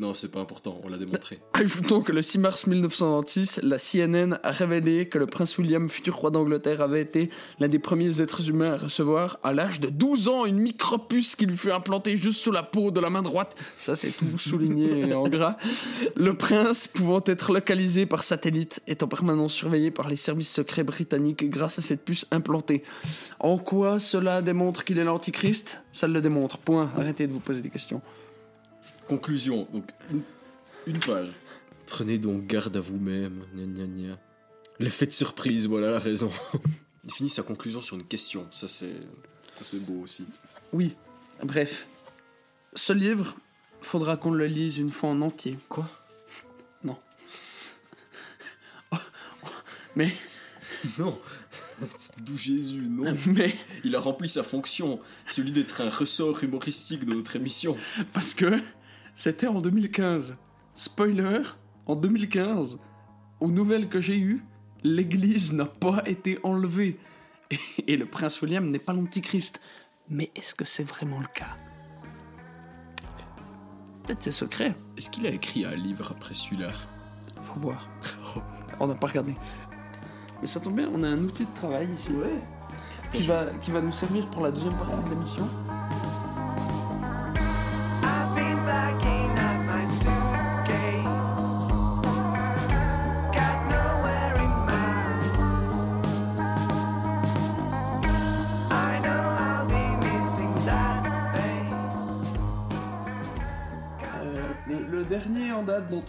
Non, 0.01 0.15
c'est 0.15 0.31
pas 0.31 0.39
important, 0.39 0.81
on 0.85 0.89
l'a 0.89 0.97
démontré. 0.97 1.41
Ajoutons 1.55 2.03
que 2.03 2.13
le 2.13 2.23
6 2.23 2.39
mars 2.39 2.67
1996, 2.69 3.63
la 3.65 3.79
CNN 3.79 4.39
a 4.45 4.53
révélé 4.53 5.09
que 5.09 5.19
le 5.19 5.27
prince 5.27 5.59
William, 5.59 5.89
futur 5.89 6.15
roi 6.15 6.31
d'Angleterre, 6.31 6.83
avait 6.83 7.03
été 7.03 7.31
l'un 7.59 7.67
des 7.67 7.81
premiers 7.81 8.21
êtres 8.21 8.49
humains 8.49 8.75
à 8.75 8.77
recevoir, 8.77 9.41
à 9.43 9.53
l'âge 9.53 9.81
de 9.81 9.89
12 9.89 10.29
ans, 10.29 10.47
une 10.47 10.61
micropuce 10.61 11.35
qui 11.35 11.47
lui 11.47 11.57
fut 11.57 11.73
implantée 11.73 12.17
juste 12.17 12.39
sous 12.39 12.53
la 12.53 12.63
peau 12.63 12.93
de 12.93 13.01
la 13.01 13.11
main 13.11 13.23
droite. 13.23 13.57
Ça, 13.81 13.97
c'est 13.97 14.11
tout 14.11 14.39
souligné 14.39 15.13
en 15.15 15.29
gras. 15.29 15.57
Le 16.15 16.37
prince, 16.37 16.87
pouvant 16.87 17.23
être 17.27 17.53
localisé 17.53 18.07
par 18.07 18.23
satellite, 18.23 18.81
est 18.87 19.03
en 19.03 19.09
permanence 19.09 19.53
surveillé 19.53 19.91
par 19.91 20.09
les 20.09 20.15
services 20.15 20.53
secrets 20.53 20.85
britanniques 20.85 21.51
grâce 21.51 21.81
à 21.81 21.83
cette 21.83 22.05
puce 22.05 22.25
implantée. 22.31 22.85
En 23.41 23.59
quoi 23.59 23.99
cela 23.99 24.43
démontre 24.43 24.85
qu'il 24.85 25.01
est 25.01 25.05
l'antichrist? 25.05 25.83
Ça 25.91 26.07
le 26.07 26.21
démontre. 26.21 26.59
Point. 26.59 26.89
Arrêtez 26.97 27.27
de 27.27 27.33
vous 27.33 27.41
poser 27.41 27.63
des 27.63 27.71
questions. 27.71 28.01
Conclusion, 29.09 29.67
donc 29.73 29.91
une, 30.11 30.23
une 30.87 31.01
page. 31.01 31.31
Prenez 31.87 32.19
donc 32.19 32.47
garde 32.47 32.77
à 32.77 32.81
vous-même. 32.81 33.45
gna 33.55 33.65
gna 33.65 33.87
gna. 33.87 34.19
L'effet 34.79 35.07
de 35.07 35.13
surprise, 35.13 35.67
voilà 35.67 35.91
la 35.91 35.99
raison. 35.99 36.31
Il 37.05 37.13
finit 37.13 37.31
sa 37.31 37.43
conclusion 37.43 37.81
sur 37.81 37.97
une 37.97 38.05
question. 38.05 38.47
Ça 38.53 38.69
c'est, 38.69 38.95
ça 39.55 39.65
c'est 39.65 39.79
beau 39.79 40.03
aussi. 40.03 40.27
Oui, 40.73 40.95
bref. 41.43 41.87
Ce 42.75 42.93
livre, 42.93 43.35
faudra 43.81 44.17
qu'on 44.19 44.31
le 44.31 44.47
lise 44.47 44.79
une 44.79 44.91
fois 44.91 45.11
en 45.11 45.23
entier. 45.23 45.57
Quoi? 45.69 45.89
Mais, 49.97 50.13
Non. 50.99 51.19
D'où 52.25 52.37
Jésus, 52.37 52.83
non. 52.89 53.15
mais, 53.27 53.55
Il 53.85 53.95
a 53.95 54.01
rempli 54.01 54.29
sa 54.29 54.43
fonction, 54.43 55.01
celui 55.29 55.53
d'être 55.53 55.81
un 55.81 55.89
ressort 55.89 56.43
humoristique 56.43 57.05
de 57.05 57.15
notre 57.15 57.37
émission. 57.37 57.77
parce 58.13 58.35
que 58.35 58.61
c'était 59.19 59.49
en 59.49 59.61
2015. 59.61 60.37
Spoiler, 60.77 61.41
en 61.87 61.97
2015, 61.97 62.79
aux 63.41 63.49
nouvelles 63.49 63.89
que 63.89 64.01
j'ai 64.01 64.17
eues, 64.17 64.45
l'église 64.85 65.53
n'a 65.53 65.65
pas 65.65 66.05
été 66.07 66.39
enlevée. 66.45 67.01
Et, 67.89 67.97
le 67.97 68.07
prince 68.07 68.41
William 68.41 68.71
n'est 68.71 68.79
pas 68.79 68.93
l'antichrist. 68.93 69.61
Mais 70.09 70.31
est-ce 70.37 70.55
que 70.55 70.65
c'est 70.65 70.85
vraiment 70.85 71.19
le 71.19 71.27
cas? 71.27 71.57
Peut-être 74.05 74.23
c'est 74.23 74.31
secret, 74.31 74.77
Est-ce 74.97 75.11
qu'il 75.11 75.27
a 75.27 75.31
écrit 75.31 75.65
un 75.65 75.75
livre 75.75 76.13
après 76.13 76.35
celui-là? 76.35 76.71
Faut 77.43 77.59
voir. 77.59 77.89
On 78.79 78.87
n'a 78.87 78.95
pas 78.95 79.09
regardé. 79.09 79.35
Mais 80.41 80.47
ça 80.47 80.61
tombe 80.61 80.77
bien, 80.77 80.89
on 80.95 81.03
a 81.03 81.09
un 81.09 81.19
outil 81.25 81.45
de 81.45 81.55
travail 81.57 81.89
ici. 81.99 82.13
Qui 83.11 83.23
va, 83.23 83.47
qui 83.63 83.73
va 83.73 83.81
nous 83.81 83.91
servir 83.91 84.31
pour 84.31 84.45
la 84.45 84.53
deuxième 84.53 84.77
partie 84.77 85.03
de 85.03 85.11
l'émission. 85.11 85.49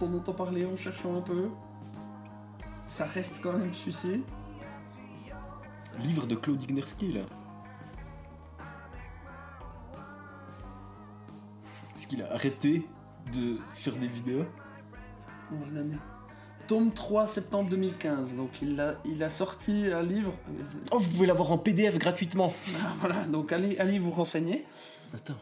On 0.02 0.14
entend 0.16 0.32
parler 0.32 0.64
en 0.64 0.76
cherchant 0.76 1.16
un 1.16 1.20
peu, 1.20 1.48
ça 2.86 3.06
reste 3.06 3.40
quand 3.42 3.52
même 3.52 3.72
celui-ci. 3.72 4.22
Livre 6.02 6.26
de 6.26 6.34
Claude 6.34 6.62
Ignerski, 6.62 7.12
là. 7.12 7.20
Est-ce 11.94 12.06
qu'il 12.06 12.22
a 12.22 12.32
arrêté 12.32 12.86
de 13.32 13.58
faire 13.74 13.94
des 13.96 14.08
vidéos? 14.08 14.44
Non, 15.52 15.58
l'année. 15.72 15.98
Tome 16.66 16.92
3, 16.92 17.26
septembre 17.26 17.68
2015. 17.68 18.36
Donc 18.36 18.62
il 18.62 18.80
a, 18.80 18.94
il 19.04 19.22
a 19.22 19.28
sorti 19.28 19.88
un 19.92 20.02
livre. 20.02 20.32
Oh, 20.92 20.98
vous 20.98 21.10
pouvez 21.10 21.26
l'avoir 21.26 21.50
en 21.52 21.58
PDF 21.58 21.98
gratuitement. 21.98 22.54
ah, 22.82 22.92
voilà, 23.00 23.24
donc 23.26 23.52
allez, 23.52 23.76
allez 23.78 23.98
vous 23.98 24.12
renseigner. 24.12 24.64
Attends. 25.12 25.34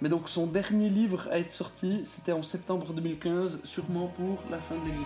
Mais 0.00 0.08
donc 0.08 0.28
son 0.28 0.46
dernier 0.46 0.88
livre 0.88 1.26
à 1.30 1.38
être 1.38 1.52
sorti, 1.52 2.02
c'était 2.04 2.32
en 2.32 2.44
septembre 2.44 2.92
2015, 2.92 3.60
sûrement 3.64 4.06
pour 4.06 4.38
la 4.48 4.58
fin 4.58 4.76
de 4.76 4.84
l'église. 4.84 5.04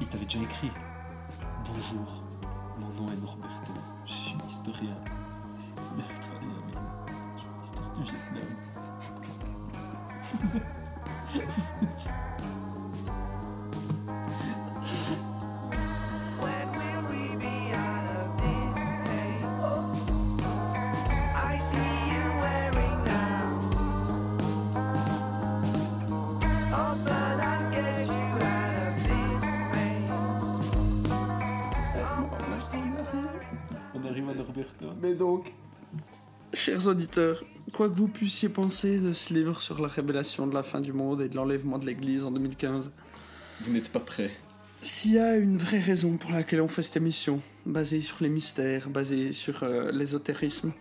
Il 0.00 0.08
t'avait 0.08 0.24
déjà 0.24 0.40
écrit. 0.40 0.70
Bonjour, 1.72 2.22
mon 2.78 2.88
nom 2.88 3.10
est 3.10 3.16
Norberto, 3.16 3.72
je 4.04 4.12
suis 4.12 4.36
historien. 4.46 4.96
Il 5.96 6.02
a 6.02 6.20
travaillé 6.20 6.50
fais 7.36 7.44
l'histoire 7.60 7.92
du 7.96 8.02
Vietnam. 8.02 8.71
On 33.94 34.06
arrive 34.06 34.28
à 34.28 34.42
Roberto. 34.42 34.86
Mais 35.00 35.14
donc, 35.14 35.52
chers 36.54 36.86
auditeurs, 36.86 37.44
quoi 37.82 37.88
que 37.88 37.98
vous 37.98 38.06
puissiez 38.06 38.48
penser 38.48 38.98
de 38.98 39.12
ce 39.12 39.34
livre 39.34 39.60
sur 39.60 39.80
la 39.82 39.88
révélation 39.88 40.46
de 40.46 40.54
la 40.54 40.62
fin 40.62 40.80
du 40.80 40.92
monde 40.92 41.20
et 41.20 41.28
de 41.28 41.34
l'enlèvement 41.34 41.78
de 41.78 41.86
l'Église 41.86 42.22
en 42.22 42.30
2015, 42.30 42.92
Vous 43.62 43.72
n'êtes 43.72 43.90
pas 43.90 43.98
prêts. 43.98 44.30
s'il 44.80 45.14
y 45.14 45.18
a 45.18 45.36
une 45.36 45.56
vraie 45.56 45.80
raison 45.80 46.16
pour 46.16 46.30
laquelle 46.30 46.60
on 46.60 46.68
fait 46.68 46.82
cette 46.82 46.98
émission, 46.98 47.40
basée 47.66 48.00
sur 48.00 48.18
les 48.20 48.28
mystères, 48.28 48.88
basée 48.88 49.32
sur 49.32 49.64
euh, 49.64 49.90
l'ésotérisme 49.90 50.72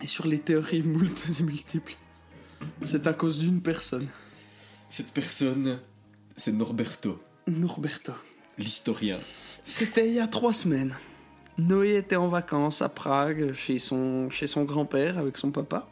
et 0.00 0.06
sur 0.06 0.26
les 0.26 0.38
théories 0.38 0.80
moultes 0.94 1.24
et 1.38 1.42
multiples, 1.42 1.94
c'est 2.80 3.06
à 3.06 3.12
cause 3.12 3.40
d'une 3.40 3.60
personne, 3.60 4.08
Cette 4.88 5.12
personne, 5.12 5.78
c'est 6.36 6.52
Norberto, 6.52 7.18
Norberto. 7.46 8.12
l'historien. 8.56 9.18
C'était 9.62 10.08
il 10.08 10.14
y 10.14 10.20
a 10.20 10.26
trois 10.26 10.54
semaines. 10.54 10.96
Noé 11.58 11.96
était 11.96 12.16
en 12.16 12.28
vacances 12.28 12.82
à 12.82 12.88
Prague 12.88 13.52
chez 13.52 13.78
son, 13.78 14.28
grand-père 14.64 15.18
avec 15.18 15.38
son 15.38 15.50
papa. 15.50 15.88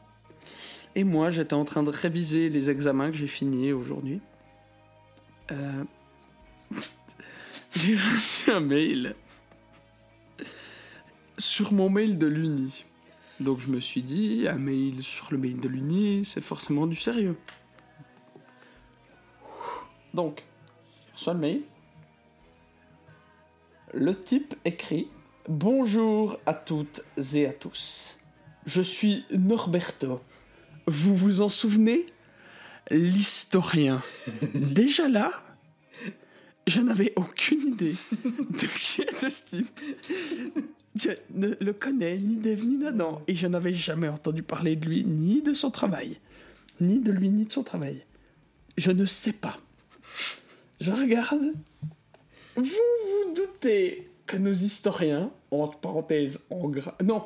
Et 0.94 1.04
moi, 1.04 1.30
j'étais 1.30 1.54
en 1.54 1.64
train 1.64 1.82
de 1.82 1.90
réviser 1.90 2.50
les 2.50 2.70
examens 2.70 3.10
que 3.10 3.16
j'ai 3.16 3.26
finis 3.26 3.72
aujourd'hui. 3.72 4.20
Euh, 5.50 5.84
j'ai 7.74 7.96
reçu 7.96 8.50
un 8.50 8.60
mail 8.60 9.14
sur 11.38 11.72
mon 11.72 11.88
mail 11.88 12.18
de 12.18 12.26
l'Uni. 12.26 12.84
Donc 13.40 13.60
je 13.60 13.68
me 13.68 13.80
suis 13.80 14.02
dit, 14.02 14.46
un 14.46 14.58
mail 14.58 15.02
sur 15.02 15.28
le 15.30 15.38
mail 15.38 15.58
de 15.58 15.68
l'Uni, 15.68 16.24
c'est 16.24 16.42
forcément 16.42 16.86
du 16.86 16.96
sérieux. 16.96 17.36
Donc, 20.12 20.44
reçois 21.14 21.32
le 21.32 21.40
mail. 21.40 21.62
Le 23.92 24.14
type 24.14 24.54
écrit 24.64 25.08
Bonjour 25.48 26.40
à 26.46 26.54
toutes 26.54 27.02
et 27.34 27.46
à 27.46 27.52
tous. 27.52 28.16
Je 28.64 28.80
suis 28.80 29.26
Norberto. 29.30 30.22
Vous 30.86 31.14
vous 31.14 31.42
en 31.42 31.50
souvenez? 31.50 32.06
L'historien. 32.90 34.02
Déjà 34.54 35.06
là, 35.06 35.30
je 36.66 36.80
n'avais 36.80 37.12
aucune 37.16 37.60
idée 37.60 37.94
de 38.24 38.66
qui 38.66 39.02
était 39.02 39.28
ce 39.28 39.56
type. 39.56 39.80
Je 40.94 41.10
ne 41.34 41.48
le 41.60 41.72
connais 41.74 42.16
ni 42.16 42.38
d'Ève 42.38 42.64
ni 42.64 42.78
d'Adam 42.78 43.20
et 43.26 43.34
je 43.34 43.46
n'avais 43.46 43.74
jamais 43.74 44.08
entendu 44.08 44.42
parler 44.42 44.76
de 44.76 44.88
lui 44.88 45.04
ni 45.04 45.42
de 45.42 45.52
son 45.52 45.70
travail. 45.70 46.20
Ni 46.80 47.00
de 47.00 47.12
lui 47.12 47.28
ni 47.28 47.44
de 47.44 47.52
son 47.52 47.64
travail. 47.64 48.02
Je 48.78 48.90
ne 48.90 49.04
sais 49.04 49.34
pas. 49.34 49.58
Je 50.80 50.90
regarde 50.90 51.52
vous 52.56 52.62
vous 52.64 53.34
doutez 53.34 54.08
que 54.26 54.36
nos 54.36 54.52
historiens, 54.52 55.30
entre 55.50 55.78
parenthèses 55.78 56.44
en 56.50 56.68
gras... 56.68 56.94
Non, 57.02 57.24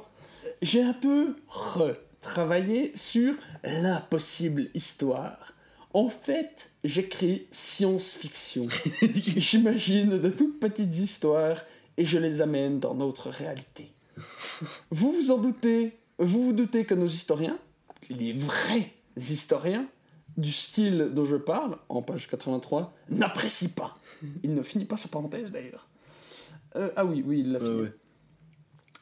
j'ai 0.63 0.83
un 0.83 0.93
peu 0.93 1.37
retravaillé 1.49 2.93
sur 2.95 3.35
l'impossible 3.65 4.69
histoire. 4.75 5.55
En 5.95 6.09
fait, 6.09 6.73
j'écris 6.85 7.47
science-fiction. 7.51 8.67
J'imagine 9.37 10.19
de 10.19 10.29
toutes 10.29 10.61
petites 10.61 10.97
histoires 10.99 11.63
et 11.97 12.05
je 12.05 12.19
les 12.19 12.43
amène 12.43 12.79
dans 12.79 12.95
notre 12.95 13.31
réalité. 13.31 13.93
Vous 14.91 15.13
vous 15.13 15.31
en 15.31 15.39
doutez 15.39 15.99
Vous 16.19 16.45
vous 16.45 16.53
doutez 16.53 16.85
que 16.85 16.95
nos 16.95 17.07
historiens, 17.07 17.59
les 18.11 18.33
vrais 18.33 18.93
historiens, 19.17 19.89
du 20.37 20.53
style 20.53 21.11
dont 21.13 21.25
je 21.25 21.37
parle, 21.37 21.77
en 21.89 22.01
page 22.01 22.29
83, 22.29 22.95
n'apprécient 23.11 23.71
pas. 23.71 23.99
Il 24.45 24.55
ne 24.55 24.63
finit 24.63 24.85
pas 24.85 24.97
sa 24.97 25.09
parenthèse 25.09 25.51
d'ailleurs. 25.51 25.88
Euh, 26.77 26.91
ah 26.97 27.05
oui, 27.05 27.23
oui, 27.27 27.41
il 27.41 27.53
l'a 27.53 27.61
fini. 27.61 27.81
ouais. 27.83 27.93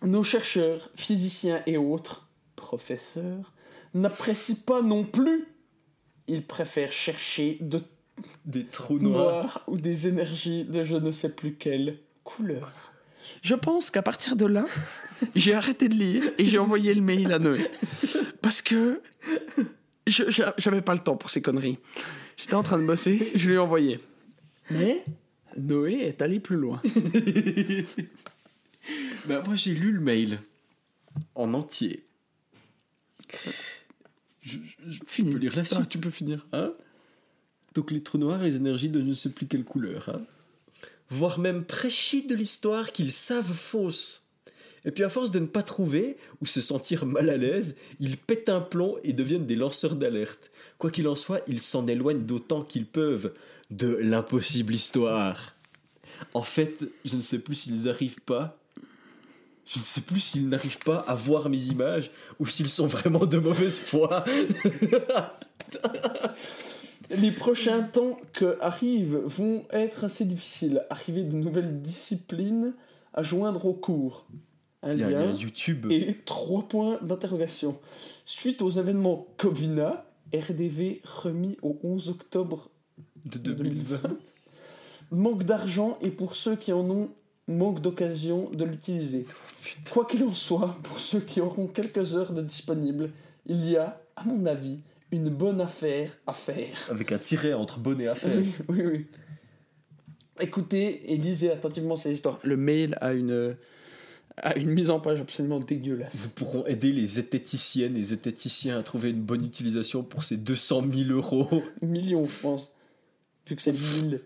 Nos 0.03 0.23
chercheurs, 0.23 0.91
physiciens 0.95 1.63
et 1.67 1.77
autres 1.79 2.29
professeurs 2.55 3.53
n'apprécient 3.95 4.57
pas 4.67 4.83
non 4.83 5.05
plus. 5.05 5.47
Ils 6.29 6.45
préfèrent 6.45 6.93
chercher 6.93 7.59
de 7.61 7.81
Des 8.45 8.65
trous 8.67 8.99
noirs. 8.99 9.43
noir 9.43 9.65
ou 9.69 9.77
des 9.79 10.07
énergies 10.09 10.65
de 10.65 10.83
je 10.83 10.97
ne 10.97 11.11
sais 11.11 11.35
plus 11.35 11.55
quelle 11.55 11.99
couleur. 12.25 12.73
Je 13.43 13.55
pense 13.55 13.91
qu'à 13.91 14.03
partir 14.03 14.37
de 14.37 14.47
là, 14.47 14.67
j'ai 15.35 15.55
arrêté 15.55 15.89
de 15.89 15.95
lire 15.95 16.23
et 16.39 16.45
j'ai 16.47 16.59
envoyé 16.59 16.95
le 16.95 17.01
mail 17.03 17.33
à 17.33 17.39
Noé. 17.39 17.67
Parce 18.43 18.63
que 18.63 19.01
j'avais 20.07 20.83
pas 20.83 20.95
le 20.95 21.01
temps 21.01 21.17
pour 21.17 21.31
ces 21.31 21.43
conneries. 21.43 21.79
J'étais 22.37 22.55
en 22.55 22.63
train 22.63 22.79
de 22.79 22.85
bosser, 22.87 23.33
je 23.35 23.49
lui 23.49 23.55
ai 23.57 23.59
envoyé. 23.59 23.99
Mais 24.71 25.05
Noé 25.59 25.95
est 26.03 26.23
allé 26.23 26.41
plus 26.41 26.57
loin. 26.57 26.81
Bah, 29.27 29.43
moi, 29.45 29.57
j'ai 29.57 29.75
lu 29.75 29.91
le 29.91 30.01
mail 30.01 30.39
en 31.35 31.53
entier. 31.55 32.05
Je, 34.43 34.59
je- 34.89 35.01
peux 35.01 35.37
lire 35.39 35.57
la 35.57 35.63
Ah, 35.63 35.65
suite. 35.65 35.89
tu 35.89 35.99
peux 35.99 36.11
finir. 36.11 36.47
Hein 36.53 36.73
Donc 37.75 37.91
les 37.91 38.01
trous 38.03 38.19
noirs, 38.19 38.41
les 38.43 38.55
énergies 38.57 38.89
de 38.89 39.01
je 39.01 39.05
ne 39.07 39.15
sais 39.15 39.31
plus 39.31 39.47
quelle 39.47 39.65
couleur. 39.65 40.09
Hein 40.09 40.23
Voire 41.11 41.41
même 41.41 41.65
prêchis 41.65 42.27
de 42.27 42.35
l'histoire 42.37 42.93
qu'ils 42.93 43.13
savent 43.13 43.53
fausse. 43.53 44.25
Et 44.85 44.93
puis 44.93 45.03
à 45.03 45.09
force 45.09 45.33
de 45.33 45.41
ne 45.41 45.47
pas 45.47 45.65
trouver 45.65 46.17
ou 46.41 46.47
se 46.47 46.61
sentir 46.61 47.05
mal 47.07 47.29
à 47.29 47.37
l'aise, 47.37 47.79
ils 47.99 48.17
pètent 48.17 48.49
un 48.49 48.61
plomb 48.61 48.99
et 49.03 49.13
deviennent 49.13 49.47
des 49.47 49.57
lanceurs 49.57 49.97
d'alerte. 49.97 50.53
Quoi 50.79 50.93
qu'il 50.93 51.09
en 51.09 51.17
soit, 51.17 51.41
ils 51.49 51.59
s'en 51.59 51.89
éloignent 51.89 52.25
d'autant 52.25 52.63
qu'ils 52.63 52.87
peuvent 52.87 53.35
de 53.71 53.89
l'impossible 53.97 54.75
histoire. 54.75 55.55
En 56.35 56.43
fait, 56.43 56.85
je 57.05 57.17
ne 57.17 57.21
sais 57.21 57.41
plus 57.41 57.55
s'ils 57.55 57.89
arrivent 57.89 58.21
pas. 58.21 58.59
Je 59.67 59.81
ne 59.81 59.85
sais 59.85 60.03
plus 60.03 60.21
s'ils 60.21 60.49
n'arrivent 60.49 60.79
pas 60.79 60.99
à 61.09 61.15
voir 61.15 61.49
mes 61.49 61.67
images 61.67 62.11
ou 62.39 62.47
s'ils 62.47 62.69
sont 62.69 62.87
vraiment 62.87 63.27
de 63.27 63.39
mauvaise 63.39 63.79
foi. 63.79 64.25
Les 67.11 67.31
prochains 67.31 67.83
temps 67.83 68.19
que 68.33 68.59
arrivent 68.61 69.21
vont 69.25 69.65
être 69.71 70.05
assez 70.05 70.25
difficiles. 70.25 70.85
Arriver 70.91 71.25
de 71.25 71.37
nouvelles 71.37 71.81
disciplines 71.83 72.75
à 73.13 73.23
joindre 73.23 73.67
au 73.67 73.75
cours. 73.75 74.27
Un 74.83 74.93
Il 74.93 75.01
y 75.01 75.05
a, 75.05 75.11
il 75.11 75.13
y 75.13 75.17
a 75.17 75.27
lien 75.27 75.33
YouTube. 75.35 75.91
et 75.91 76.17
trois 76.25 76.63
points 76.63 76.99
d'interrogation. 77.03 77.79
Suite 78.25 78.63
aux 78.63 78.71
événements 78.71 79.27
Covina, 79.37 80.05
RDV 80.33 81.01
remis 81.05 81.57
au 81.63 81.79
11 81.83 82.11
octobre 82.11 82.71
de 83.27 83.39
2020. 83.39 84.01
Manque 85.11 85.45
d'argent 85.45 85.99
et 86.01 86.11
pour 86.11 86.35
ceux 86.35 86.57
qui 86.57 86.73
en 86.73 86.89
ont, 86.91 87.11
manque 87.49 87.81
d'occasion 87.81 88.51
de 88.51 88.65
l'utiliser. 88.65 89.27
Quoi 89.91 90.05
qu'il 90.05 90.25
en 90.25 90.35
soit, 90.35 90.79
pour 90.83 91.01
ceux 91.01 91.21
qui 91.21 91.41
auront 91.41 91.67
quelques 91.67 92.15
heures 92.15 92.33
de 92.33 92.43
disponibles, 92.43 93.11
il 93.47 93.69
y 93.69 93.77
a, 93.77 94.01
à 94.17 94.25
mon 94.25 94.47
avis, 94.47 94.81
une 95.13 95.29
bonne 95.29 95.61
affaire 95.61 96.11
à 96.27 96.33
faire. 96.33 96.89
Avec 96.91 97.13
un 97.13 97.19
tiret 97.19 97.53
entre 97.53 97.79
bonnet 97.79 98.09
à 98.09 98.15
faire. 98.15 98.37
Oui, 98.37 98.53
oui, 98.69 98.83
oui. 98.85 99.07
Écoutez 100.41 101.13
et 101.13 101.17
lisez 101.17 101.51
attentivement 101.51 101.97
ces 101.97 102.13
histoires. 102.13 102.39
Le 102.43 102.57
mail 102.57 102.99
a 103.01 103.15
une, 103.15 103.57
a 104.37 104.57
une 104.59 104.71
mise 104.71 104.91
en 104.91 105.01
page 105.01 105.21
absolument 105.21 105.61
dégueulasse. 105.61 106.25
Nous 106.25 106.31
pourrons 106.31 106.67
aider 106.67 106.93
les 106.93 107.07
zététiciennes 107.07 107.97
et 107.97 108.03
zététiciens 108.03 108.79
à 108.79 108.83
trouver 108.83 109.11
une 109.11 109.23
bonne 109.23 109.45
utilisation 109.45 110.03
pour 110.03 110.25
ces 110.25 110.37
200 110.37 110.85
000 110.93 111.11
euros. 111.11 111.63
Millions, 111.81 112.29
je 112.29 112.39
pense. 112.41 112.76
Vu 113.47 113.57
que 113.57 113.63
c'est 113.63 113.73
1000. 113.73 114.21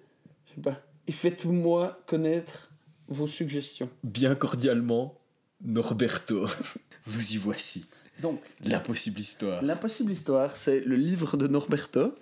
Je 0.46 0.54
sais 0.54 0.60
pas. 0.60 0.82
Et 1.06 1.12
faites-moi 1.12 2.00
connaître 2.06 2.70
vos 3.08 3.26
suggestions. 3.26 3.90
Bien 4.04 4.34
cordialement, 4.34 5.18
Norberto. 5.62 6.46
Nous 7.06 7.32
y 7.32 7.36
voici. 7.36 7.86
Donc, 8.20 8.40
L'impossible 8.64 9.20
histoire. 9.20 9.62
L'impossible 9.62 10.12
histoire, 10.12 10.56
c'est 10.56 10.80
le 10.80 10.96
livre 10.96 11.36
de 11.36 11.46
Norberto 11.48 12.14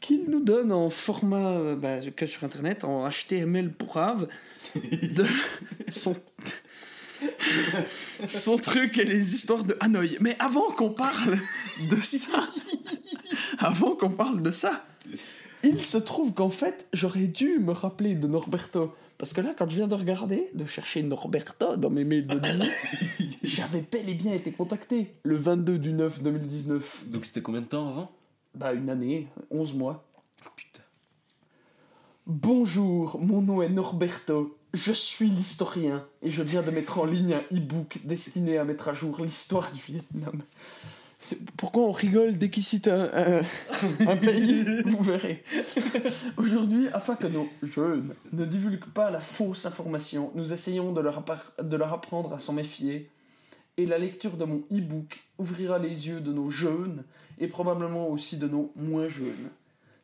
qu'il 0.00 0.28
nous 0.28 0.40
donne 0.40 0.70
en 0.70 0.90
format 0.90 1.52
euh, 1.52 1.76
bah, 1.76 1.98
que 2.14 2.26
sur 2.26 2.44
internet, 2.44 2.84
en 2.84 3.08
HTML 3.08 3.72
pourrave, 3.72 4.28
de 4.74 5.24
son, 5.88 6.14
son 8.28 8.58
truc 8.58 8.98
et 8.98 9.04
les 9.04 9.34
histoires 9.34 9.64
de 9.64 9.76
Hanoï. 9.80 10.18
Mais 10.20 10.36
avant 10.40 10.70
qu'on 10.72 10.90
parle 10.90 11.38
de 11.90 11.96
ça, 12.02 12.46
avant 13.58 13.96
qu'on 13.96 14.10
parle 14.10 14.42
de 14.42 14.50
ça, 14.50 14.84
il 15.64 15.84
se 15.84 15.98
trouve 15.98 16.32
qu'en 16.32 16.50
fait, 16.50 16.86
j'aurais 16.92 17.26
dû 17.26 17.58
me 17.58 17.72
rappeler 17.72 18.14
de 18.14 18.26
Norberto. 18.26 18.94
Parce 19.18 19.32
que 19.32 19.40
là, 19.40 19.54
quand 19.56 19.68
je 19.70 19.76
viens 19.76 19.88
de 19.88 19.94
regarder, 19.94 20.50
de 20.54 20.64
chercher 20.64 21.02
Norberto 21.02 21.76
dans 21.76 21.90
mes 21.90 22.04
mails 22.04 22.26
de 22.26 22.36
nuit, 22.36 23.38
j'avais 23.42 23.80
bel 23.80 24.08
et 24.08 24.14
bien 24.14 24.32
été 24.32 24.52
contacté 24.52 25.12
le 25.22 25.36
22 25.36 25.78
du 25.78 25.92
9 25.92 26.22
2019. 26.22 27.04
Donc 27.08 27.24
c'était 27.24 27.40
combien 27.40 27.60
de 27.60 27.66
temps 27.66 27.88
avant? 27.88 28.10
Bah, 28.54 28.72
une 28.72 28.90
année, 28.90 29.28
11 29.50 29.74
mois. 29.74 30.04
Putain. 30.56 30.82
Bonjour, 32.26 33.18
mon 33.20 33.40
nom 33.40 33.62
est 33.62 33.68
Norberto. 33.68 34.56
Je 34.72 34.92
suis 34.92 35.28
l'historien 35.28 36.04
et 36.22 36.30
je 36.30 36.42
viens 36.42 36.62
de 36.62 36.70
mettre 36.72 36.98
en 36.98 37.04
ligne 37.04 37.34
un 37.34 37.56
e-book 37.56 37.98
destiné 38.04 38.58
à 38.58 38.64
mettre 38.64 38.88
à 38.88 38.94
jour 38.94 39.20
l'histoire 39.22 39.70
du 39.70 39.80
Vietnam. 39.80 40.42
Pourquoi 41.56 41.82
on 41.84 41.92
rigole 41.92 42.36
dès 42.38 42.50
qu'il 42.50 42.62
cite 42.64 42.88
un, 42.88 43.10
un- 43.12 43.40
un 44.08 44.16
pays 44.16 44.64
Vous 44.84 45.02
verrez. 45.02 45.42
Aujourd'hui, 46.36 46.88
afin 46.92 47.16
que 47.16 47.26
nos 47.26 47.48
jeunes 47.62 48.14
ne 48.32 48.44
divulguent 48.44 48.92
pas 48.92 49.10
la 49.10 49.20
fausse 49.20 49.66
information, 49.66 50.30
nous 50.34 50.52
essayons 50.52 50.92
de 50.92 51.00
leur, 51.00 51.20
appar- 51.22 51.62
de 51.62 51.76
leur 51.76 51.92
apprendre 51.92 52.32
à 52.34 52.38
s'en 52.38 52.52
méfier 52.52 53.10
Et 53.76 53.86
la 53.86 53.98
lecture 53.98 54.36
de 54.36 54.44
mon 54.44 54.62
e-book 54.72 55.20
ouvrira 55.38 55.78
les 55.78 56.08
yeux 56.08 56.20
de 56.20 56.32
nos 56.32 56.50
jeunes 56.50 57.04
et 57.38 57.48
probablement 57.48 58.08
aussi 58.08 58.36
de 58.36 58.46
nos 58.46 58.72
moins 58.76 59.08
jeunes. 59.08 59.48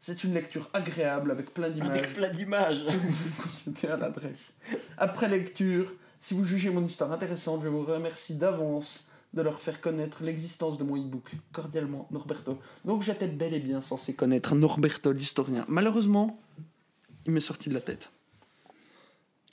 C'est 0.01 0.25
une 0.25 0.33
lecture 0.35 0.71
agréable 0.73 1.31
avec 1.31 1.53
plein 1.53 1.69
d'images. 1.69 1.91
Avec 1.99 2.15
plein 2.15 2.31
d'images. 2.31 2.83
vous 2.89 3.43
consultez 3.43 3.89
à 3.89 3.97
l'adresse. 3.99 4.55
Après 4.97 5.29
lecture, 5.29 5.93
si 6.21 6.35
vous 6.35 6.45
jugez 6.45 6.71
mon 6.71 6.85
histoire 6.85 7.13
intéressante, 7.13 7.61
je 7.63 7.69
vous 7.69 7.85
remercie 7.85 8.35
d'avance 8.37 9.10
de 9.33 9.43
leur 9.43 9.61
faire 9.61 9.81
connaître 9.81 10.23
l'existence 10.23 10.79
de 10.79 10.85
mon 10.85 10.97
e-book. 10.97 11.31
Cordialement, 11.53 12.09
Norberto. 12.11 12.59
Donc 12.85 13.03
j'étais 13.03 13.29
bel 13.29 13.55
et 13.55 13.61
bien 13.61 13.81
censé 13.81 14.15
connaître 14.15 14.55
Norberto 14.55 15.13
l'historien. 15.13 15.65
Malheureusement, 15.69 16.41
il 17.27 17.33
m'est 17.33 17.41
sorti 17.41 17.69
de 17.69 17.75
la 17.75 17.81
tête. 17.81 18.11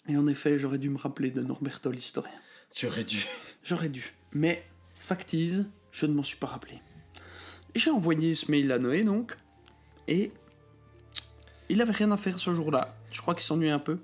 Et 0.07 0.17
en 0.17 0.25
effet, 0.27 0.57
j'aurais 0.57 0.77
dû 0.77 0.89
me 0.89 0.97
rappeler 0.97 1.31
de 1.31 1.41
Norberto 1.41 1.91
l'historien. 1.91 2.31
Tu 2.71 2.87
aurais 2.87 3.03
dû. 3.03 3.25
J'aurais 3.63 3.89
dû. 3.89 4.13
Mais, 4.31 4.63
factise, 4.95 5.67
je 5.91 6.05
ne 6.05 6.13
m'en 6.13 6.23
suis 6.23 6.37
pas 6.37 6.47
rappelé. 6.47 6.81
J'ai 7.75 7.91
envoyé 7.91 8.33
ce 8.33 8.49
mail 8.49 8.71
à 8.71 8.79
Noé, 8.79 9.03
donc. 9.03 9.35
Et 10.07 10.31
il 11.69 11.81
avait 11.81 11.91
rien 11.91 12.11
à 12.11 12.17
faire 12.17 12.39
ce 12.39 12.53
jour-là. 12.53 12.95
Je 13.11 13.21
crois 13.21 13.35
qu'il 13.35 13.43
s'ennuyait 13.43 13.71
un 13.71 13.79
peu. 13.79 13.99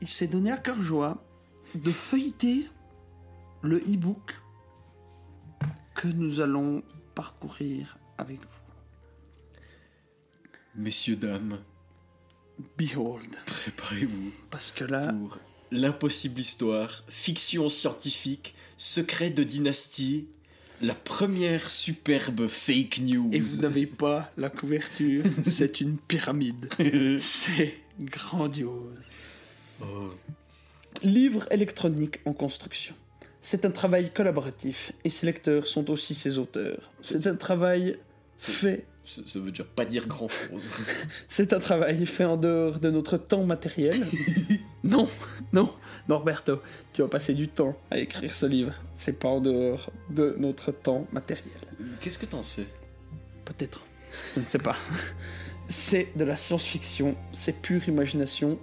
Il 0.00 0.08
s'est 0.08 0.26
donné 0.26 0.50
à 0.50 0.56
cœur 0.56 0.80
joie 0.80 1.22
de 1.74 1.90
feuilleter 1.90 2.66
le 3.62 3.78
e-book 3.78 4.39
que 6.00 6.08
nous 6.08 6.40
allons 6.40 6.82
parcourir 7.14 7.98
avec 8.16 8.38
vous. 8.40 8.60
Messieurs, 10.74 11.16
dames, 11.16 11.58
Behold. 12.78 13.36
préparez-vous 13.44 14.32
Parce 14.50 14.72
que 14.72 14.84
là, 14.84 15.12
pour 15.12 15.38
l'impossible 15.70 16.40
histoire, 16.40 17.04
fiction 17.10 17.68
scientifique, 17.68 18.54
secret 18.78 19.28
de 19.28 19.44
dynastie, 19.44 20.26
la 20.80 20.94
première 20.94 21.68
superbe 21.68 22.48
fake 22.48 23.00
news. 23.00 23.28
et 23.34 23.40
vous 23.40 23.60
n'avez 23.60 23.84
pas 23.84 24.32
la 24.38 24.48
couverture, 24.48 25.24
c'est 25.44 25.82
une 25.82 25.98
pyramide. 25.98 26.70
C'est 27.18 27.74
grandiose. 28.00 29.06
Oh. 29.82 30.14
Livre 31.02 31.46
électronique 31.50 32.20
en 32.24 32.32
construction. 32.32 32.94
C'est 33.42 33.64
un 33.64 33.70
travail 33.70 34.10
collaboratif 34.10 34.92
et 35.04 35.10
ses 35.10 35.26
lecteurs 35.26 35.66
sont 35.66 35.90
aussi 35.90 36.14
ses 36.14 36.38
auteurs. 36.38 36.90
C'est 37.02 37.26
un 37.26 37.36
travail 37.36 37.98
fait. 38.38 38.84
Ça, 39.04 39.38
veut 39.38 39.50
dire 39.50 39.66
pas 39.66 39.84
dire 39.84 40.06
grand 40.06 40.28
chose. 40.28 40.62
C'est 41.28 41.52
un 41.52 41.58
travail 41.58 42.06
fait 42.06 42.24
en 42.24 42.36
dehors 42.36 42.78
de 42.78 42.90
notre 42.90 43.16
temps 43.16 43.44
matériel. 43.44 44.06
non, 44.84 45.08
non, 45.52 45.72
Norberto, 46.08 46.60
tu 46.92 47.02
vas 47.02 47.08
passer 47.08 47.34
du 47.34 47.48
temps 47.48 47.76
à 47.90 47.98
écrire 47.98 48.32
ce 48.34 48.46
livre. 48.46 48.74
C'est 48.92 49.18
pas 49.18 49.28
en 49.28 49.40
dehors 49.40 49.90
de 50.10 50.36
notre 50.38 50.70
temps 50.70 51.08
matériel. 51.12 51.48
Qu'est-ce 52.00 52.18
que 52.18 52.26
t'en 52.26 52.42
sais? 52.42 52.68
Peut-être. 53.44 53.84
Je 54.36 54.40
ne 54.40 54.44
sais 54.44 54.58
pas. 54.58 54.76
C'est 55.68 56.08
de 56.16 56.24
la 56.24 56.36
science-fiction, 56.36 57.16
c'est 57.32 57.60
pure 57.60 57.88
imagination 57.88 58.58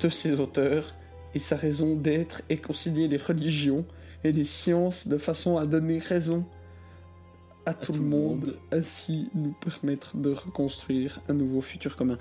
de 0.00 0.08
ses 0.08 0.40
auteurs, 0.40 0.94
et 1.34 1.38
sa 1.38 1.56
raison 1.56 1.94
d'être 1.94 2.42
est 2.48 2.58
concilier 2.58 3.08
les 3.08 3.16
religions 3.16 3.84
et 4.24 4.32
les 4.32 4.44
sciences 4.44 5.08
de 5.08 5.18
façon 5.18 5.56
à 5.56 5.66
donner 5.66 5.98
raison 5.98 6.44
à, 7.64 7.74
tout, 7.74 7.92
le 7.92 8.00
monde, 8.00 8.56
ainsi 8.72 9.28
nous 9.34 9.52
permettre 9.52 10.16
de 10.16 10.32
reconstruire 10.32 11.20
un 11.28 11.34
nouveau 11.34 11.60
futur 11.60 11.94
commun. 11.94 12.18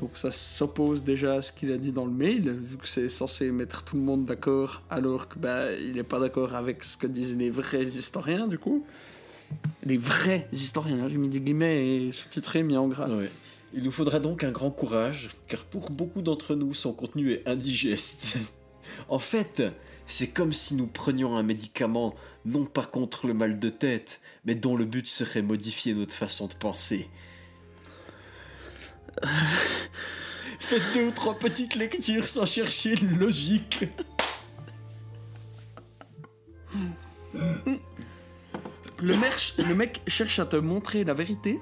Donc 0.00 0.10
ça 0.14 0.32
s'oppose 0.32 1.04
déjà 1.04 1.34
à 1.34 1.42
ce 1.42 1.52
qu'il 1.52 1.70
a 1.70 1.78
dit 1.78 1.92
dans 1.92 2.04
le 2.04 2.12
mail, 2.12 2.50
vu 2.50 2.76
que 2.76 2.88
c'est 2.88 3.08
censé 3.08 3.50
mettre 3.52 3.84
tout 3.84 3.96
le 3.96 4.02
monde 4.02 4.24
d'accord, 4.24 4.82
alors 4.90 5.28
que 5.28 5.38
il 5.80 5.94
n'est 5.94 6.02
pas 6.02 6.18
d'accord 6.18 6.56
avec 6.56 6.82
ce 6.82 6.96
que 6.96 7.06
disent 7.06 7.36
les 7.36 7.50
vrais 7.50 7.84
historiens, 7.84 8.48
du 8.48 8.58
coup. 8.58 8.84
Les 9.84 9.96
vrais 9.96 10.48
historiens, 10.52 11.08
j'ai 11.08 11.18
mis 11.18 11.28
des 11.28 11.40
guillemets 11.40 12.06
et 12.06 12.12
sous-titré, 12.12 12.62
mis 12.62 12.76
en 12.76 12.88
gras. 12.88 13.08
Ouais. 13.08 13.30
Il 13.72 13.84
nous 13.84 13.92
faudra 13.92 14.18
donc 14.18 14.42
un 14.42 14.50
grand 14.50 14.70
courage, 14.70 15.30
car 15.46 15.64
pour 15.64 15.90
beaucoup 15.90 16.22
d'entre 16.22 16.56
nous, 16.56 16.74
son 16.74 16.92
contenu 16.92 17.32
est 17.32 17.46
indigeste. 17.46 18.38
en 19.08 19.20
fait, 19.20 19.62
c'est 20.06 20.32
comme 20.32 20.52
si 20.52 20.74
nous 20.74 20.88
prenions 20.88 21.36
un 21.36 21.44
médicament, 21.44 22.16
non 22.44 22.64
pas 22.64 22.84
contre 22.84 23.28
le 23.28 23.34
mal 23.34 23.60
de 23.60 23.68
tête, 23.68 24.20
mais 24.44 24.56
dont 24.56 24.76
le 24.76 24.84
but 24.84 25.06
serait 25.06 25.42
modifier 25.42 25.94
notre 25.94 26.14
façon 26.14 26.48
de 26.48 26.54
penser. 26.54 27.08
Faites 30.58 30.82
deux 30.92 31.06
ou 31.06 31.10
trois 31.12 31.38
petites 31.38 31.76
lectures 31.76 32.26
sans 32.26 32.46
chercher 32.46 33.00
une 33.00 33.18
logique. 33.18 33.84
Le, 39.02 39.16
mec, 39.16 39.54
le 39.58 39.74
mec 39.74 40.02
cherche 40.08 40.40
à 40.40 40.46
te 40.46 40.56
montrer 40.56 41.04
la 41.04 41.14
vérité, 41.14 41.60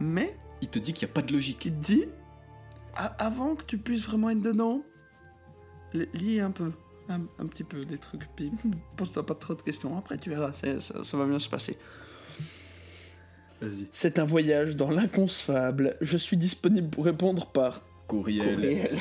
mais 0.00 0.36
Il 0.62 0.68
te 0.68 0.78
dit 0.78 0.92
qu'il 0.92 1.06
n'y 1.06 1.12
a 1.12 1.14
pas 1.14 1.22
de 1.22 1.32
logique. 1.32 1.64
il 1.66 1.72
te 1.72 1.80
dit, 1.80 2.04
a- 2.94 3.06
avant 3.24 3.54
que 3.54 3.64
tu 3.64 3.78
puisses 3.78 4.04
vraiment 4.04 4.30
être 4.30 4.40
dedans, 4.42 4.82
li- 5.94 6.08
lis 6.14 6.40
un 6.40 6.50
peu, 6.50 6.72
un, 7.08 7.20
un 7.38 7.46
petit 7.46 7.64
peu 7.64 7.80
des 7.84 7.98
trucs, 7.98 8.28
puis 8.36 8.50
pose-toi 8.96 9.24
pas 9.24 9.34
trop 9.34 9.54
de 9.54 9.62
questions, 9.62 9.96
après 9.96 10.18
tu 10.18 10.30
verras, 10.30 10.52
ça, 10.52 10.80
ça 10.80 11.16
va 11.16 11.26
bien 11.26 11.38
se 11.38 11.48
passer. 11.48 11.76
Vas-y. 13.60 13.86
C'est 13.90 14.18
un 14.20 14.24
voyage 14.24 14.76
dans 14.76 14.90
l'inconcevable, 14.90 15.96
je 16.00 16.16
suis 16.16 16.36
disponible 16.36 16.88
pour 16.90 17.04
répondre 17.04 17.46
par 17.46 17.82
Courriel. 18.06 18.54
courriel 18.54 18.98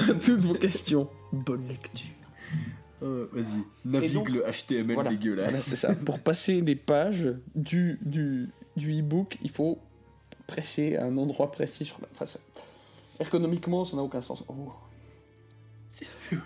à 0.00 0.14
toutes 0.24 0.40
vos 0.40 0.54
questions. 0.54 1.08
Bonne 1.32 1.66
lecture. 1.68 2.06
Euh, 3.02 3.28
Vas-y. 3.32 3.62
Navigue 3.84 4.12
donc- 4.14 4.28
le 4.30 4.42
HTML 4.42 4.94
Voilà. 4.94 5.10
dégueulasse. 5.10 5.44
Voilà, 5.44 5.58
c'est 5.58 5.76
ça. 5.76 5.94
Pour 5.94 6.18
passer 6.18 6.60
les 6.60 6.76
pages 6.76 7.28
du, 7.54 7.98
du, 8.02 8.50
du 8.76 8.98
e-book, 9.00 9.38
il 9.42 9.50
faut 9.50 9.78
presser 10.50 10.96
à 10.96 11.04
un 11.04 11.16
endroit 11.16 11.52
précis 11.52 11.84
sur 11.84 11.98
la 12.00 12.08
façade. 12.12 12.42
Ergonomiquement, 13.20 13.84
ça 13.84 13.96
n'a 13.96 14.02
aucun 14.02 14.22
sens. 14.22 14.42
Oh. 14.48 14.72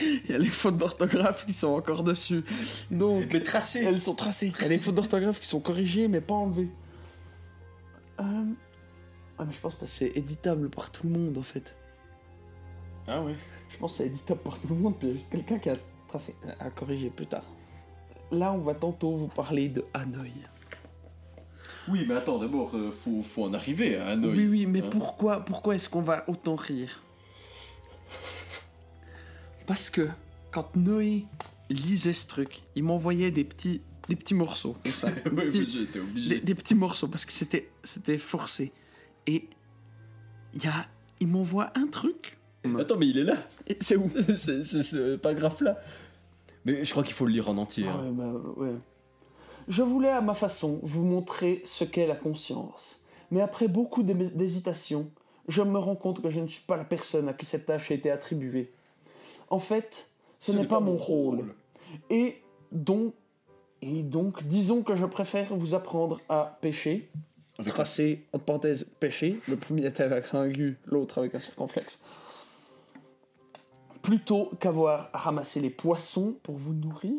il 0.00 0.30
y 0.30 0.34
a 0.34 0.38
les 0.38 0.46
fautes 0.50 0.76
d'orthographe 0.76 1.46
qui 1.46 1.52
sont 1.52 1.68
encore 1.68 2.04
dessus. 2.04 2.44
Donc, 2.90 3.32
Mais 3.32 3.42
tracé. 3.42 3.84
elles 3.84 4.00
sont 4.00 4.14
tracées. 4.14 4.52
Il 4.56 4.62
y 4.62 4.64
a 4.66 4.68
les 4.68 4.78
fautes 4.78 4.94
d'orthographe 4.94 5.40
qui 5.40 5.48
sont 5.48 5.60
corrigées, 5.60 6.06
mais 6.06 6.20
pas 6.20 6.34
enlevées. 6.34 6.68
Euh... 8.20 8.44
Ah, 9.38 9.44
mais 9.44 9.52
je 9.52 9.60
pense 9.60 9.74
pas 9.74 9.86
que 9.86 9.90
c'est 9.90 10.12
éditable 10.16 10.68
par 10.68 10.90
tout 10.90 11.06
le 11.06 11.12
monde, 11.12 11.38
en 11.38 11.42
fait. 11.42 11.74
Ah 13.06 13.22
ouais. 13.22 13.34
Je 13.70 13.78
pense 13.78 13.92
que 13.92 13.98
c'est 13.98 14.06
éditable 14.06 14.40
par 14.40 14.60
tout 14.60 14.68
le 14.68 14.74
monde, 14.76 14.96
puis 14.98 15.08
il 15.08 15.10
y 15.10 15.14
a 15.14 15.18
juste 15.18 15.30
quelqu'un 15.30 15.58
qui 15.58 15.70
a 15.70 15.76
tracé, 16.06 16.36
à 16.60 16.70
corriger 16.70 17.10
plus 17.10 17.26
tard. 17.26 17.44
Là, 18.30 18.52
on 18.52 18.58
va 18.58 18.74
tantôt 18.74 19.12
vous 19.12 19.28
parler 19.28 19.68
de 19.68 19.84
Hanoï. 19.94 20.32
Oui, 21.90 22.04
mais 22.08 22.14
attends, 22.14 22.38
d'abord, 22.38 22.76
euh, 22.76 22.90
faut, 22.90 23.22
faut 23.22 23.44
en 23.44 23.52
arriver 23.52 23.96
à 23.96 24.08
Hanoï. 24.08 24.36
Oui, 24.36 24.46
oui, 24.46 24.66
mais 24.66 24.82
Hein 24.82 24.88
pourquoi, 24.90 25.44
pourquoi 25.44 25.74
est-ce 25.74 25.88
qu'on 25.88 26.02
va 26.02 26.24
autant 26.28 26.56
rire? 26.56 27.02
Parce 29.66 29.90
que 29.90 30.08
quand 30.50 30.74
Noé 30.76 31.26
lisait 31.70 32.12
ce 32.12 32.26
truc, 32.26 32.62
il 32.74 32.84
m'envoyait 32.84 33.30
des 33.30 33.44
petits, 33.44 33.82
des 34.08 34.16
petits 34.16 34.34
morceaux 34.34 34.76
comme 34.82 34.92
ça, 34.92 35.10
des, 35.24 35.30
Ouais, 35.30 35.46
petits, 35.46 35.88
obligé. 35.98 36.40
des 36.40 36.54
petits 36.54 36.74
morceaux 36.74 37.08
parce 37.08 37.24
que 37.24 37.32
c'était, 37.32 37.68
c'était 37.82 38.18
forcé. 38.18 38.72
Et 39.26 39.48
il 40.54 40.64
y 40.64 40.66
a, 40.68 40.86
il 41.20 41.28
m'envoie 41.28 41.70
un 41.74 41.86
truc. 41.86 42.38
Attends, 42.78 42.96
mais 42.96 43.06
il 43.08 43.18
est 43.18 43.24
là. 43.24 43.36
Et 43.66 43.76
C'est 43.80 43.96
où? 43.96 44.10
C'est 44.36 44.64
c'est 44.64 44.82
ce 44.82 45.16
paragraphe 45.16 45.60
là. 45.60 45.78
Mais 46.64 46.84
je 46.84 46.90
crois 46.90 47.02
qu'il 47.02 47.14
faut 47.14 47.24
le 47.26 47.32
lire 47.32 47.48
en 47.48 47.56
entier. 47.58 47.84
Ah 47.88 47.92
hein. 47.98 48.04
ouais, 48.04 48.10
bah, 48.12 48.32
ouais. 48.56 48.72
Je 49.68 49.82
voulais 49.82 50.08
à 50.08 50.20
ma 50.20 50.34
façon 50.34 50.80
vous 50.82 51.02
montrer 51.04 51.60
ce 51.64 51.84
qu'est 51.84 52.06
la 52.06 52.16
conscience. 52.16 53.00
Mais 53.30 53.40
après 53.42 53.68
beaucoup 53.68 54.02
d'hé- 54.02 54.14
d'hésitation, 54.14 55.10
je 55.46 55.62
me 55.62 55.78
rends 55.78 55.96
compte 55.96 56.22
que 56.22 56.30
je 56.30 56.40
ne 56.40 56.46
suis 56.48 56.62
pas 56.62 56.76
la 56.76 56.84
personne 56.84 57.28
à 57.28 57.34
qui 57.34 57.44
cette 57.46 57.66
tâche 57.66 57.90
a 57.90 57.94
été 57.94 58.10
attribuée. 58.10 58.72
En 59.50 59.58
fait, 59.58 60.10
ce, 60.40 60.52
n'est 60.52 60.66
pas, 60.66 60.80
mon 60.80 60.96
rôle. 60.96 61.54
Et 62.10 62.36
donc, 62.72 63.14
et 63.82 64.02
donc, 64.02 64.42
disons 64.44 64.82
que 64.82 64.96
je 64.96 65.06
préfère 65.06 65.54
vous 65.54 65.74
apprendre 65.74 66.20
à 66.28 66.58
pêcher. 66.60 67.10
Tracer, 67.66 68.24
entre 68.32 68.44
parenthèses, 68.44 68.86
pêcher. 69.00 69.38
Le 69.48 69.56
premier 69.56 69.86
était 69.86 70.02
avec 70.02 70.32
un 70.34 70.44
aigu, 70.44 70.78
l'autre 70.86 71.18
avec 71.18 71.34
un 71.34 71.40
circonflexe. 71.40 72.00
Plutôt 74.02 74.50
qu'avoir 74.60 75.10
à 75.12 75.18
ramasser 75.18 75.60
les 75.60 75.70
poissons 75.70 76.36
pour 76.42 76.56
vous 76.56 76.72
nourrir. 76.72 77.14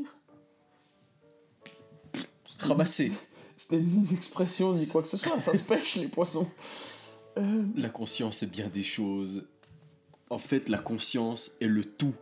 Ramasser. 2.59 3.11
C'était 3.57 3.79
ni 3.79 4.07
une 4.07 4.15
expression 4.15 4.73
ni 4.73 4.87
quoi 4.87 5.01
que 5.01 5.07
ce 5.07 5.17
soit, 5.17 5.39
ça 5.39 5.53
se 5.53 5.63
pêche 5.63 5.95
les 5.95 6.07
poissons. 6.07 6.47
Euh, 7.37 7.63
La 7.75 7.89
conscience 7.89 8.41
est 8.43 8.47
bien 8.51 8.67
des 8.67 8.83
choses. 8.83 9.45
En 10.29 10.37
fait, 10.39 10.69
la 10.69 10.77
conscience 10.77 11.51
est 11.59 11.67
le 11.67 11.83
tout. 11.83 12.15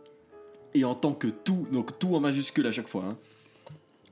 Et 0.74 0.84
en 0.84 0.94
tant 0.94 1.12
que 1.12 1.28
tout, 1.28 1.66
donc 1.72 1.98
tout 1.98 2.14
en 2.14 2.20
majuscule 2.20 2.66
à 2.66 2.72
chaque 2.72 2.88
fois, 2.88 3.04
hein, 3.04 3.18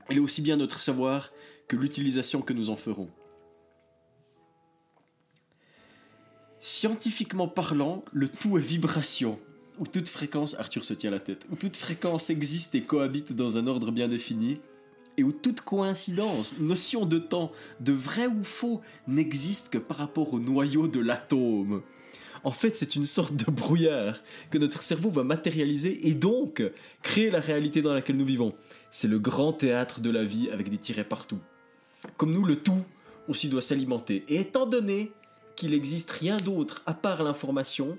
elle 0.09 0.17
est 0.17 0.21
aussi 0.21 0.41
bien 0.41 0.55
notre 0.57 0.81
savoir 0.81 1.31
que 1.67 1.75
l'utilisation 1.75 2.41
que 2.41 2.53
nous 2.53 2.69
en 2.69 2.75
ferons. 2.77 3.09
Scientifiquement 6.59 7.47
parlant, 7.47 8.03
le 8.11 8.27
tout 8.27 8.57
est 8.57 8.61
vibration. 8.61 9.39
où 9.79 9.85
toute 9.85 10.09
fréquence, 10.09 10.55
Arthur 10.55 10.83
se 10.83 10.93
tient 10.95 11.11
la 11.11 11.19
tête, 11.19 11.45
où 11.51 11.55
toute 11.55 11.77
fréquence 11.77 12.29
existe 12.31 12.73
et 12.73 12.81
cohabite 12.81 13.33
dans 13.33 13.57
un 13.59 13.67
ordre 13.67 13.91
bien 13.91 14.07
défini, 14.07 14.59
et 15.17 15.23
où 15.23 15.31
toute 15.31 15.61
coïncidence, 15.61 16.55
notion 16.59 17.05
de 17.05 17.17
temps, 17.17 17.51
de 17.79 17.93
vrai 17.93 18.27
ou 18.27 18.43
faux, 18.43 18.81
n'existe 19.07 19.73
que 19.73 19.77
par 19.77 19.97
rapport 19.97 20.33
au 20.33 20.39
noyau 20.39 20.87
de 20.87 20.99
l'atome. 20.99 21.81
En 22.43 22.51
fait, 22.51 22.75
c'est 22.75 22.95
une 22.95 23.05
sorte 23.05 23.35
de 23.35 23.51
brouillard 23.51 24.19
que 24.51 24.57
notre 24.57 24.83
cerveau 24.83 25.09
va 25.09 25.23
matérialiser 25.23 26.07
et 26.07 26.13
donc 26.13 26.63
créer 27.01 27.31
la 27.31 27.39
réalité 27.39 27.81
dans 27.81 27.93
laquelle 27.93 28.17
nous 28.17 28.25
vivons. 28.25 28.53
C'est 28.91 29.07
le 29.07 29.19
grand 29.19 29.53
théâtre 29.53 29.99
de 29.99 30.09
la 30.09 30.23
vie 30.23 30.49
avec 30.51 30.69
des 30.69 30.77
tirets 30.77 31.03
partout. 31.03 31.39
Comme 32.15 32.31
nous, 32.31 32.45
le 32.45 32.55
tout 32.55 32.85
aussi 33.27 33.49
doit 33.49 33.61
s'alimenter. 33.61 34.23
Et 34.29 34.37
étant 34.37 34.65
donné 34.65 35.11
qu'il 35.55 35.71
n'existe 35.71 36.11
rien 36.11 36.37
d'autre 36.37 36.83
à 36.85 36.93
part 36.93 37.23
l'information, 37.23 37.97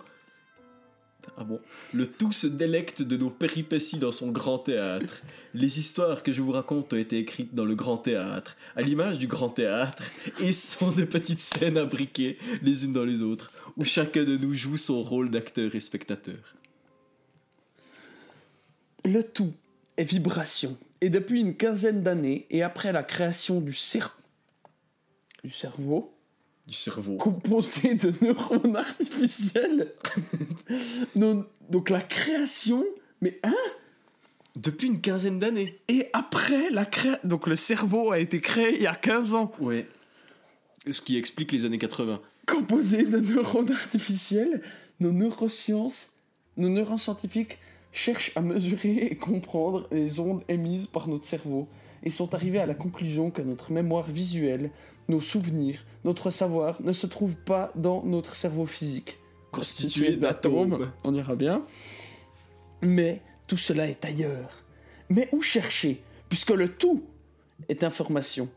ah 1.36 1.44
bon, 1.44 1.60
le 1.92 2.06
tout 2.06 2.32
se 2.32 2.46
délecte 2.46 3.02
de 3.02 3.16
nos 3.16 3.30
péripéties 3.30 3.98
dans 3.98 4.12
son 4.12 4.30
grand 4.30 4.58
théâtre. 4.58 5.22
Les 5.54 5.78
histoires 5.78 6.22
que 6.22 6.32
je 6.32 6.42
vous 6.42 6.52
raconte 6.52 6.92
ont 6.92 6.96
été 6.96 7.18
écrites 7.18 7.54
dans 7.54 7.64
le 7.64 7.74
grand 7.74 7.98
théâtre, 7.98 8.56
à 8.76 8.82
l'image 8.82 9.18
du 9.18 9.26
grand 9.26 9.48
théâtre, 9.48 10.02
et 10.40 10.52
sont 10.52 10.92
de 10.92 11.04
petites 11.04 11.40
scènes 11.40 11.78
imbriquées 11.78 12.38
les 12.62 12.84
unes 12.84 12.92
dans 12.92 13.04
les 13.04 13.22
autres, 13.22 13.52
où 13.76 13.84
chacun 13.84 14.24
de 14.24 14.36
nous 14.36 14.54
joue 14.54 14.76
son 14.76 15.02
rôle 15.02 15.30
d'acteur 15.30 15.74
et 15.74 15.80
spectateur. 15.80 16.54
Le 19.04 19.22
tout 19.22 19.52
est 19.96 20.04
vibration. 20.04 20.76
Et 21.00 21.10
depuis 21.10 21.40
une 21.40 21.56
quinzaine 21.56 22.02
d'années, 22.02 22.46
et 22.50 22.62
après 22.62 22.92
la 22.92 23.02
création 23.02 23.60
du, 23.60 23.76
du 25.44 25.50
cerveau, 25.50 26.17
Du 26.68 26.74
cerveau. 26.74 27.16
composé 27.16 27.94
de 27.94 28.12
neurones 28.22 28.76
artificiels, 28.76 29.90
non- 31.16 31.46
donc 31.70 31.88
la 31.90 32.02
création, 32.02 32.84
mais 33.22 33.40
hein 33.42 33.54
Depuis 34.54 34.88
une 34.88 35.00
quinzaine 35.00 35.38
d'années. 35.38 35.78
Et 35.88 36.08
après 36.12 36.68
la 36.68 36.84
création, 36.84 37.18
donc 37.24 37.46
le 37.46 37.56
cerveau 37.56 38.12
a 38.12 38.18
été 38.18 38.40
créé 38.42 38.76
il 38.76 38.82
y 38.82 38.86
a 38.86 38.94
15 38.94 39.32
ans, 39.34 39.50
Ouais. 39.60 39.88
Ce 40.90 41.00
qui 41.00 41.16
explique 41.16 41.52
les 41.52 41.64
années 41.64 41.78
80. 41.78 42.20
composé 42.46 43.04
de 43.04 43.18
neurones 43.18 43.72
artificiels, 43.72 44.62
nos 45.00 45.12
neurosciences, 45.12 46.12
nos 46.58 46.68
neuroscientifiques 46.68 47.58
cherchent 47.92 48.32
à 48.36 48.42
mesurer 48.42 49.08
et 49.10 49.16
comprendre 49.16 49.88
les 49.90 50.20
ondes 50.20 50.42
émises 50.48 50.86
par 50.86 51.08
notre 51.08 51.24
cerveau 51.24 51.66
et 52.02 52.10
sont 52.10 52.34
arrivés 52.34 52.58
à 52.58 52.66
la 52.66 52.74
conclusion 52.74 53.30
que 53.30 53.42
notre 53.42 53.72
mémoire 53.72 54.08
visuelle, 54.08 54.70
nos 55.08 55.20
souvenirs, 55.20 55.84
notre 56.04 56.30
savoir 56.30 56.80
ne 56.82 56.92
se 56.92 57.06
trouvent 57.06 57.36
pas 57.36 57.72
dans 57.74 58.02
notre 58.04 58.36
cerveau 58.36 58.66
physique, 58.66 59.18
Constitué 59.52 60.16
d'atomes. 60.16 60.92
on 61.04 61.14
ira 61.14 61.34
bien, 61.34 61.64
mais 62.82 63.22
tout 63.46 63.56
cela 63.56 63.86
est 63.86 64.04
ailleurs. 64.04 64.64
Mais 65.08 65.28
où 65.32 65.40
chercher, 65.40 66.02
puisque 66.28 66.50
le 66.50 66.68
tout 66.68 67.02
est 67.68 67.82
information 67.82 68.48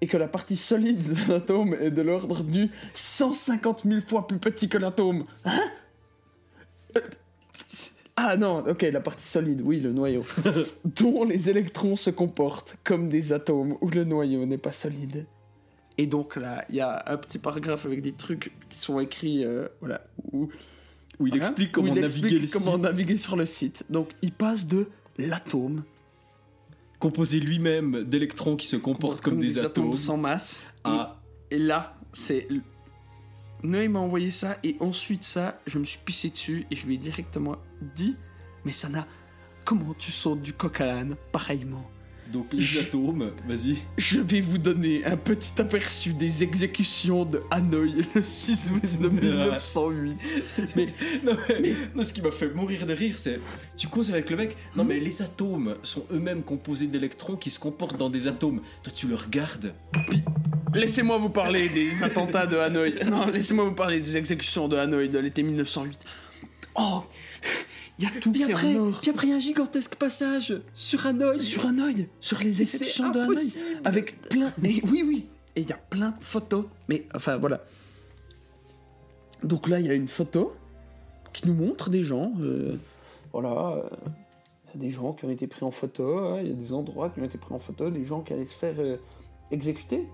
et 0.00 0.06
que 0.06 0.16
la 0.16 0.28
partie 0.28 0.56
solide 0.56 1.02
d'un 1.02 1.36
atome 1.36 1.76
est 1.80 1.90
de 1.90 2.02
l'ordre 2.02 2.42
du 2.42 2.70
150 2.94 3.82
000 3.84 4.00
fois 4.06 4.26
plus 4.26 4.38
petit 4.38 4.68
que 4.68 4.78
l'atome. 4.78 5.26
Hein? 5.44 5.60
Ah 8.16 8.36
non, 8.36 8.58
ok, 8.68 8.82
la 8.82 9.00
partie 9.00 9.26
solide, 9.26 9.62
oui, 9.64 9.80
le 9.80 9.92
noyau. 9.92 10.24
dont 11.00 11.24
les 11.24 11.48
électrons 11.48 11.96
se 11.96 12.10
comportent 12.10 12.76
comme 12.84 13.08
des 13.08 13.32
atomes 13.32 13.76
où 13.80 13.88
le 13.88 14.04
noyau 14.04 14.44
n'est 14.46 14.58
pas 14.58 14.72
solide. 14.72 15.26
Et 15.98 16.06
donc 16.06 16.36
là, 16.36 16.64
il 16.68 16.76
y 16.76 16.80
a 16.80 17.02
un 17.06 17.16
petit 17.16 17.38
paragraphe 17.38 17.86
avec 17.86 18.02
des 18.02 18.12
trucs 18.12 18.52
qui 18.68 18.78
sont 18.78 19.00
écrits, 19.00 19.44
euh, 19.44 19.68
voilà, 19.80 20.02
où 20.32 20.48
Où 21.18 21.26
il 21.26 21.30
Voilà, 21.30 21.36
explique 21.46 21.70
où 21.70 21.80
comment 21.82 21.94
il 21.94 22.00
naviguer 22.00 22.28
explique 22.36 22.42
le 22.42 22.58
comment 22.58 22.72
site. 22.74 22.82
naviguer 22.82 23.16
sur 23.18 23.36
le 23.36 23.46
site. 23.46 23.84
Donc 23.90 24.10
il 24.22 24.32
passe 24.32 24.66
de 24.66 24.86
l'atome, 25.18 25.82
Composé 26.98 27.40
lui-même 27.40 28.04
d'électrons 28.04 28.56
qui 28.56 28.66
se 28.66 28.76
comportent 28.76 29.22
comme, 29.22 29.38
des, 29.38 29.58
atomes. 29.58 29.96
sans 29.96 30.18
masse, 30.18 30.64
à 30.84 31.18
et 31.50 31.58
là 31.58 31.96
c'est 32.12 32.46
Noé 33.62 33.88
m'a 33.88 33.98
envoyé 33.98 34.30
ça 34.30 34.56
et 34.64 34.76
ensuite 34.80 35.24
ça, 35.24 35.60
je 35.66 35.78
me 35.78 35.84
suis 35.84 35.98
pissé 35.98 36.30
dessus 36.30 36.66
et 36.70 36.76
je 36.76 36.86
lui 36.86 36.94
ai 36.94 36.98
directement 36.98 37.56
dit, 37.94 38.16
mais 38.64 38.72
ça 38.72 38.88
n'a 38.88 39.06
comment 39.64 39.94
tu 39.94 40.10
sautes 40.10 40.42
du 40.42 40.52
coq 40.52 40.80
à 40.80 41.02
pareillement? 41.32 41.88
Donc 42.32 42.52
les 42.52 42.60
Je- 42.60 42.80
atomes. 42.80 43.32
Vas-y. 43.48 43.76
Je 43.98 44.20
vais 44.20 44.40
vous 44.40 44.58
donner 44.58 45.04
un 45.04 45.16
petit 45.16 45.52
aperçu 45.60 46.12
des 46.12 46.42
exécutions 46.42 47.24
de 47.24 47.42
Hanoï 47.50 48.04
le 48.14 48.22
6 48.22 48.72
août 48.72 49.00
de 49.00 49.08
1908. 49.20 50.16
Mais 50.76 50.86
Non, 51.24 51.36
mais, 51.48 51.74
non, 51.94 52.02
ce 52.04 52.12
qui 52.12 52.22
m'a 52.22 52.30
fait 52.30 52.48
mourir 52.54 52.86
de 52.86 52.92
rire, 52.92 53.14
c'est. 53.18 53.40
Tu 53.76 53.88
causes 53.88 54.10
avec 54.10 54.30
le 54.30 54.36
mec. 54.36 54.56
Non, 54.76 54.84
mais 54.84 55.00
les 55.00 55.22
atomes 55.22 55.76
sont 55.82 56.04
eux-mêmes 56.12 56.42
composés 56.42 56.86
d'électrons 56.86 57.36
qui 57.36 57.50
se 57.50 57.58
comportent 57.58 57.96
dans 57.96 58.10
des 58.10 58.28
atomes. 58.28 58.60
Toi, 58.82 58.92
tu 58.94 59.06
le 59.08 59.14
regardes. 59.14 59.74
Laissez-moi 60.74 61.18
vous 61.18 61.30
parler 61.30 61.68
des 61.68 62.02
attentats 62.04 62.46
de 62.46 62.56
Hanoï. 62.56 62.94
Non, 63.06 63.26
laissez-moi 63.26 63.64
vous 63.64 63.74
parler 63.74 64.00
des 64.00 64.16
exécutions 64.16 64.68
de 64.68 64.76
Hanoï 64.76 65.08
de 65.08 65.18
l'été 65.18 65.42
1908. 65.42 65.98
Oh, 66.76 67.02
il 68.00 68.04
y 68.04 68.06
a 68.06 68.20
tout 68.20 68.32
qui 68.32 68.42
est 68.42 68.54
en 68.54 68.74
or. 68.88 68.98
puis 69.02 69.10
après, 69.10 69.26
il 69.26 69.30
y 69.30 69.32
a 69.34 69.36
un 69.36 69.40
gigantesque 69.40 69.96
passage 69.96 70.58
sur 70.74 71.06
Hanoï. 71.06 71.40
Sur 71.40 71.66
Hanoï, 71.66 72.08
sur 72.20 72.38
les 72.38 72.62
exécutions 72.62 73.10
de 73.10 73.20
Hanoï. 73.20 73.52
Avec 73.84 74.20
plein. 74.22 74.50
Mais 74.62 74.80
oui, 74.90 75.04
oui. 75.06 75.26
Et 75.56 75.60
il 75.62 75.68
y 75.68 75.72
a 75.72 75.76
plein 75.76 76.10
de 76.10 76.24
photos. 76.24 76.64
Mais 76.88 77.06
enfin, 77.14 77.36
voilà. 77.36 77.62
Donc 79.42 79.68
là, 79.68 79.80
il 79.80 79.86
y 79.86 79.90
a 79.90 79.94
une 79.94 80.08
photo 80.08 80.54
qui 81.32 81.46
nous 81.46 81.54
montre 81.54 81.90
des 81.90 82.02
gens. 82.02 82.32
euh, 82.40 82.76
voilà. 83.32 83.76
euh, 83.76 83.88
il 84.74 84.80
y 84.80 84.84
a 84.84 84.86
des 84.88 84.90
gens 84.92 85.12
qui 85.12 85.24
ont 85.24 85.30
été 85.30 85.46
pris 85.46 85.64
en 85.64 85.70
photo. 85.70 86.18
hein, 86.18 86.40
Il 86.42 86.48
y 86.48 86.52
a 86.52 86.54
des 86.56 86.72
endroits 86.72 87.10
qui 87.10 87.20
ont 87.20 87.24
été 87.24 87.38
pris 87.38 87.52
en 87.54 87.58
photo. 87.58 87.90
Des 87.90 88.04
gens 88.04 88.20
qui 88.22 88.32
allaient 88.32 88.46
se 88.46 88.54
faire 88.56 88.74
euh, 88.78 88.96
exécuter. 89.50 90.06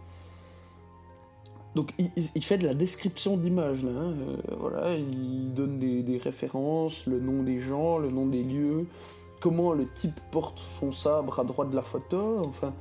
Donc 1.76 1.92
il, 1.98 2.42
fait 2.42 2.56
de 2.56 2.66
la 2.66 2.72
description 2.72 3.36
d'images 3.36 3.84
hein, 3.84 4.14
euh, 4.18 4.36
voilà, 4.58 4.94
il 4.94 5.52
donne 5.52 5.78
des, 5.78 6.16
références, 6.16 7.04
le 7.04 7.20
nom 7.20 7.42
des 7.42 7.60
gens, 7.60 7.98
le 7.98 8.08
nom 8.08 8.24
des 8.24 8.42
lieux, 8.42 8.86
comment 9.40 9.74
le 9.74 9.86
type 9.86 10.18
porte 10.30 10.58
son 10.58 10.90
sabre 10.90 11.38
à 11.38 11.44
droite 11.44 11.68
de 11.68 11.76
la 11.76 11.82
photo. 11.82 12.40
Enfin, 12.46 12.72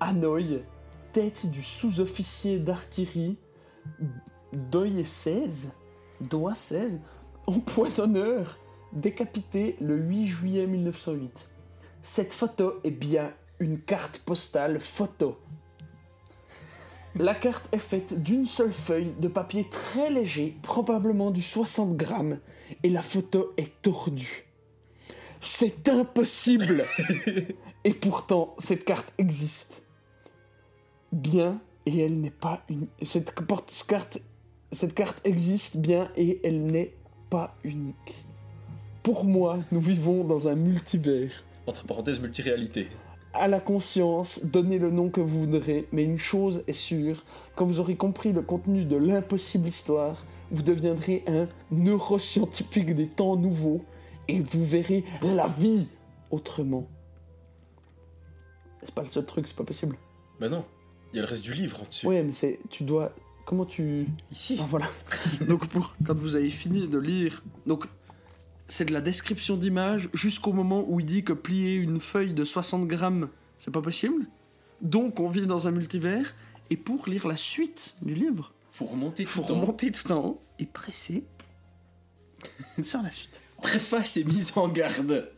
Hanoï, 0.00 0.62
tête 1.14 1.50
du 1.50 1.62
sous-officier 1.62 2.58
d'artillerie 2.58 3.38
Doye 4.52 5.06
16, 5.06 5.72
Doigt 6.20 6.54
16, 6.54 7.00
empoisonneur, 7.46 8.58
décapité 8.92 9.76
le 9.80 9.96
8 9.96 10.26
juillet 10.26 10.66
1908. 10.66 11.50
Cette 12.02 12.34
photo 12.34 12.74
est 12.84 12.90
bien 12.90 13.32
une 13.60 13.78
carte 13.78 14.18
postale 14.18 14.78
photo. 14.78 15.38
La 17.18 17.34
carte 17.34 17.68
est 17.72 17.78
faite 17.78 18.22
d'une 18.22 18.46
seule 18.46 18.72
feuille 18.72 19.12
de 19.20 19.28
papier 19.28 19.66
très 19.70 20.10
léger, 20.10 20.56
probablement 20.62 21.30
du 21.30 21.42
60 21.42 21.96
grammes, 21.96 22.38
et 22.82 22.88
la 22.88 23.02
photo 23.02 23.52
est 23.58 23.82
tordue. 23.82 24.46
C'est 25.40 25.88
impossible 25.88 26.86
Et 27.84 27.94
pourtant, 27.94 28.54
cette 28.58 28.84
carte 28.84 29.12
existe. 29.18 29.82
Bien, 31.10 31.60
et 31.84 31.98
elle 31.98 32.20
n'est 32.20 32.30
pas 32.30 32.62
une... 32.70 32.86
Cette 33.02 33.34
carte, 33.34 34.18
cette 34.70 34.94
carte 34.94 35.20
existe 35.26 35.76
bien, 35.78 36.08
et 36.16 36.40
elle 36.44 36.64
n'est 36.64 36.94
pas 37.28 37.56
unique. 37.64 38.24
Pour 39.02 39.24
moi, 39.24 39.58
nous 39.72 39.80
vivons 39.80 40.22
dans 40.22 40.46
un 40.46 40.54
multivers 40.54 41.44
Entre 41.66 41.84
parenthèses, 41.84 42.20
multiréalité. 42.20 42.88
À 43.34 43.48
la 43.48 43.60
conscience, 43.60 44.44
donnez 44.44 44.78
le 44.78 44.90
nom 44.90 45.08
que 45.08 45.20
vous 45.20 45.40
voudrez, 45.40 45.88
mais 45.92 46.04
une 46.04 46.18
chose 46.18 46.62
est 46.66 46.72
sûre, 46.72 47.24
quand 47.56 47.64
vous 47.64 47.80
aurez 47.80 47.96
compris 47.96 48.32
le 48.32 48.42
contenu 48.42 48.84
de 48.84 48.96
l'impossible 48.96 49.68
histoire, 49.68 50.24
vous 50.50 50.62
deviendrez 50.62 51.24
un 51.26 51.48
neuroscientifique 51.70 52.94
des 52.94 53.06
temps 53.06 53.36
nouveaux, 53.36 53.82
et 54.28 54.40
vous 54.40 54.64
verrez 54.64 55.04
la 55.22 55.46
vie 55.46 55.88
autrement. 56.30 56.86
C'est 58.82 58.94
pas 58.94 59.02
le 59.02 59.08
seul 59.08 59.24
truc, 59.24 59.46
c'est 59.46 59.56
pas 59.56 59.64
possible. 59.64 59.96
Bah 60.40 60.48
non, 60.48 60.64
il 61.12 61.16
y 61.16 61.18
a 61.20 61.22
le 61.22 61.28
reste 61.28 61.42
du 61.42 61.54
livre 61.54 61.82
en 61.82 61.84
dessus. 61.86 62.06
Ouais, 62.06 62.22
mais 62.22 62.32
c'est, 62.32 62.58
tu 62.68 62.84
dois, 62.84 63.12
comment 63.46 63.64
tu... 63.64 64.06
Ici. 64.30 64.58
Ah, 64.60 64.66
voilà. 64.68 64.86
donc 65.48 65.68
pour 65.68 65.94
quand 66.04 66.16
vous 66.16 66.36
avez 66.36 66.50
fini 66.50 66.88
de 66.88 66.98
lire, 66.98 67.42
donc 67.66 67.86
c'est 68.72 68.86
de 68.86 68.92
la 68.94 69.02
description 69.02 69.58
d'image 69.58 70.08
jusqu'au 70.14 70.52
moment 70.54 70.82
où 70.88 70.98
il 70.98 71.04
dit 71.04 71.24
que 71.24 71.34
plier 71.34 71.74
une 71.74 72.00
feuille 72.00 72.32
de 72.32 72.44
60 72.44 72.86
grammes, 72.86 73.28
c'est 73.58 73.70
pas 73.70 73.82
possible. 73.82 74.26
Donc 74.80 75.20
on 75.20 75.28
vit 75.28 75.46
dans 75.46 75.68
un 75.68 75.72
multivers. 75.72 76.34
Et 76.70 76.78
pour 76.78 77.06
lire 77.06 77.26
la 77.28 77.36
suite 77.36 77.96
du 78.00 78.14
livre, 78.14 78.54
Faut 78.72 78.86
remonter 78.86 79.24
il 79.24 79.28
faut 79.28 79.42
tout 79.42 79.52
en 79.52 79.56
haut. 79.56 79.60
remonter 79.60 79.92
tout 79.92 80.10
en 80.10 80.24
haut 80.24 80.42
et 80.58 80.64
presser 80.64 81.24
sur 82.82 83.02
la 83.02 83.10
suite. 83.10 83.42
Préface 83.60 84.16
et 84.16 84.24
mise 84.24 84.56
en 84.56 84.68
garde. 84.68 85.30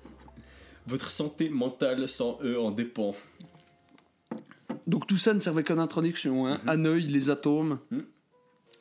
Votre 0.86 1.10
santé 1.10 1.48
mentale 1.48 2.08
sans 2.08 2.38
eux 2.44 2.60
en 2.60 2.70
dépend. 2.70 3.16
Donc 4.86 5.08
tout 5.08 5.16
ça 5.16 5.34
ne 5.34 5.40
servait 5.40 5.64
qu'en 5.64 5.78
introduction. 5.78 6.46
Hein. 6.46 6.60
Hanoï, 6.68 7.02
les 7.08 7.30
atomes. 7.30 7.80
Mhm. 7.90 8.04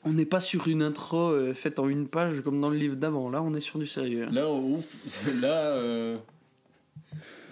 On 0.06 0.12
n'est 0.14 0.26
pas 0.26 0.40
sur 0.40 0.68
une 0.68 0.82
intro 0.82 1.18
euh, 1.32 1.54
faite 1.54 1.80
en 1.80 1.88
une 1.88 2.08
page 2.08 2.42
comme 2.42 2.60
dans 2.60 2.70
le 2.70 2.78
livre 2.78 2.96
d'avant. 2.96 3.30
Là, 3.30 3.42
on 3.42 3.54
est 3.54 3.62
sur 3.62 3.80
du 3.80 3.88
sérieux. 3.88 4.26
hein. 4.28 4.32
Là, 4.32 4.50
on, 4.50 4.84
là 5.42 5.68
euh, 5.76 6.18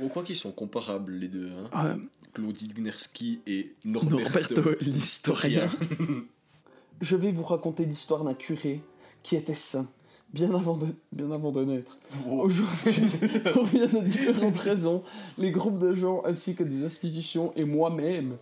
on 0.02 0.08
croit 0.10 0.24
qu'ils 0.24 0.36
sont 0.36 0.52
comparables 0.52 1.14
les 1.14 1.28
deux. 1.28 1.48
Hein. 1.48 1.70
Ah, 1.72 1.96
Claude 2.34 2.62
Ignerski 2.62 3.40
et 3.48 3.74
Norberto, 3.86 4.20
Norberto, 4.56 4.62
l'historien. 4.82 5.68
Rien. 5.68 6.08
Je 7.02 7.16
vais 7.16 7.32
vous 7.32 7.44
raconter 7.44 7.86
l'histoire 7.86 8.24
d'un 8.24 8.34
curé 8.36 8.82
qui 9.24 9.36
était 9.36 9.56
saint, 9.56 9.90
bien 10.34 10.54
avant 10.54 10.78
de, 10.78 10.88
bien 11.12 11.32
avant 11.32 11.52
de 11.52 11.64
naître. 11.64 11.98
Aujourd'hui, 12.30 12.94
pour 13.54 13.66
bien 13.68 13.88
de 13.88 14.02
différentes 14.04 14.58
raisons, 14.58 15.04
les 15.38 15.52
groupes 15.52 15.80
de 15.80 15.94
gens 15.94 16.22
ainsi 16.26 16.54
que 16.56 16.64
des 16.64 16.84
institutions 16.84 17.54
et 17.56 17.66
moi-même 17.66 18.38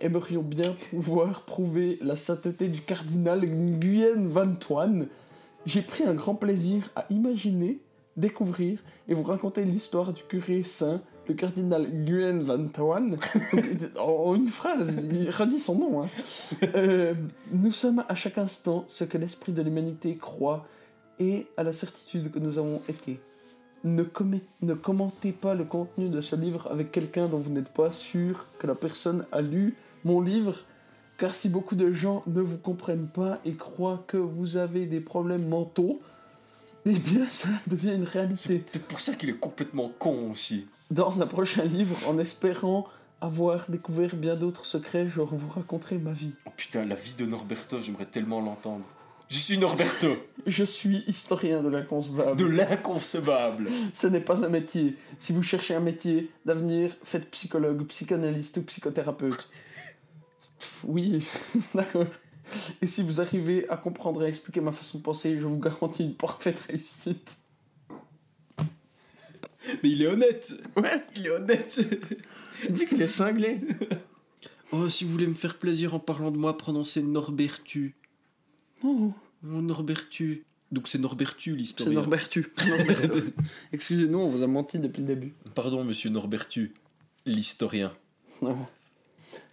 aimerions 0.00 0.42
bien 0.42 0.74
pouvoir 0.90 1.42
prouver 1.42 1.98
la 2.02 2.16
sainteté 2.16 2.68
du 2.68 2.80
cardinal 2.80 3.40
Nguyen 3.46 4.26
Van 4.26 4.52
Tuan. 4.54 5.06
J'ai 5.64 5.82
pris 5.82 6.04
un 6.04 6.14
grand 6.14 6.34
plaisir 6.34 6.90
à 6.94 7.06
imaginer, 7.10 7.80
découvrir 8.16 8.78
et 9.08 9.14
vous 9.14 9.22
raconter 9.22 9.64
l'histoire 9.64 10.12
du 10.12 10.22
curé 10.22 10.62
saint, 10.62 11.00
le 11.28 11.34
cardinal 11.34 11.88
Nguyen 11.92 12.40
Van. 12.42 12.58
Donc, 12.58 13.24
en 13.98 14.34
une 14.34 14.48
phrase, 14.48 14.92
il 15.10 15.28
redit 15.30 15.58
son 15.58 15.76
nom. 15.76 16.02
hein. 16.02 16.08
Euh, 16.74 17.14
nous 17.52 17.72
sommes 17.72 18.04
à 18.08 18.14
chaque 18.14 18.38
instant 18.38 18.84
ce 18.86 19.04
que 19.04 19.18
l'esprit 19.18 19.52
de 19.52 19.62
l'humanité 19.62 20.16
croit 20.16 20.66
et 21.18 21.46
à 21.56 21.62
la 21.62 21.72
certitude 21.72 22.30
que 22.30 22.38
nous 22.38 22.58
avons 22.58 22.80
été. 22.88 23.20
Ne 23.84 24.02
commentez 24.74 25.32
pas 25.32 25.54
le 25.54 25.64
contenu 25.64 26.08
de 26.08 26.20
ce 26.20 26.34
livre 26.34 26.68
avec 26.70 26.90
quelqu'un 26.90 27.28
dont 27.28 27.38
vous 27.38 27.52
n'êtes 27.52 27.68
pas 27.68 27.92
sûr 27.92 28.46
que 28.58 28.66
la 28.66 28.74
personne 28.74 29.24
a 29.32 29.40
lu 29.40 29.74
mon 30.06 30.20
livre, 30.20 30.54
car 31.18 31.34
si 31.34 31.48
beaucoup 31.48 31.74
de 31.74 31.90
gens 31.92 32.22
ne 32.26 32.40
vous 32.40 32.58
comprennent 32.58 33.08
pas 33.08 33.40
et 33.44 33.54
croient 33.54 34.04
que 34.06 34.16
vous 34.16 34.56
avez 34.56 34.86
des 34.86 35.00
problèmes 35.00 35.46
mentaux, 35.48 36.00
eh 36.86 36.92
bien 36.92 37.28
ça 37.28 37.48
devient 37.66 37.94
une 37.94 38.06
C'est 38.06 38.12
réalité. 38.18 38.58
peut-être 38.60 38.86
pour 38.86 39.00
ça 39.00 39.14
qu'il 39.14 39.28
est 39.28 39.38
complètement 39.38 39.90
con 39.98 40.30
aussi. 40.30 40.66
Dans 40.90 41.20
un 41.20 41.26
prochain 41.26 41.64
livre, 41.64 41.96
en 42.08 42.18
espérant 42.18 42.86
avoir 43.20 43.68
découvert 43.68 44.14
bien 44.14 44.36
d'autres 44.36 44.64
secrets, 44.66 45.08
je 45.08 45.20
vous 45.20 45.48
raconterai 45.48 45.98
ma 45.98 46.12
vie. 46.12 46.32
Oh 46.46 46.50
putain, 46.56 46.84
la 46.84 46.94
vie 46.94 47.14
de 47.18 47.26
Norberto, 47.26 47.82
j'aimerais 47.82 48.06
tellement 48.06 48.40
l'entendre. 48.40 48.84
Je 49.28 49.38
suis 49.38 49.58
Norberto, 49.58 50.06
Je 50.46 50.62
suis 50.62 51.02
historien 51.08 51.60
de 51.60 51.68
l'inconcevable. 51.68 52.36
de 52.38 52.44
l'inconcevable. 52.44 53.68
Ce 53.92 54.06
n'est 54.06 54.20
pas 54.20 54.44
un 54.44 54.48
métier. 54.48 54.96
Si 55.18 55.32
vous 55.32 55.42
cherchez 55.42 55.74
un 55.74 55.80
métier 55.80 56.30
d'avenir, 56.44 56.92
faites 57.02 57.28
psychologue, 57.32 57.84
psychanalyste 57.86 58.58
ou 58.58 58.62
psychothérapeute. 58.62 59.48
Oui, 60.84 61.24
d'accord. 61.74 62.06
Et 62.82 62.86
si 62.86 63.02
vous 63.02 63.20
arrivez 63.20 63.68
à 63.68 63.76
comprendre 63.76 64.22
et 64.22 64.26
à 64.26 64.28
expliquer 64.28 64.60
ma 64.60 64.70
façon 64.70 64.98
de 64.98 65.02
penser, 65.02 65.36
je 65.36 65.44
vous 65.46 65.58
garantis 65.58 66.04
une 66.04 66.14
parfaite 66.14 66.60
réussite. 66.60 67.38
Mais 69.82 69.90
il 69.90 70.02
est 70.02 70.06
honnête. 70.06 70.54
Ouais, 70.76 71.04
Il 71.16 71.26
est 71.26 71.30
honnête. 71.30 71.80
il 72.68 72.72
dit 72.72 72.86
qu'il 72.86 73.02
est 73.02 73.08
cinglé. 73.08 73.58
Oh, 74.70 74.88
si 74.88 75.04
vous 75.04 75.10
voulez 75.10 75.26
me 75.26 75.34
faire 75.34 75.58
plaisir 75.58 75.94
en 75.94 75.98
parlant 75.98 76.30
de 76.30 76.36
moi, 76.36 76.56
prononcez 76.56 77.02
Norbertu. 77.02 77.96
Oh, 78.84 79.12
Oh, 79.44 79.60
Norbertu. 79.60 80.44
Donc 80.72 80.88
c'est 80.88 80.98
Norbertu 80.98 81.50
c'est 81.50 81.56
l'historien. 81.56 81.94
Norbertu. 81.94 82.46
Norberto. 82.66 83.14
Excusez-nous, 83.72 84.18
on 84.18 84.30
vous 84.30 84.42
a 84.42 84.46
menti 84.46 84.78
depuis 84.78 85.00
le 85.02 85.06
début. 85.06 85.34
Pardon, 85.54 85.84
monsieur 85.84 86.10
Norbertu, 86.10 86.74
l'historien. 87.26 87.92
Non. 88.42 88.66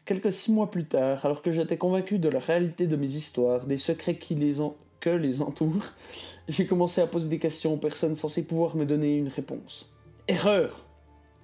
Quelques 0.05 0.33
six 0.33 0.51
mois 0.51 0.69
plus 0.69 0.85
tard, 0.85 1.25
alors 1.25 1.41
que 1.41 1.51
j'étais 1.51 1.77
convaincu 1.77 2.19
de 2.19 2.27
la 2.29 2.39
réalité 2.39 2.87
de 2.87 2.95
mes 2.97 3.07
histoires, 3.15 3.65
des 3.65 3.77
secrets 3.77 4.17
qui 4.17 4.35
les 4.35 4.59
en- 4.59 4.75
que 4.99 5.09
les 5.09 5.41
entourent, 5.41 5.85
j'ai 6.49 6.65
commencé 6.65 6.99
à 7.01 7.07
poser 7.07 7.29
des 7.29 7.39
questions 7.39 7.73
aux 7.73 7.77
personnes 7.77 8.15
censées 8.15 8.43
pouvoir 8.43 8.75
me 8.75 8.85
donner 8.85 9.15
une 9.17 9.29
réponse. 9.29 9.93
Erreur 10.27 10.85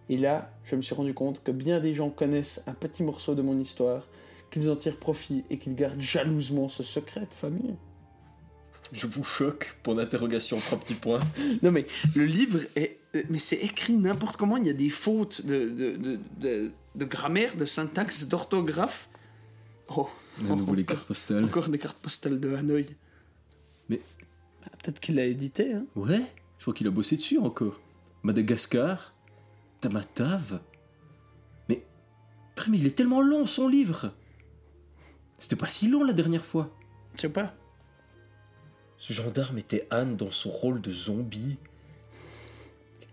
Et 0.10 0.18
là, 0.18 0.52
je 0.66 0.76
me 0.76 0.82
suis 0.82 0.96
rendu 0.96 1.14
compte 1.14 1.42
que 1.44 1.52
bien 1.52 1.80
des 1.80 1.94
gens 1.94 2.10
connaissent 2.10 2.64
un 2.68 2.74
petit 2.74 3.04
morceau 3.04 3.34
de 3.36 3.42
mon 3.42 3.58
histoire, 3.60 4.08
qu'ils 4.52 4.70
en 4.70 4.76
tirent 4.76 4.98
profit 4.98 5.44
et 5.50 5.58
qu'ils 5.58 5.76
gardent 5.76 6.02
jalousement 6.02 6.68
ce 6.68 6.84
secret 6.84 7.22
de 7.22 7.34
famille. 7.34 7.76
Je 8.92 9.06
vous 9.08 9.24
choque, 9.24 9.78
point 9.84 9.96
d'interrogation, 9.96 10.58
trois 10.58 10.80
petits 10.80 10.96
points. 10.96 11.20
Non 11.62 11.72
mais 11.72 11.86
le 12.16 12.26
livre 12.26 12.60
est... 12.76 12.99
euh, 13.16 13.24
Mais 13.30 13.40
c'est 13.40 13.58
écrit 13.58 13.98
n'importe 13.98 14.38
comment, 14.38 14.58
il 14.58 14.68
y 14.68 14.70
a 14.70 14.74
des 14.74 14.90
fautes 14.90 15.46
de, 15.46 15.70
de, 15.70 15.98
de, 15.98 16.20
de- 16.40 16.72
de 16.96 17.06
grammaire, 17.06 17.56
de 17.56 17.66
syntaxe, 17.66 18.28
d'orthographe. 18.28 19.10
Oh, 19.96 20.10
À 20.40 20.56
nouveau 20.56 20.76
les 20.76 20.86
cartes 20.86 21.06
postales. 21.06 21.44
encore 21.46 21.70
des 21.70 21.78
cartes 21.80 21.98
postales 22.00 22.40
de 22.40 22.56
Hanoï. 22.56 22.96
Mais- 23.90 24.02
Ah, 24.66 24.70
Peut-être 24.84 25.00
qu'il 25.00 25.16
l'a 25.16 25.26
édité, 25.26 25.74
hein 25.74 25.86
Ouais, 25.96 26.22
je 26.58 26.64
crois 26.64 26.74
qu'il 26.74 26.88
a 26.88 26.92
bossé 26.92 27.16
dessus 27.18 27.38
encore. 27.40 27.80
Madagascar, 28.24 29.14
Tamatave. 29.82 30.60
Mais, 31.70 31.86
après, 32.52 32.70
mais 32.72 32.78
il 32.80 32.86
est 32.88 32.96
tellement 32.96 33.22
long 33.22 33.46
son 33.46 33.68
livre. 33.68 34.14
C'était 35.40 35.56
pas 35.56 35.68
si 35.70 35.88
long 35.88 36.04
la 36.04 36.12
dernière 36.14 36.46
fois. 36.46 36.76
Je 37.16 37.22
sais 37.22 37.30
pas. 37.30 37.56
Ce 38.98 39.14
gendarme 39.14 39.58
était 39.58 39.88
Anne 39.90 40.18
dans 40.18 40.32
son 40.32 40.50
rôle 40.50 40.82
de 40.82 40.92
zombie. 40.92 41.58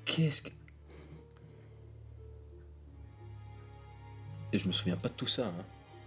Qu'est-ce 0.07 0.41
que. 0.43 0.49
Et 4.53 4.59
je 4.59 4.67
me 4.67 4.73
souviens 4.73 4.97
pas 4.97 5.09
de 5.09 5.15
tout 5.15 5.27
ça. 5.27 5.47
hein. 5.47 5.65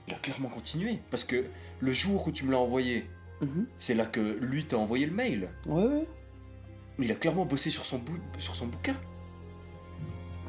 Il 0.08 0.14
a 0.14 0.18
clairement 0.18 0.50
continué. 0.50 1.00
Parce 1.12 1.24
que 1.24 1.46
le 1.80 1.92
jour 1.92 2.28
où 2.28 2.32
tu 2.32 2.46
me 2.46 2.52
l'as 2.52 2.58
envoyé, 2.60 3.06
Mhm. 3.42 3.68
c'est 3.78 3.94
là 3.94 4.06
que 4.06 4.20
lui 4.42 4.66
t'a 4.66 4.78
envoyé 4.78 5.06
le 5.06 5.14
mail. 5.14 5.50
Ouais, 5.68 5.84
ouais. 5.86 6.08
Il 6.98 7.12
a 7.12 7.16
clairement 7.16 7.46
bossé 7.46 7.70
sur 7.70 7.86
son, 7.86 8.00
bou- 8.00 8.18
sur 8.40 8.56
son 8.56 8.68
bouquin. 8.68 8.96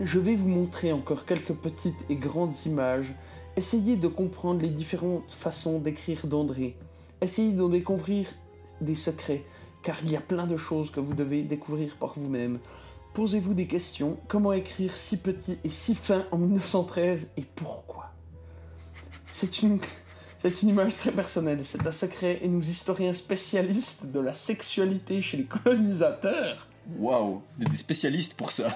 Je 0.01 0.19
vais 0.19 0.35
vous 0.35 0.49
montrer 0.49 0.93
encore 0.93 1.27
quelques 1.27 1.53
petites 1.53 2.05
et 2.09 2.17
grandes 2.17 2.57
images. 2.65 3.15
Essayez 3.57 3.97
de 3.97 4.09
comprendre 4.09 4.63
les 4.63 4.69
différentes 4.71 5.31
façons 5.33 5.79
d'écrire 5.79 6.27
d'André. 6.27 6.77
Essayez 7.21 7.53
d'en 7.53 7.69
découvrir 7.69 8.27
des 8.81 8.95
secrets, 8.95 9.45
car 9.83 9.97
il 10.03 10.11
y 10.11 10.17
a 10.17 10.21
plein 10.21 10.47
de 10.47 10.57
choses 10.57 10.91
que 10.91 11.01
vous 11.01 11.13
devez 11.15 11.43
découvrir 11.43 11.97
par 11.97 12.15
vous-même. 12.19 12.59
Posez-vous 13.15 13.55
des 13.55 13.67
questions. 13.67 14.19
Comment 14.29 14.53
écrire 14.53 14.97
si 14.97 15.17
petit 15.17 15.59
et 15.65 15.71
si 15.71 15.95
fin 15.95 16.27
en 16.31 16.39
1913 16.39 17.33
et 17.37 17.45
pourquoi? 17.55 18.13
C'est 19.27 19.63
une, 19.63 19.81
c'est 20.39 20.63
une 20.63 20.71
image 20.71 20.97
très 20.97 21.11
personnelle. 21.11 21.61
C'est 21.65 21.87
un 21.87 21.93
secret 21.93 22.39
et 22.43 22.49
nous, 22.49 22.63
historiens 22.63 23.13
spécialistes 23.13 24.07
de 24.07 24.21
la 24.21 24.33
sexualité 24.35 25.23
chez 25.23 25.39
les 25.39 25.45
colonisateurs, 25.45 26.67
Waouh, 26.99 27.43
des 27.59 27.77
spécialistes 27.77 28.35
pour 28.35 28.53
ça. 28.53 28.75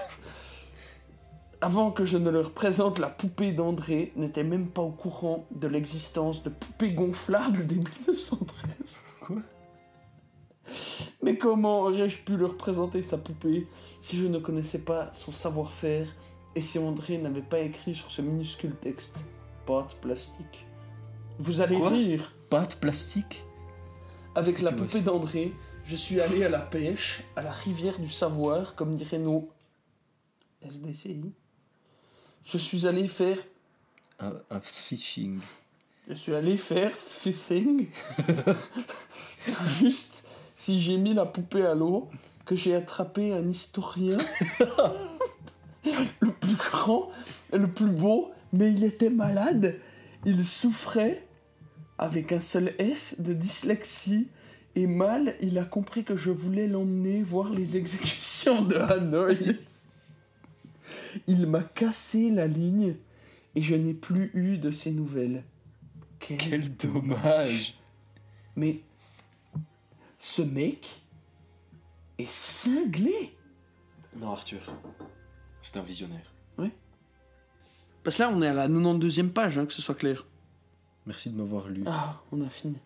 avant 1.60 1.90
que 1.90 2.04
je 2.04 2.18
ne 2.18 2.30
leur 2.30 2.52
présente 2.52 2.98
la 2.98 3.08
poupée 3.08 3.52
d'André, 3.52 4.12
n'étaient 4.16 4.44
même 4.44 4.68
pas 4.68 4.82
au 4.82 4.90
courant 4.90 5.46
de 5.54 5.66
l'existence 5.68 6.42
de 6.42 6.50
poupées 6.50 6.92
gonflables 6.92 7.66
dès 7.66 7.76
1913. 7.76 9.00
Quoi? 9.20 9.36
Mais 11.22 11.36
comment 11.36 11.80
aurais-je 11.82 12.18
pu 12.18 12.36
leur 12.36 12.56
présenter 12.56 13.02
sa 13.02 13.18
poupée 13.18 13.66
si 14.00 14.16
je 14.18 14.26
ne 14.26 14.38
connaissais 14.38 14.82
pas 14.82 15.12
son 15.12 15.32
savoir-faire 15.32 16.06
et 16.54 16.62
si 16.62 16.78
André 16.78 17.18
n'avait 17.18 17.42
pas 17.42 17.60
écrit 17.60 17.94
sur 17.94 18.10
ce 18.10 18.22
minuscule 18.22 18.74
texte? 18.76 19.18
Pâte 19.66 19.96
plastique. 20.00 20.66
Vous 21.38 21.60
allez 21.60 21.78
Quoi? 21.78 21.90
rire. 21.90 22.32
Pâte 22.50 22.76
plastique? 22.76 23.44
Avec 24.34 24.60
la 24.62 24.72
poupée 24.72 25.00
d'André, 25.00 25.52
je 25.84 25.96
suis 25.96 26.20
allé 26.20 26.44
à 26.44 26.48
la 26.48 26.60
pêche, 26.60 27.22
à 27.36 27.42
la 27.42 27.52
rivière 27.52 27.98
du 27.98 28.10
savoir, 28.10 28.74
comme 28.74 28.96
diraient 28.96 29.18
nos 29.18 29.48
SDCI. 30.66 31.32
Je 32.44 32.58
suis 32.58 32.86
allé 32.86 33.06
faire 33.08 33.38
un, 34.20 34.34
un 34.50 34.60
phishing. 34.60 35.40
Je 36.08 36.14
suis 36.14 36.34
allé 36.34 36.56
faire 36.56 36.92
fishing. 36.92 37.88
Juste 39.78 40.28
si 40.56 40.80
j'ai 40.80 40.96
mis 40.96 41.14
la 41.14 41.26
poupée 41.26 41.64
à 41.64 41.74
l'eau, 41.74 42.08
que 42.44 42.56
j'ai 42.56 42.74
attrapé 42.74 43.32
un 43.32 43.48
historien. 43.48 44.18
le 46.20 46.30
plus 46.30 46.56
grand, 46.56 47.10
et 47.52 47.58
le 47.58 47.68
plus 47.68 47.90
beau, 47.90 48.30
mais 48.52 48.72
il 48.72 48.84
était 48.84 49.10
malade. 49.10 49.76
Il 50.24 50.44
souffrait 50.44 51.26
avec 51.98 52.32
un 52.32 52.40
seul 52.40 52.74
F 52.78 53.14
de 53.18 53.32
dyslexie. 53.32 54.28
Et 54.76 54.88
mal, 54.88 55.36
il 55.40 55.56
a 55.58 55.64
compris 55.64 56.02
que 56.02 56.16
je 56.16 56.30
voulais 56.30 56.66
l'emmener 56.66 57.22
voir 57.22 57.50
les 57.50 57.76
exécutions 57.76 58.62
de 58.62 58.74
Hanoï. 58.74 59.58
Il 61.28 61.46
m'a 61.46 61.62
cassé 61.62 62.30
la 62.30 62.48
ligne 62.48 62.96
et 63.54 63.62
je 63.62 63.76
n'ai 63.76 63.94
plus 63.94 64.32
eu 64.34 64.58
de 64.58 64.72
ses 64.72 64.90
nouvelles. 64.90 65.44
Quel, 66.18 66.38
Quel 66.38 66.76
dommage 66.76 67.74
Mais 68.56 68.80
ce 70.24 70.40
mec 70.40 71.02
est 72.16 72.30
cinglé. 72.30 73.36
Non, 74.16 74.30
Arthur, 74.30 74.74
c'est 75.60 75.76
un 75.76 75.82
visionnaire. 75.82 76.32
Parce 78.02 78.16
que 78.16 78.22
là, 78.22 78.30
on 78.30 78.42
est 78.42 78.48
à 78.48 78.52
la 78.52 78.68
92e 78.68 79.30
page, 79.30 79.58
hein, 79.58 79.64
que 79.64 79.72
ce 79.72 79.80
soit 79.80 79.94
clair. 79.94 80.26
Merci 81.06 81.30
de 81.30 81.36
m'avoir 81.36 81.68
lu. 81.68 81.84
Ah, 81.86 82.20
on 82.32 82.40
a 82.42 82.48
fini. 82.48 82.76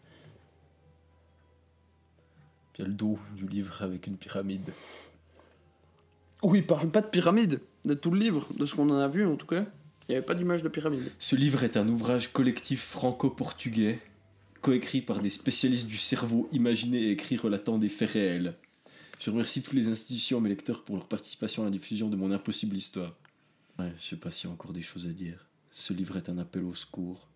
Il 2.74 2.82
y 2.82 2.84
a 2.84 2.88
le 2.88 2.94
dos 2.94 3.18
du 3.36 3.48
livre 3.48 3.82
avec 3.82 4.06
une 4.06 4.16
pyramide. 4.16 4.72
Oui, 6.42 6.58
il 6.58 6.66
parle 6.66 6.88
pas 6.88 7.00
de 7.00 7.08
pyramide, 7.08 7.60
de 7.84 7.94
tout 7.94 8.12
le 8.12 8.18
livre, 8.18 8.46
de 8.56 8.64
ce 8.64 8.76
qu'on 8.76 8.90
en 8.90 8.98
a 8.98 9.08
vu 9.08 9.26
en 9.26 9.36
tout 9.36 9.46
cas. 9.46 9.64
Il 10.08 10.12
n'y 10.12 10.16
avait 10.16 10.26
pas 10.26 10.34
d'image 10.34 10.62
de 10.62 10.68
pyramide. 10.68 11.10
Ce 11.18 11.34
livre 11.34 11.64
est 11.64 11.76
un 11.76 11.88
ouvrage 11.88 12.32
collectif 12.32 12.84
franco-portugais, 12.84 14.00
coécrit 14.60 15.02
par 15.02 15.20
des 15.20 15.30
spécialistes 15.30 15.86
du 15.86 15.96
cerveau 15.96 16.48
imaginé 16.52 16.98
et 16.98 17.10
écrit 17.12 17.36
relatant 17.36 17.78
des 17.78 17.88
faits 17.88 18.10
réels. 18.10 18.56
Je 19.20 19.30
remercie 19.30 19.62
toutes 19.62 19.74
les 19.74 19.88
institutions 19.88 20.38
et 20.38 20.40
mes 20.42 20.48
lecteurs 20.48 20.84
pour 20.84 20.96
leur 20.96 21.08
participation 21.08 21.62
à 21.62 21.64
la 21.66 21.70
diffusion 21.70 22.08
de 22.08 22.16
mon 22.16 22.30
impossible 22.30 22.76
histoire. 22.76 23.14
Ouais, 23.78 23.92
je 23.98 24.04
sais 24.04 24.16
pas 24.16 24.30
s'il 24.30 24.48
y 24.48 24.50
a 24.50 24.54
encore 24.54 24.72
des 24.72 24.82
choses 24.82 25.06
à 25.06 25.12
dire. 25.12 25.46
Ce 25.70 25.92
livre 25.92 26.16
est 26.16 26.28
un 26.28 26.38
appel 26.38 26.64
au 26.64 26.74
secours. 26.74 27.28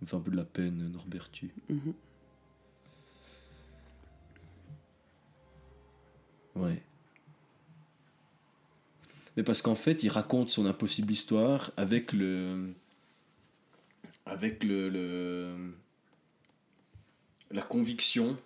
Il 0.00 0.04
me 0.04 0.06
fait 0.06 0.16
un 0.16 0.20
peu 0.20 0.30
de 0.30 0.36
la 0.36 0.44
peine, 0.44 0.88
Norbertu. 0.92 1.52
Mhm. 1.68 1.94
Ouais. 6.56 6.82
Mais 9.36 9.42
parce 9.42 9.62
qu'en 9.62 9.74
fait, 9.74 10.02
il 10.02 10.08
raconte 10.08 10.50
son 10.50 10.66
impossible 10.66 11.12
histoire 11.12 11.72
avec 11.76 12.12
le. 12.12 12.72
Avec 14.30 14.64
le. 14.64 14.88
le- 14.88 15.74
la 17.52 17.62
conviction 17.62 18.38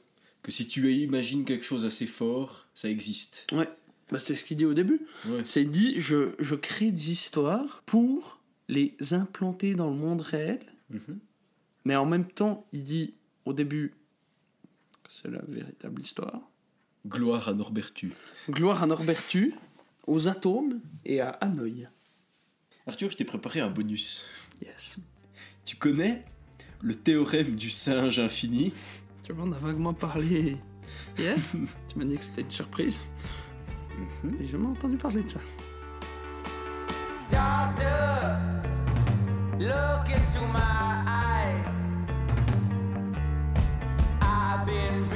que 0.42 0.50
si 0.50 0.66
tu 0.66 0.90
imagines 0.92 1.44
quelque 1.44 1.64
chose 1.64 1.84
assez 1.84 2.06
fort, 2.06 2.66
ça 2.74 2.88
existe. 2.88 3.46
Ouais, 3.52 3.68
bah, 4.10 4.18
c'est 4.18 4.34
ce 4.34 4.44
qu'il 4.46 4.56
dit 4.56 4.64
au 4.64 4.72
début. 4.74 5.00
Ouais. 5.26 5.42
C'est 5.44 5.64
dit 5.64 6.00
je, 6.00 6.34
je 6.38 6.54
crée 6.54 6.90
des 6.90 7.10
histoires 7.10 7.82
pour 7.86 8.40
les 8.68 8.94
implanter 9.12 9.74
dans 9.74 9.90
le 9.90 9.96
monde 9.96 10.22
réel, 10.22 10.60
Mhm. 10.90 11.18
mais 11.84 11.96
en 11.96 12.06
même 12.06 12.26
temps, 12.26 12.66
il 12.72 12.82
dit 12.82 13.14
au 13.44 13.52
début 13.52 13.92
c'est 15.10 15.30
la 15.30 15.42
véritable 15.46 16.00
histoire. 16.00 16.40
Gloire 17.06 17.48
à 17.48 17.52
Norbertu. 17.52 18.10
Gloire 18.48 18.82
à 18.82 18.86
Norbertu, 18.86 19.52
aux 20.06 20.28
atomes 20.28 20.80
et 21.04 21.20
à 21.20 21.28
Hanoï. 21.28 21.86
Arthur, 22.86 23.10
je 23.10 23.16
t'ai 23.18 23.24
préparé 23.24 23.60
un 23.60 23.68
bonus. 23.70 24.24
Yes. 24.62 24.98
Tu 25.64 25.76
connais 25.76 26.22
le 26.82 26.94
théorème 26.94 27.56
du 27.56 27.70
singe 27.70 28.18
infini? 28.18 28.74
Tu 29.22 29.32
m'en 29.32 29.50
as 29.50 29.58
vaguement 29.58 29.94
parlé 29.94 30.58
hier. 31.18 31.36
tu 31.88 31.98
m'as 31.98 32.04
dit 32.04 32.18
que 32.18 32.24
c'était 32.24 32.42
une 32.42 32.50
surprise. 32.50 33.00
Et 34.40 34.46
je 34.46 34.56
m'ai 34.58 34.66
entendu 34.66 34.96
parler 34.96 35.22
de 35.22 35.30
ça. 35.30 35.40
Doctor, 37.30 38.36
look 39.58 40.10
into 40.10 40.46
my 40.52 41.02
eyes. 41.06 41.64
I've 44.20 44.66
been 44.66 45.08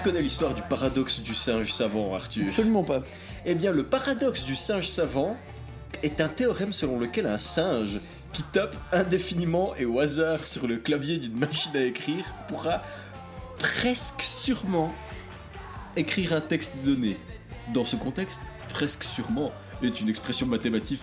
tu 0.00 0.08
connais 0.08 0.22
l'histoire 0.22 0.54
du 0.54 0.62
paradoxe 0.62 1.20
du 1.20 1.34
singe 1.34 1.70
savant, 1.70 2.14
Arthur 2.14 2.46
Absolument 2.48 2.84
pas. 2.84 3.02
Eh 3.44 3.54
bien, 3.54 3.70
le 3.70 3.84
paradoxe 3.84 4.44
du 4.44 4.56
singe 4.56 4.88
savant 4.88 5.36
est 6.02 6.22
un 6.22 6.28
théorème 6.28 6.72
selon 6.72 6.98
lequel 6.98 7.26
un 7.26 7.36
singe 7.36 8.00
qui 8.32 8.42
tape 8.44 8.74
indéfiniment 8.92 9.74
et 9.76 9.84
au 9.84 10.00
hasard 10.00 10.46
sur 10.46 10.66
le 10.66 10.78
clavier 10.78 11.18
d'une 11.18 11.36
machine 11.36 11.76
à 11.76 11.82
écrire 11.82 12.24
pourra 12.48 12.82
presque 13.58 14.22
sûrement 14.22 14.90
écrire 15.96 16.32
un 16.32 16.40
texte 16.40 16.78
donné. 16.82 17.18
Dans 17.74 17.84
ce 17.84 17.96
contexte, 17.96 18.40
presque 18.70 19.04
sûrement 19.04 19.52
est 19.82 20.00
une 20.00 20.08
expression 20.08 20.46
mathématique, 20.46 21.02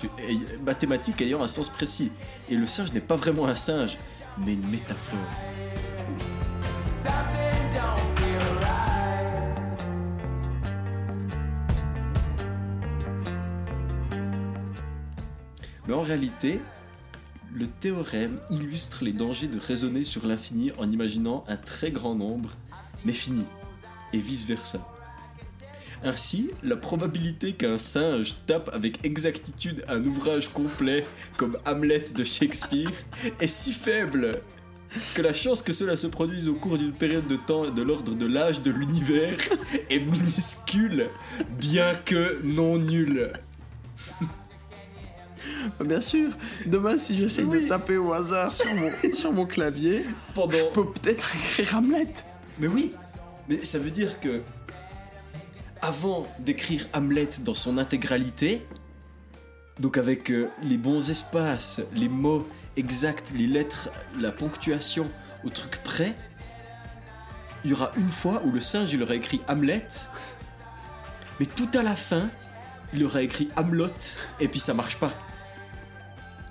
mathématique 0.65 1.21
ayant 1.21 1.43
un 1.43 1.47
sens 1.47 1.69
précis. 1.69 2.11
Et 2.49 2.55
le 2.55 2.65
singe 2.65 2.91
n'est 2.93 3.01
pas 3.01 3.15
vraiment 3.15 3.45
un 3.47 3.55
singe, 3.55 3.95
mais 4.43 4.53
une 4.53 4.67
métaphore. 4.67 5.19
Mais 15.87 15.93
en 15.93 16.01
réalité, 16.01 16.59
le 17.53 17.67
théorème 17.67 18.39
illustre 18.49 19.03
les 19.03 19.13
dangers 19.13 19.47
de 19.47 19.59
raisonner 19.59 20.03
sur 20.03 20.25
l'infini 20.25 20.71
en 20.77 20.91
imaginant 20.91 21.43
un 21.47 21.57
très 21.57 21.91
grand 21.91 22.15
nombre, 22.15 22.51
mais 23.05 23.13
fini, 23.13 23.45
et 24.13 24.19
vice-versa. 24.19 24.85
Ainsi, 26.03 26.51
la 26.61 26.75
probabilité 26.75 27.53
qu'un 27.53 27.77
singe 27.77 28.35
tape 28.45 28.69
avec 28.71 29.03
exactitude 29.03 29.83
un 29.87 30.03
ouvrage 30.05 30.49
complet 30.49 31.05
comme 31.37 31.57
Hamlet 31.65 32.03
de 32.15 32.23
Shakespeare 32.23 32.91
est 33.39 33.47
si 33.47 33.71
faible 33.71 34.41
que 35.15 35.21
la 35.21 35.33
chance 35.33 35.61
que 35.61 35.73
cela 35.73 35.95
se 35.95 36.07
produise 36.07 36.47
au 36.47 36.53
cours 36.53 36.77
d'une 36.77 36.93
période 36.93 37.27
de 37.27 37.35
temps 37.35 37.69
de 37.69 37.81
l'ordre 37.81 38.13
de 38.13 38.25
l'âge 38.25 38.61
de 38.61 38.71
l'univers 38.71 39.37
est 39.89 39.99
minuscule, 39.99 41.09
bien 41.59 41.95
que 41.95 42.41
non 42.43 42.77
nulle. 42.77 43.31
Bah, 45.79 45.85
Bien 45.85 46.01
sûr, 46.01 46.31
demain 46.65 46.97
si 46.97 47.15
j'essaye 47.17 47.45
Oui. 47.45 47.63
de 47.63 47.67
taper 47.69 47.97
au 47.97 48.13
hasard 48.13 48.53
sur 48.53 48.73
mon, 48.73 48.91
sur 49.13 49.31
mon 49.33 49.45
clavier, 49.45 50.05
Pendant... 50.35 50.57
je 50.57 50.65
peux 50.65 50.85
peut-être 50.85 51.35
écrire 51.35 51.75
Hamlet. 51.77 52.07
Mais 52.59 52.67
oui, 52.67 52.93
mais 53.49 53.63
ça 53.63 53.79
veut 53.79 53.91
dire 53.91 54.19
que 54.19 54.41
avant 55.81 56.27
d'écrire 56.39 56.87
Hamlet 56.93 57.29
dans 57.41 57.53
son 57.53 57.77
intégralité, 57.77 58.65
donc 59.79 59.97
avec 59.97 60.31
euh, 60.31 60.49
les 60.63 60.77
bons 60.77 61.09
espaces, 61.11 61.81
les 61.93 62.09
mots 62.09 62.47
exacts, 62.77 63.31
les 63.35 63.45
lettres, 63.47 63.89
la 64.19 64.31
ponctuation 64.31 65.07
au 65.43 65.49
truc 65.49 65.81
près, 65.83 66.15
il 67.63 67.71
y 67.71 67.73
aura 67.73 67.91
une 67.97 68.09
fois 68.09 68.41
où 68.45 68.51
le 68.51 68.59
singe 68.61 68.91
il 68.93 69.03
aura 69.03 69.13
écrit 69.15 69.41
Hamlet, 69.47 69.87
mais 71.39 71.45
tout 71.45 71.69
à 71.75 71.83
la 71.83 71.95
fin, 71.95 72.29
il 72.93 73.03
aura 73.03 73.21
écrit 73.21 73.49
Hamlet 73.55 73.93
et 74.39 74.47
puis 74.47 74.59
ça 74.59 74.73
marche 74.73 74.97
pas. 74.97 75.13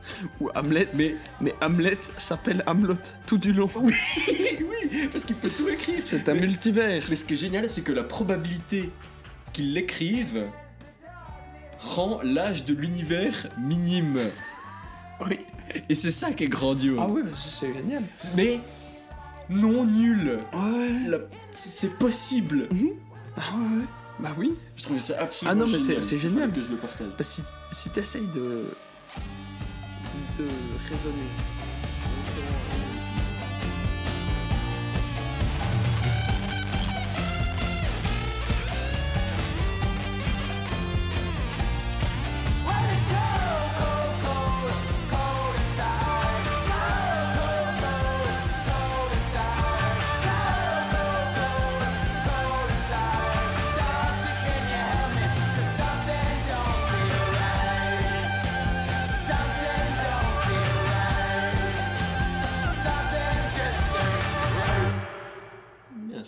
Ou 0.41 0.51
Hamlet. 0.55 0.89
Mais, 0.97 1.17
Mais 1.41 1.55
Hamlet 1.61 1.99
s'appelle 2.17 2.63
Hamlet 2.67 2.95
tout 3.27 3.39
du 3.39 3.53
long. 3.53 3.71
oui, 3.77 3.95
oui, 4.61 5.09
parce 5.11 5.25
qu'il 5.25 5.37
peut 5.37 5.51
tout 5.51 5.69
écrire. 5.69 6.03
C'est 6.05 6.29
un 6.29 6.35
Mais- 6.35 6.41
multivers. 6.41 7.03
Mais 7.09 7.17
ce 7.17 7.25
qui 7.25 7.35
est 7.35 7.37
génial, 7.37 7.69
c'est 7.71 7.83
que 7.83 7.93
la 7.93 8.05
probabilité 8.05 8.91
qu'il 9.53 9.73
l'écrive 9.75 10.45
rend 11.79 12.21
l'âge 12.23 12.65
de 12.65 12.75
l'univers 12.75 13.49
minime. 13.59 14.19
Oui. 15.29 15.39
Et 15.89 15.95
c'est 15.95 16.11
ça 16.11 16.33
qui 16.33 16.45
est 16.45 16.49
grandiose. 16.49 16.99
Ah 17.01 17.09
ouais, 17.09 17.23
c'est 17.37 17.73
génial. 17.73 18.03
Mais 18.37 18.61
non 19.51 19.85
nul. 19.85 20.39
Ouais. 20.53 21.09
La- 21.09 21.19
C'est 21.55 21.99
possible. 21.99 22.69
Ah 23.37 23.41
ouais. 23.57 23.85
Bah 24.19 24.31
oui. 24.39 24.55
Je 24.77 24.85
trouvais 24.85 24.99
ça 25.01 25.15
absolument 25.21 25.53
Ah 25.53 25.67
non, 25.67 25.71
mais 25.71 25.79
c'est- 25.79 26.17
génial. 26.19 26.51
que 26.53 26.63
je 26.63 26.69
le 26.69 26.77
partage. 26.77 27.09
Parce 27.17 27.37
que 27.37 27.43
si, 27.43 27.43
si 27.71 27.91
t'essayes 27.91 28.27
de. 28.35 28.65
De 30.37 30.45
raisonner. 30.89 31.56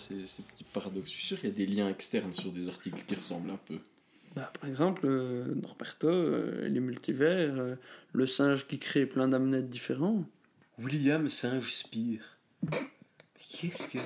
Ces, 0.09 0.25
ces 0.25 0.43
petits 0.43 0.63
paradoxes. 0.63 1.09
Je 1.09 1.15
suis 1.15 1.25
sûr 1.25 1.39
qu'il 1.39 1.49
y 1.49 1.51
a 1.51 1.55
des 1.55 1.65
liens 1.65 1.89
externes 1.89 2.33
sur 2.33 2.51
des 2.51 2.67
articles 2.67 3.01
qui 3.07 3.15
ressemblent 3.15 3.51
un 3.51 3.59
peu. 3.67 3.79
Bah, 4.35 4.51
par 4.59 4.69
exemple, 4.69 5.01
euh, 5.05 5.55
Norberto, 5.55 6.07
euh, 6.07 6.67
les 6.67 6.79
multivers, 6.79 7.55
euh, 7.57 7.75
le 8.13 8.27
singe 8.27 8.67
qui 8.67 8.77
crée 8.77 9.05
plein 9.05 9.27
d'amnettes 9.27 9.69
différents. 9.69 10.23
William 10.77 11.27
Singe 11.29 11.73
Spire. 11.73 12.37
Mais 12.63 12.69
qu'est-ce 13.37 13.87
que. 13.87 13.97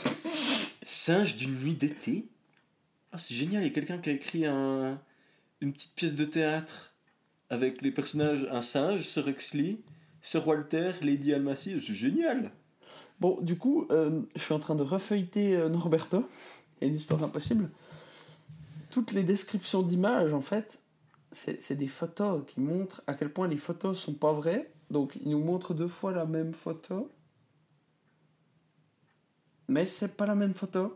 Singe 0.86 1.38
d'une 1.38 1.56
nuit 1.60 1.76
d'été? 1.76 2.26
Ah, 3.12 3.18
c'est 3.18 3.36
génial, 3.36 3.64
il 3.64 3.68
y 3.68 3.70
a 3.70 3.74
quelqu'un 3.74 4.00
qui 4.00 4.10
a 4.10 4.14
écrit 4.14 4.46
un... 4.46 5.00
une 5.62 5.74
petite 5.74 5.96
pièce 5.96 6.16
de 6.16 6.26
théâtre 6.26 6.94
avec 7.50 7.82
les 7.82 7.92
personnages 7.92 8.48
un 8.52 8.62
singe, 8.62 9.04
Sir 9.04 9.28
Huxley, 9.28 9.78
Sir 10.22 10.48
Walter, 10.48 10.94
Lady 11.02 11.34
Almacy. 11.34 11.80
C'est 11.80 11.94
génial. 11.94 12.52
Bon, 13.20 13.40
du 13.42 13.58
coup, 13.58 13.88
euh, 13.92 14.22
je 14.36 14.42
suis 14.42 14.54
en 14.54 14.60
train 14.60 14.76
de 14.76 14.84
refeuilleter 14.84 15.56
euh, 15.56 15.70
Norberto 15.70 16.26
et 16.82 16.90
l'histoire 16.90 17.24
impossible. 17.24 17.70
Toutes 18.92 19.12
les 19.12 19.24
descriptions 19.24 19.82
d'images, 19.82 20.34
en 20.34 20.42
fait, 20.42 20.82
c'est 21.32 21.76
des 21.76 21.88
photos 21.88 22.44
qui 22.46 22.60
montrent 22.60 23.02
à 23.08 23.16
quel 23.16 23.32
point 23.32 23.48
les 23.48 23.58
photos 23.58 24.00
sont 24.00 24.14
pas 24.14 24.34
vraies. 24.34 24.72
Donc, 24.92 25.18
ils 25.24 25.32
nous 25.32 25.44
montrent 25.44 25.74
deux 25.74 25.88
fois 25.88 26.12
la 26.12 26.26
même 26.26 26.54
photo. 26.54 27.10
Mais 29.68 29.86
c'est 29.86 30.16
pas 30.16 30.28
la 30.28 30.36
même 30.36 30.54
photo. 30.54 30.96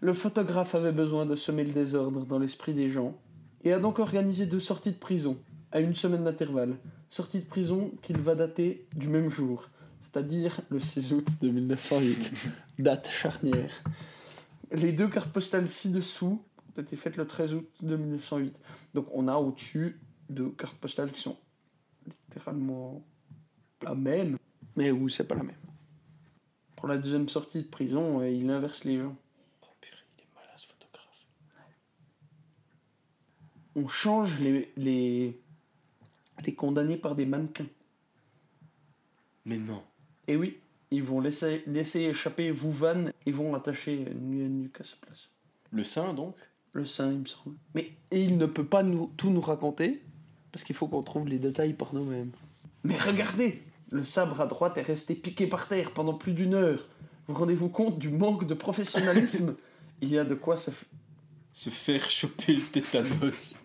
Le 0.00 0.14
photographe 0.14 0.74
avait 0.74 0.92
besoin 0.92 1.26
de 1.26 1.36
semer 1.36 1.62
le 1.62 1.72
désordre 1.72 2.24
dans 2.24 2.38
l'esprit 2.38 2.72
des 2.72 2.88
gens 2.88 3.14
et 3.62 3.72
a 3.72 3.78
donc 3.78 3.98
organisé 3.98 4.46
deux 4.46 4.60
sorties 4.60 4.92
de 4.92 4.96
prison 4.96 5.36
à 5.72 5.80
une 5.80 5.94
semaine 5.94 6.24
d'intervalle. 6.24 6.76
Sortie 7.10 7.40
de 7.40 7.44
prison 7.44 7.92
qu'il 8.02 8.18
va 8.18 8.34
dater 8.34 8.86
du 8.96 9.08
même 9.08 9.28
jour, 9.28 9.68
c'est-à-dire 10.00 10.60
le 10.70 10.80
6 10.80 11.12
août 11.12 11.28
de 11.40 11.48
1908, 11.50 12.32
date 12.78 13.10
charnière. 13.10 13.82
Les 14.72 14.92
deux 14.92 15.08
cartes 15.08 15.30
postales 15.30 15.68
ci-dessous 15.68 16.42
ont 16.76 16.80
été 16.80 16.96
faites 16.96 17.16
le 17.16 17.26
13 17.26 17.54
août 17.54 17.68
de 17.82 17.96
1908. 17.96 18.58
Donc 18.94 19.06
on 19.12 19.28
a 19.28 19.36
au-dessus 19.36 20.00
deux 20.28 20.50
cartes 20.50 20.76
postales 20.76 21.10
qui 21.12 21.20
sont 21.20 21.36
littéralement 22.06 23.04
la 23.82 23.94
même, 23.94 24.38
mais 24.76 24.90
où 24.90 25.08
c'est 25.08 25.24
pas 25.24 25.34
la 25.34 25.42
même. 25.42 25.56
Pour 26.76 26.88
la 26.88 26.96
deuxième 26.96 27.28
sortie 27.28 27.62
de 27.62 27.68
prison, 27.68 28.20
euh, 28.20 28.30
il 28.30 28.48
inverse 28.48 28.84
les 28.84 28.98
gens. 28.98 29.14
Oh 29.62 29.66
purée, 29.80 29.98
il 30.16 30.22
est 30.22 30.28
malin 30.34 30.56
ce 30.56 30.66
photographe. 30.66 31.26
On 33.76 33.86
change 33.86 34.40
les, 34.40 34.72
les, 34.76 35.38
les 36.44 36.54
condamnés 36.54 36.96
par 36.96 37.14
des 37.14 37.26
mannequins. 37.26 37.66
Mais 39.44 39.58
non. 39.58 39.82
Et 40.30 40.36
oui, 40.36 40.58
ils 40.92 41.02
vont 41.02 41.20
laisser, 41.20 41.64
laisser 41.66 42.02
échapper 42.02 42.52
Vouvan 42.52 43.10
et 43.26 43.32
vont 43.32 43.52
attacher 43.56 44.06
nu 44.20 44.48
nuque 44.48 44.80
à 44.80 44.84
sa 44.84 44.94
place. 45.00 45.28
Le 45.72 45.82
sein 45.82 46.14
donc? 46.14 46.36
Le 46.72 46.84
sein, 46.84 47.10
il 47.10 47.18
me 47.18 47.24
semble. 47.26 47.56
Mais 47.74 47.90
il 48.12 48.38
ne 48.38 48.46
peut 48.46 48.64
pas 48.64 48.84
nous, 48.84 49.10
tout 49.16 49.30
nous 49.30 49.40
raconter, 49.40 50.02
parce 50.52 50.62
qu'il 50.64 50.76
faut 50.76 50.86
qu'on 50.86 51.02
trouve 51.02 51.26
les 51.26 51.40
détails 51.40 51.72
par 51.72 51.92
nous-mêmes. 51.94 52.30
Mais 52.84 52.96
regardez 52.96 53.60
Le 53.90 54.04
sabre 54.04 54.40
à 54.40 54.46
droite 54.46 54.78
est 54.78 54.82
resté 54.82 55.16
piqué 55.16 55.48
par 55.48 55.66
terre 55.66 55.90
pendant 55.90 56.14
plus 56.14 56.32
d'une 56.32 56.54
heure. 56.54 56.86
Vous 57.26 57.34
rendez-vous 57.34 57.68
compte 57.70 57.98
du 57.98 58.08
manque 58.10 58.46
de 58.46 58.54
professionnalisme? 58.54 59.56
Il 60.00 60.08
y 60.10 60.18
a 60.18 60.24
de 60.24 60.34
quoi 60.36 60.56
se... 60.56 60.70
f- 60.70 60.84
Se 61.52 61.70
faire 61.70 62.08
choper 62.08 62.54
le 62.54 62.62
tétanos. 62.62 63.64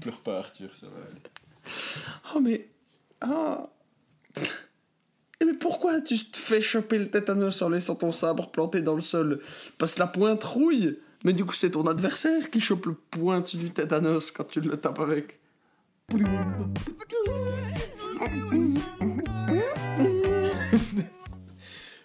Pleure 0.00 0.18
pas 0.18 0.38
Arthur, 0.40 0.76
ça 0.76 0.88
va 0.88 0.96
aller. 1.06 1.22
Oh 2.34 2.40
mais... 2.40 2.68
Ah 3.22 3.70
Mais 5.44 5.54
pourquoi 5.54 6.00
tu 6.00 6.18
te 6.18 6.38
fais 6.38 6.60
choper 6.60 6.98
le 6.98 7.08
tétanos 7.10 7.62
en 7.62 7.68
laissant 7.68 7.96
ton 7.96 8.12
sabre 8.12 8.50
planté 8.50 8.80
dans 8.80 8.94
le 8.94 9.00
sol? 9.00 9.40
Parce 9.78 9.94
que 9.94 10.00
la 10.00 10.06
pointe 10.06 10.44
rouille 10.44 10.98
Mais 11.24 11.32
du 11.32 11.44
coup 11.44 11.54
c'est 11.54 11.72
ton 11.72 11.86
adversaire 11.86 12.50
qui 12.50 12.60
chope 12.60 12.86
le 12.86 12.94
pointe 12.94 13.56
du 13.56 13.70
tétanos 13.70 14.30
quand 14.30 14.44
tu 14.44 14.60
le 14.60 14.76
tapes 14.76 15.00
avec. 15.00 15.38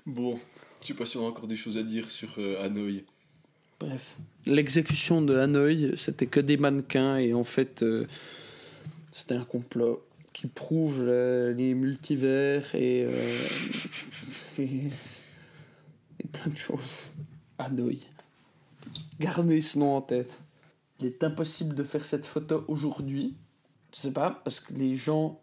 Bon, 0.08 0.40
je 0.82 0.88
sais 0.88 0.94
pas 0.94 1.06
si 1.06 1.18
on 1.18 1.26
a 1.26 1.30
encore 1.30 1.48
des 1.48 1.58
choses 1.58 1.78
à 1.78 1.84
dire 1.84 2.10
sur 2.10 2.30
euh, 2.38 2.64
Hanoï. 2.64 3.04
Bref. 3.78 4.16
L'exécution 4.46 5.22
de 5.22 5.36
Hanoï, 5.36 5.94
c'était 5.98 6.28
que 6.28 6.40
des 6.40 6.56
mannequins 6.56 7.18
et 7.18 7.34
en 7.34 7.44
fait, 7.44 7.84
euh, 7.84 8.08
c'était 9.12 9.36
un 9.36 9.44
complot 9.44 10.07
qui 10.38 10.46
prouve 10.46 11.00
euh, 11.00 11.52
les 11.52 11.74
multivers 11.74 12.76
et, 12.76 13.06
euh, 13.06 13.38
et, 14.60 14.84
et 16.20 16.28
plein 16.32 16.52
de 16.52 16.58
choses. 16.58 17.06
Hanoï. 17.58 18.06
Gardez 19.20 19.64
ce 19.64 19.80
nom 19.80 19.96
en 19.96 20.02
tête. 20.02 20.40
Il 21.00 21.08
est 21.08 21.24
impossible 21.24 21.74
de 21.74 21.84
faire 21.84 22.06
cette 22.06 22.28
photo 22.28 22.66
aujourd'hui. 22.68 23.36
Je 23.92 24.00
sais 24.00 24.12
pas, 24.12 24.30
parce 24.44 24.60
que 24.60 24.76
les 24.76 24.96
gens. 24.96 25.40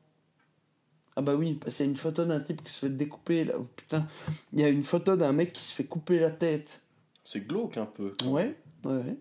Ah 1.17 1.23
bah 1.23 1.35
oui, 1.35 1.59
a 1.67 1.83
une 1.83 1.97
photo 1.97 2.25
d'un 2.25 2.39
type 2.39 2.63
qui 2.63 2.73
se 2.73 2.87
fait 2.87 2.91
découper. 2.91 3.43
Là. 3.43 3.55
Oh, 3.59 3.67
putain, 3.75 4.07
il 4.53 4.61
y 4.61 4.65
a 4.65 4.69
une 4.69 4.85
photo 4.85 5.17
d'un 5.17 5.33
mec 5.33 5.53
qui 5.53 5.65
se 5.65 5.75
fait 5.75 5.85
couper 5.85 6.21
la 6.21 6.31
tête. 6.31 6.83
C'est 7.25 7.49
glauque 7.49 7.79
un 7.79 7.87
peu. 7.87 8.13
Ouais, 8.27 8.57
ouais, 8.85 8.93
ouais. 8.93 9.17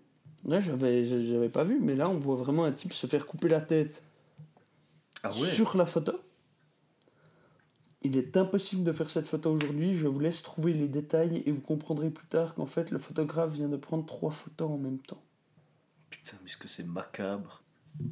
Là, 0.46 0.60
j'avais, 0.60 1.04
j'avais 1.04 1.48
pas 1.48 1.64
vu, 1.64 1.80
mais 1.80 1.96
là, 1.96 2.08
on 2.08 2.18
voit 2.18 2.36
vraiment 2.36 2.62
un 2.62 2.70
type 2.70 2.92
se 2.92 3.08
faire 3.08 3.26
couper 3.26 3.48
la 3.48 3.60
tête 3.60 4.04
Ah 5.24 5.32
sur 5.32 5.76
la 5.76 5.86
photo. 5.86 6.12
Il 8.02 8.18
est 8.18 8.36
impossible 8.36 8.84
de 8.84 8.92
faire 8.92 9.08
cette 9.08 9.26
photo 9.26 9.50
aujourd'hui. 9.50 9.94
Je 9.94 10.06
vous 10.06 10.20
laisse 10.20 10.42
trouver 10.42 10.74
les 10.74 10.88
détails 10.88 11.42
et 11.46 11.50
vous 11.50 11.62
comprendrez 11.62 12.10
plus 12.10 12.26
tard 12.26 12.54
qu'en 12.54 12.66
fait, 12.66 12.90
le 12.90 12.98
photographe 12.98 13.52
vient 13.52 13.70
de 13.70 13.78
prendre 13.78 14.04
trois 14.04 14.30
photos 14.30 14.70
en 14.70 14.76
même 14.76 14.98
temps. 14.98 15.22
Putain, 16.10 16.36
mais 16.42 16.50
est-ce 16.50 16.58
que 16.58 16.68
c'est 16.68 16.86
macabre 16.86 17.62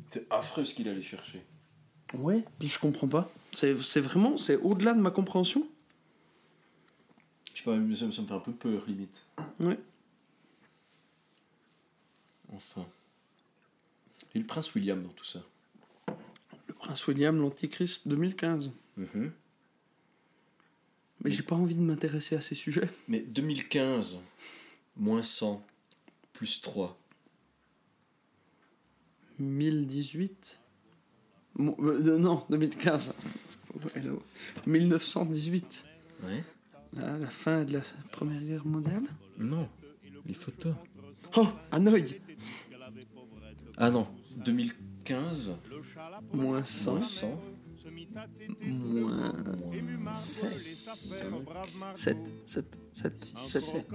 C'est 0.08 0.26
affreux 0.30 0.64
ce 0.64 0.74
qu'il 0.74 0.88
allait 0.88 1.02
chercher. 1.02 1.44
Ouais, 2.14 2.44
puis 2.58 2.68
je 2.68 2.78
comprends 2.78 3.08
pas. 3.08 3.30
C'est, 3.52 3.78
c'est 3.82 4.00
vraiment, 4.00 4.38
c'est 4.38 4.56
au-delà 4.56 4.94
de 4.94 5.00
ma 5.00 5.10
compréhension. 5.10 5.66
Je 7.52 7.58
sais 7.58 7.64
pas, 7.64 7.76
mais 7.76 7.94
ça, 7.94 8.10
ça 8.10 8.22
me 8.22 8.26
fait 8.26 8.34
un 8.34 8.38
peu 8.38 8.52
peur 8.52 8.84
limite. 8.86 9.26
Ouais. 9.60 9.78
Enfin. 12.54 12.86
Et 14.34 14.38
le 14.38 14.46
prince 14.46 14.74
William 14.74 15.02
dans 15.02 15.10
tout 15.10 15.26
ça 15.26 15.40
prince 16.82 17.06
William, 17.06 17.36
l'Antichrist 17.38 18.06
2015. 18.08 18.70
Mais 21.24 21.30
j'ai 21.30 21.42
pas 21.42 21.54
envie 21.54 21.76
de 21.76 21.80
m'intéresser 21.80 22.34
à 22.36 22.40
ces 22.40 22.54
sujets. 22.56 22.88
Mais 23.08 23.20
2015, 23.20 24.20
moins 24.96 25.22
100, 25.22 25.64
plus 26.32 26.60
3. 26.60 26.98
1018 29.38 30.60
Mo- 31.54 31.76
euh, 31.80 32.18
Non, 32.18 32.44
2015. 32.50 33.14
Hello. 33.94 34.22
1918. 34.66 35.84
Ouais 36.24 36.44
La, 36.94 37.16
la 37.18 37.30
fin 37.30 37.64
de 37.64 37.72
la 37.74 37.80
Première 38.10 38.42
Guerre 38.42 38.66
mondiale. 38.66 39.02
Non, 39.38 39.68
les 40.26 40.34
photos. 40.34 40.74
Oh, 41.36 41.46
Hanoï 41.70 42.20
Ah 43.76 43.90
non, 43.90 44.06
2015, 44.44 44.76
Moins 45.10 45.34
100. 45.34 45.58
moins 46.32 46.62
100, 46.62 47.38
Moins 48.64 49.32
moins 49.98 50.14
7. 50.14 50.48
7. 51.94 52.16
7. 52.44 52.66
7. 52.92 53.24
7. 53.34 53.34
7. 53.36 53.86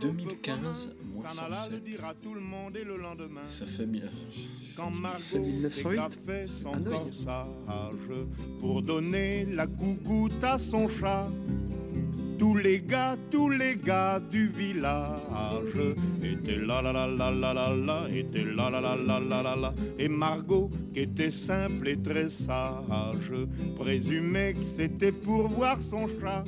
2015, 0.00 0.94
moins 1.14 1.28
107. 1.28 1.82
Ça 3.46 3.66
fait 3.66 3.86
mieux. 3.86 4.10
Quand 4.76 4.90
Margot 4.90 5.38
1908. 5.38 5.88
dégrafait 5.88 6.44
son 6.44 6.72
corsage 6.82 8.26
pour 8.60 8.82
donner 8.82 9.44
la 9.46 9.66
gougoute 9.66 10.44
à 10.44 10.58
son 10.58 10.88
chat. 10.88 11.28
Tous 12.38 12.54
les 12.54 12.80
gars, 12.80 13.16
tous 13.30 13.50
les 13.50 13.76
gars 13.76 14.20
du 14.20 14.46
village 14.46 15.76
étaient 16.22 16.56
là 16.56 16.80
là 16.80 16.92
là 16.92 17.06
là 17.06 17.30
là 17.32 17.52
là 17.52 17.74
là, 17.74 17.98
étaient 18.14 18.44
là 18.44 18.70
là 18.70 18.80
là 18.80 18.96
là 18.96 19.20
là 19.20 19.42
là 19.42 19.56
là. 19.56 19.74
Et 19.98 20.08
Margot, 20.08 20.70
qui 20.94 21.00
était 21.00 21.30
simple 21.30 21.88
et 21.88 22.00
très 22.00 22.28
sage, 22.28 23.32
présumait 23.76 24.54
que 24.54 24.62
c'était 24.62 25.12
pour 25.12 25.48
voir 25.48 25.80
son 25.80 26.06
chat. 26.08 26.44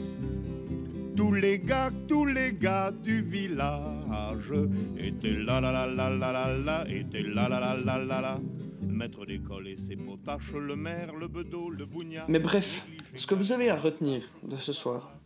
Tous 1.16 1.32
les 1.34 1.59
gars, 1.59 1.91
tous 2.07 2.24
les 2.24 2.53
gars 2.53 2.93
du 2.93 3.22
village 3.22 4.53
étaient 4.97 5.32
là 5.32 5.61
là 5.61 5.72
là 5.72 5.86
là 5.86 6.09
là 6.09 6.32
là 6.32 6.57
là, 6.57 6.84
étaient 6.88 7.22
là 7.22 7.49
là 7.49 7.61
là 7.61 7.76
là 7.76 7.99
là 7.99 8.20
là. 8.20 8.41
Le 8.80 8.95
maître 8.95 9.26
d'école 9.26 9.68
et 9.68 9.76
ses 9.76 9.97
potaches, 9.97 10.53
le 10.53 10.76
maire, 10.76 11.14
le 11.18 11.26
bedeau, 11.28 11.68
le 11.70 11.84
bougnat. 11.84 12.24
Mais 12.28 12.38
bref, 12.38 12.86
ce 13.14 13.26
que 13.26 13.34
vous 13.34 13.53
avez 13.53 13.70
à 13.70 13.76
retenir 13.76 14.22
de 14.43 14.57
ce 14.57 14.72
soir, 14.72 15.19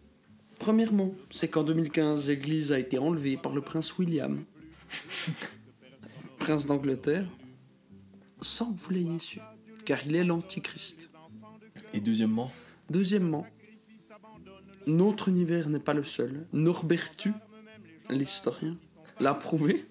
premièrement, 0.59 1.15
c'est 1.31 1.49
qu'en 1.49 1.65
2015, 1.65 2.29
l'église 2.29 2.73
a 2.73 2.79
été 2.79 2.99
enlevée 2.99 3.37
par 3.37 3.55
le 3.55 3.61
prince 3.61 3.97
William, 3.99 4.45
prince 6.39 6.67
d'Angleterre, 6.67 7.27
sans 8.41 8.73
que 8.73 8.81
vous 8.81 8.91
l'ayez 8.91 9.19
su, 9.19 9.41
car 9.85 9.99
il 10.07 10.17
est 10.17 10.25
l'antichrist. 10.25 11.11
Et 11.93 12.01
deuxièmement, 12.01 12.51
Deuxièmement, 12.91 13.47
notre 14.87 15.29
univers 15.29 15.69
n'est 15.69 15.79
pas 15.79 15.95
le 15.95 16.05
seul. 16.05 16.47
Norbertu, 16.53 17.33
l'historien, 18.11 18.77
l'a 19.21 19.33
prouvé 19.35 19.87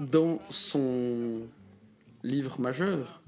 dans 0.00 0.40
son 0.50 1.42
livre 2.24 2.60
majeur, 2.60 3.22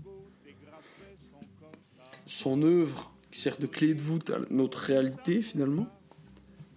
son 2.26 2.62
œuvre 2.62 3.12
qui 3.36 3.42
sert 3.42 3.58
de 3.58 3.66
clé 3.66 3.92
de 3.92 4.00
voûte 4.00 4.30
à 4.30 4.38
notre 4.48 4.78
réalité 4.78 5.42
finalement, 5.42 5.86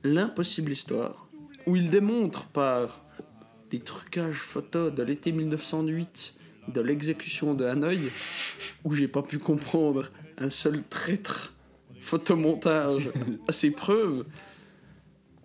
l'impossible 0.04 0.74
histoire, 0.74 1.30
où 1.66 1.78
il 1.78 1.90
démontre 1.90 2.48
par 2.48 3.02
les 3.72 3.80
trucages 3.80 4.42
photos 4.42 4.94
de 4.94 5.02
l'été 5.02 5.32
1908 5.32 6.36
de 6.68 6.82
l'exécution 6.82 7.54
de 7.54 7.64
Hanoï, 7.64 8.02
où 8.84 8.94
j'ai 8.94 9.08
pas 9.08 9.22
pu 9.22 9.40
comprendre 9.40 10.12
un 10.38 10.50
seul 10.50 10.84
traître 10.84 11.54
photomontage 12.02 13.10
à 13.48 13.54
ses 13.54 13.72
preuves, 13.72 14.26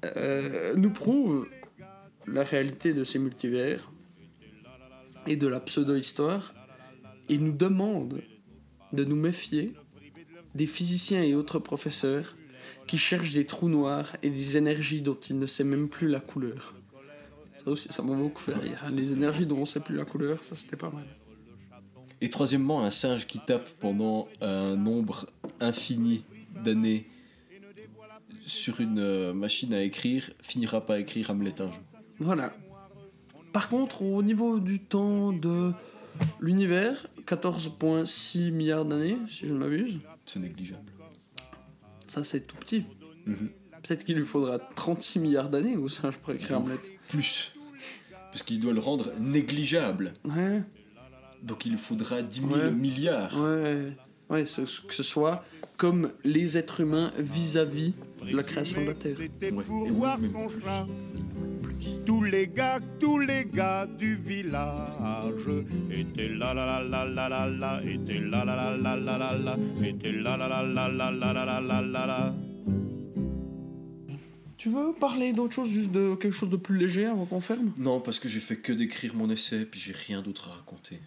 euh, 0.04 0.74
nous 0.74 0.90
prouve 0.90 1.46
la 2.26 2.42
réalité 2.42 2.92
de 2.92 3.04
ces 3.04 3.20
multivers 3.20 3.88
et 5.28 5.36
de 5.36 5.46
la 5.46 5.60
pseudo-histoire. 5.60 6.52
Et 7.28 7.38
nous 7.38 7.52
demande 7.52 8.20
de 8.92 9.04
nous 9.04 9.16
méfier 9.16 9.74
des 10.54 10.66
physiciens 10.66 11.22
et 11.22 11.34
autres 11.34 11.58
professeurs 11.58 12.36
qui 12.86 12.98
cherchent 12.98 13.32
des 13.32 13.46
trous 13.46 13.68
noirs 13.68 14.16
et 14.22 14.30
des 14.30 14.56
énergies 14.56 15.00
dont 15.00 15.18
ils 15.28 15.38
ne 15.38 15.46
savent 15.46 15.66
même 15.66 15.88
plus 15.88 16.08
la 16.08 16.20
couleur. 16.20 16.74
Ça 17.64 17.70
aussi, 17.70 17.88
ça 17.90 18.02
m'a 18.02 18.14
beaucoup 18.14 18.42
fait 18.42 18.54
rire. 18.54 18.82
hein. 18.84 18.90
Les 18.90 19.12
énergies 19.12 19.46
dont 19.46 19.56
on 19.56 19.60
ne 19.60 19.66
sait 19.66 19.80
plus 19.80 19.96
la 19.96 20.04
couleur, 20.04 20.42
ça 20.42 20.54
c'était 20.54 20.76
pas 20.76 20.90
mal. 20.90 21.06
Et 22.20 22.30
troisièmement, 22.30 22.82
un 22.84 22.90
singe 22.90 23.26
qui 23.26 23.38
tape 23.38 23.68
pendant 23.80 24.28
un 24.40 24.76
nombre 24.76 25.26
infini 25.60 26.24
d'années 26.62 27.06
sur 28.46 28.80
une 28.80 28.98
euh, 28.98 29.32
machine 29.34 29.72
à 29.74 29.82
écrire 29.82 30.30
finira 30.42 30.84
par 30.84 30.96
écrire 30.96 31.30
Hamlet 31.30 31.60
un 31.60 31.70
jour. 31.70 31.80
Voilà. 32.18 32.54
Par 33.52 33.68
contre, 33.68 34.02
au 34.02 34.22
niveau 34.22 34.58
du 34.58 34.80
temps 34.80 35.32
de 35.32 35.72
l'univers, 36.40 37.06
14,6 37.26 38.50
milliards 38.50 38.84
d'années, 38.84 39.16
si 39.28 39.46
je 39.46 39.52
ne 39.52 39.58
m'abuse, 39.58 39.98
C'est 40.26 40.40
négligeable. 40.40 40.90
ça 42.06 42.24
c'est 42.24 42.40
tout 42.46 42.56
petit. 42.56 42.84
Mhm. 43.26 43.50
Peut-être 43.82 44.04
qu'il 44.04 44.16
lui 44.16 44.24
faudra 44.24 44.58
36 44.58 45.18
milliards 45.18 45.50
d'années 45.50 45.76
au 45.76 45.88
singe 45.88 46.16
pour 46.18 46.32
écrire 46.32 46.58
Hamlet. 46.60 46.76
Plus. 47.08 47.52
Parce 48.30 48.42
qu'il 48.42 48.58
doit 48.60 48.72
le 48.72 48.80
rendre 48.80 49.12
négligeable. 49.20 50.14
Ouais, 50.24 50.62
Donc 51.42 51.66
il 51.66 51.72
lui 51.72 51.78
faudra 51.78 52.22
10 52.22 52.40
000 52.40 52.52
Ouais. 52.54 52.70
milliards. 52.72 53.36
ouais, 53.38 53.88
ouais, 54.30 54.44
que 54.44 54.94
ce 54.94 55.02
soit 55.02 55.44
comme 55.76 56.12
les 56.24 56.56
êtres 56.56 56.80
humains 56.80 57.12
vis-à-vis 57.18 57.92
de 58.26 58.34
la 58.36 58.42
création 58.42 58.80
de 58.82 58.86
la 58.86 58.94
Terre. 58.94 59.18
Ouais. 59.18 59.30
Et 59.46 59.50
vous. 59.90 60.04
Tous 62.06 62.22
les 62.22 62.48
gars, 62.48 62.80
tous 63.00 63.18
les 63.18 63.46
gars 63.46 63.86
du 63.86 64.14
village 64.16 65.48
étaient 65.90 66.28
là 66.28 66.52
là 66.54 66.82
là 66.82 66.82
là 66.82 67.04
là 67.08 67.28
là 67.28 67.48
là, 67.48 67.80
étaient 67.84 68.20
là 68.20 68.44
là 68.44 68.76
là 68.76 68.76
là 68.76 68.96
là 68.96 69.18
là 69.18 69.38
là, 69.38 69.56
étaient 69.84 70.12
là 70.12 70.36
là 70.36 70.48
là 70.48 70.62
là 70.62 70.88
là 70.88 71.10
là 71.10 71.32
là 71.32 71.44
là 71.44 71.60
là 71.60 71.80
là 71.80 72.06
là. 72.06 72.34
Tu 74.58 74.68
veux 74.70 74.92
parler 74.98 75.32
d'autre 75.32 75.54
chose, 75.54 75.70
juste 75.70 75.92
de 75.92 76.14
quelque 76.14 76.32
chose 76.34 76.50
de 76.50 76.56
plus 76.56 76.76
léger 76.78 77.06
avant 77.06 77.24
qu'on 77.26 77.40
ferme 77.40 77.72
Non, 77.78 78.00
parce 78.00 78.18
que 78.18 78.28
j'ai 78.28 78.40
fait 78.40 78.56
que 78.56 78.72
d'écrire 78.72 79.14
mon 79.14 79.28
essai, 79.30 79.64
puis 79.64 79.80
j'ai 79.80 79.92
rien 79.92 80.22
d'autre 80.22 80.48
à 80.48 80.52
raconter. 80.52 80.98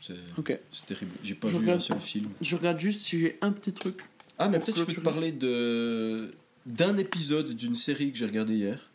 C'est 0.00 0.14
Ok. 0.38 0.58
c'est 0.72 0.86
terrible. 0.86 1.12
J'ai 1.22 1.34
pas 1.34 1.48
Je 1.48 1.52
vu 1.54 1.58
regarde- 1.64 1.78
un 1.78 1.80
seul 1.80 2.00
film. 2.00 2.28
Je 2.40 2.56
regarde 2.56 2.78
juste 2.80 3.00
si 3.02 3.18
j'ai 3.20 3.38
un 3.42 3.50
petit 3.52 3.72
truc. 3.72 4.00
Ah, 4.38 4.48
mais 4.48 4.58
peut-être 4.58 4.78
je 4.78 4.84
peux 4.84 4.94
te 4.94 5.00
parler 5.00 5.32
de 5.32 6.30
d'un 6.66 6.96
épisode 6.98 7.52
d'une 7.54 7.76
série 7.76 8.10
que 8.10 8.18
j'ai 8.18 8.26
regardé 8.26 8.54
hier. 8.54 8.90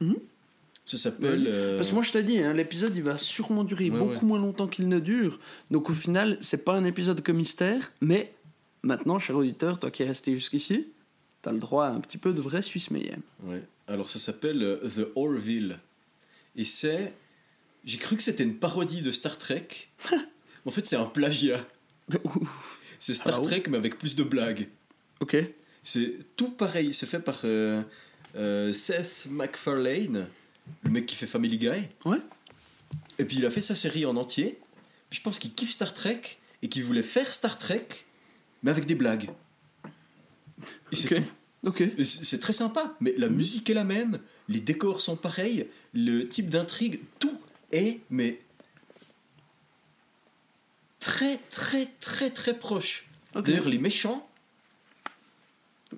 Mhm. 0.00 0.16
Ça 0.84 0.98
s'appelle. 0.98 1.44
Euh, 1.46 1.76
Parce 1.76 1.88
que 1.90 1.94
moi 1.94 2.02
je 2.02 2.12
t'ai 2.12 2.22
dit, 2.22 2.38
hein, 2.38 2.52
l'épisode 2.52 2.94
il 2.94 3.02
va 3.02 3.16
sûrement 3.16 3.64
durer 3.64 3.90
Ouais, 3.90 3.98
beaucoup 3.98 4.12
ouais. 4.14 4.22
moins 4.22 4.38
longtemps 4.38 4.68
qu'il 4.68 4.86
ne 4.88 4.98
dure. 5.00 5.38
Donc 5.70 5.88
au 5.90 5.94
final, 5.94 6.36
c'est 6.40 6.64
pas 6.64 6.74
un 6.74 6.84
épisode 6.84 7.22
que 7.22 7.32
mystère, 7.32 7.92
mais 8.02 8.34
maintenant, 8.82 9.18
cher 9.18 9.36
auditeur, 9.36 9.78
toi 9.80 9.90
qui 9.90 10.02
es 10.02 10.06
resté 10.06 10.34
jusqu'ici, 10.34 10.88
t'as 11.40 11.52
le 11.52 11.58
droit 11.58 11.86
à 11.86 11.90
un 11.90 12.00
petit 12.00 12.18
peu 12.18 12.32
de 12.34 12.40
vrai 12.40 12.60
Suisse 12.60 12.90
Mayhem. 12.90 13.20
Ouais. 13.44 13.62
Alors 13.88 14.10
ça 14.10 14.18
s'appelle 14.18 14.62
euh, 14.62 14.76
The 14.88 15.08
Orville. 15.16 15.78
Et 16.56 16.64
c'est. 16.64 17.12
J'ai 17.84 17.98
cru 17.98 18.16
que 18.16 18.22
c'était 18.22 18.44
une 18.44 18.56
parodie 18.56 19.02
de 19.02 19.10
Star 19.10 19.36
Trek. 19.38 19.68
en 20.66 20.70
fait, 20.70 20.86
c'est 20.86 20.96
un 20.96 21.04
plagiat. 21.06 21.66
C'est 22.98 23.14
Star 23.14 23.40
Trek, 23.42 23.64
mais 23.68 23.76
avec 23.76 23.98
plus 23.98 24.14
de 24.16 24.22
blagues. 24.22 24.68
ok. 25.20 25.36
C'est 25.82 26.14
tout 26.36 26.50
pareil. 26.50 26.94
C'est 26.94 27.04
fait 27.06 27.20
par 27.20 27.40
euh, 27.44 27.82
Seth 28.72 29.26
MacFarlane, 29.30 30.26
le 30.82 30.90
mec 30.90 31.06
qui 31.06 31.14
fait 31.16 31.26
Family 31.26 31.58
Guy. 31.58 31.88
Ouais. 32.04 32.18
Et 33.18 33.24
puis 33.24 33.38
il 33.38 33.46
a 33.46 33.50
fait 33.50 33.60
sa 33.60 33.74
série 33.74 34.06
en 34.06 34.16
entier. 34.16 34.58
Puis 35.10 35.18
je 35.18 35.22
pense 35.22 35.38
qu'il 35.38 35.54
kiffe 35.54 35.70
Star 35.70 35.94
Trek 35.94 36.20
et 36.62 36.68
qu'il 36.68 36.84
voulait 36.84 37.02
faire 37.02 37.32
Star 37.32 37.58
Trek, 37.58 37.86
mais 38.62 38.70
avec 38.70 38.86
des 38.86 38.94
blagues. 38.94 39.30
Et 40.92 40.96
c'est 40.96 41.22
C'est 42.04 42.40
très 42.40 42.52
sympa, 42.52 42.94
mais 43.00 43.14
la 43.16 43.28
musique 43.28 43.70
est 43.70 43.74
la 43.74 43.84
même, 43.84 44.20
les 44.48 44.60
décors 44.60 45.00
sont 45.00 45.16
pareils, 45.16 45.66
le 45.92 46.28
type 46.28 46.50
d'intrigue, 46.50 47.00
tout 47.18 47.40
est, 47.72 48.00
mais 48.10 48.40
très, 51.00 51.38
très, 51.50 51.86
très, 52.00 52.30
très 52.30 52.58
proche. 52.58 53.06
D'ailleurs, 53.34 53.68
les 53.68 53.78
méchants, 53.78 54.28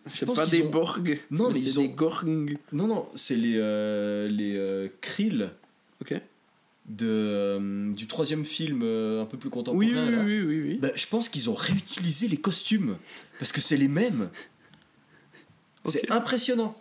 C'est 0.05 0.27
pas 0.27 0.47
des 0.47 0.63
ont- 0.63 0.71
Borg, 0.71 1.21
Non, 1.31 1.49
mais 1.49 1.55
mais 1.55 1.61
c'est 1.61 1.71
ils 1.71 1.81
ont- 1.81 1.83
des 1.83 1.89
Gorg. 1.91 2.25
non, 2.73 2.87
non, 2.87 3.09
c'est 3.15 3.37
les, 3.37 3.55
euh, 3.57 4.29
les 4.29 4.57
euh, 4.57 4.89
Krill 5.01 5.51
Ok. 6.03 6.13
de, 6.89 7.07
euh, 7.09 7.93
du 7.93 8.07
troisième 8.07 8.45
film 8.45 8.83
un 8.83 9.25
peu 9.25 9.39
plus 9.39 9.51
contemporain. 9.51 9.79
Oui, 9.79 9.89
oui, 9.95 10.11
là. 10.11 10.23
oui, 10.25 10.41
oui, 10.43 10.61
oui. 10.61 10.79
Bah, 10.79 10.91
je 10.95 11.07
pense 11.07 11.29
qu'ils 11.29 11.49
ont 11.51 11.55
réutilisé 11.55 12.29
les 12.29 12.37
costumes, 12.37 12.97
parce 13.39 13.53
que 13.53 13.61
c'est 13.61 13.77
les 13.77 13.89
mêmes. 13.89 14.31
C'est 15.85 16.11
impressionnant. 16.11 16.77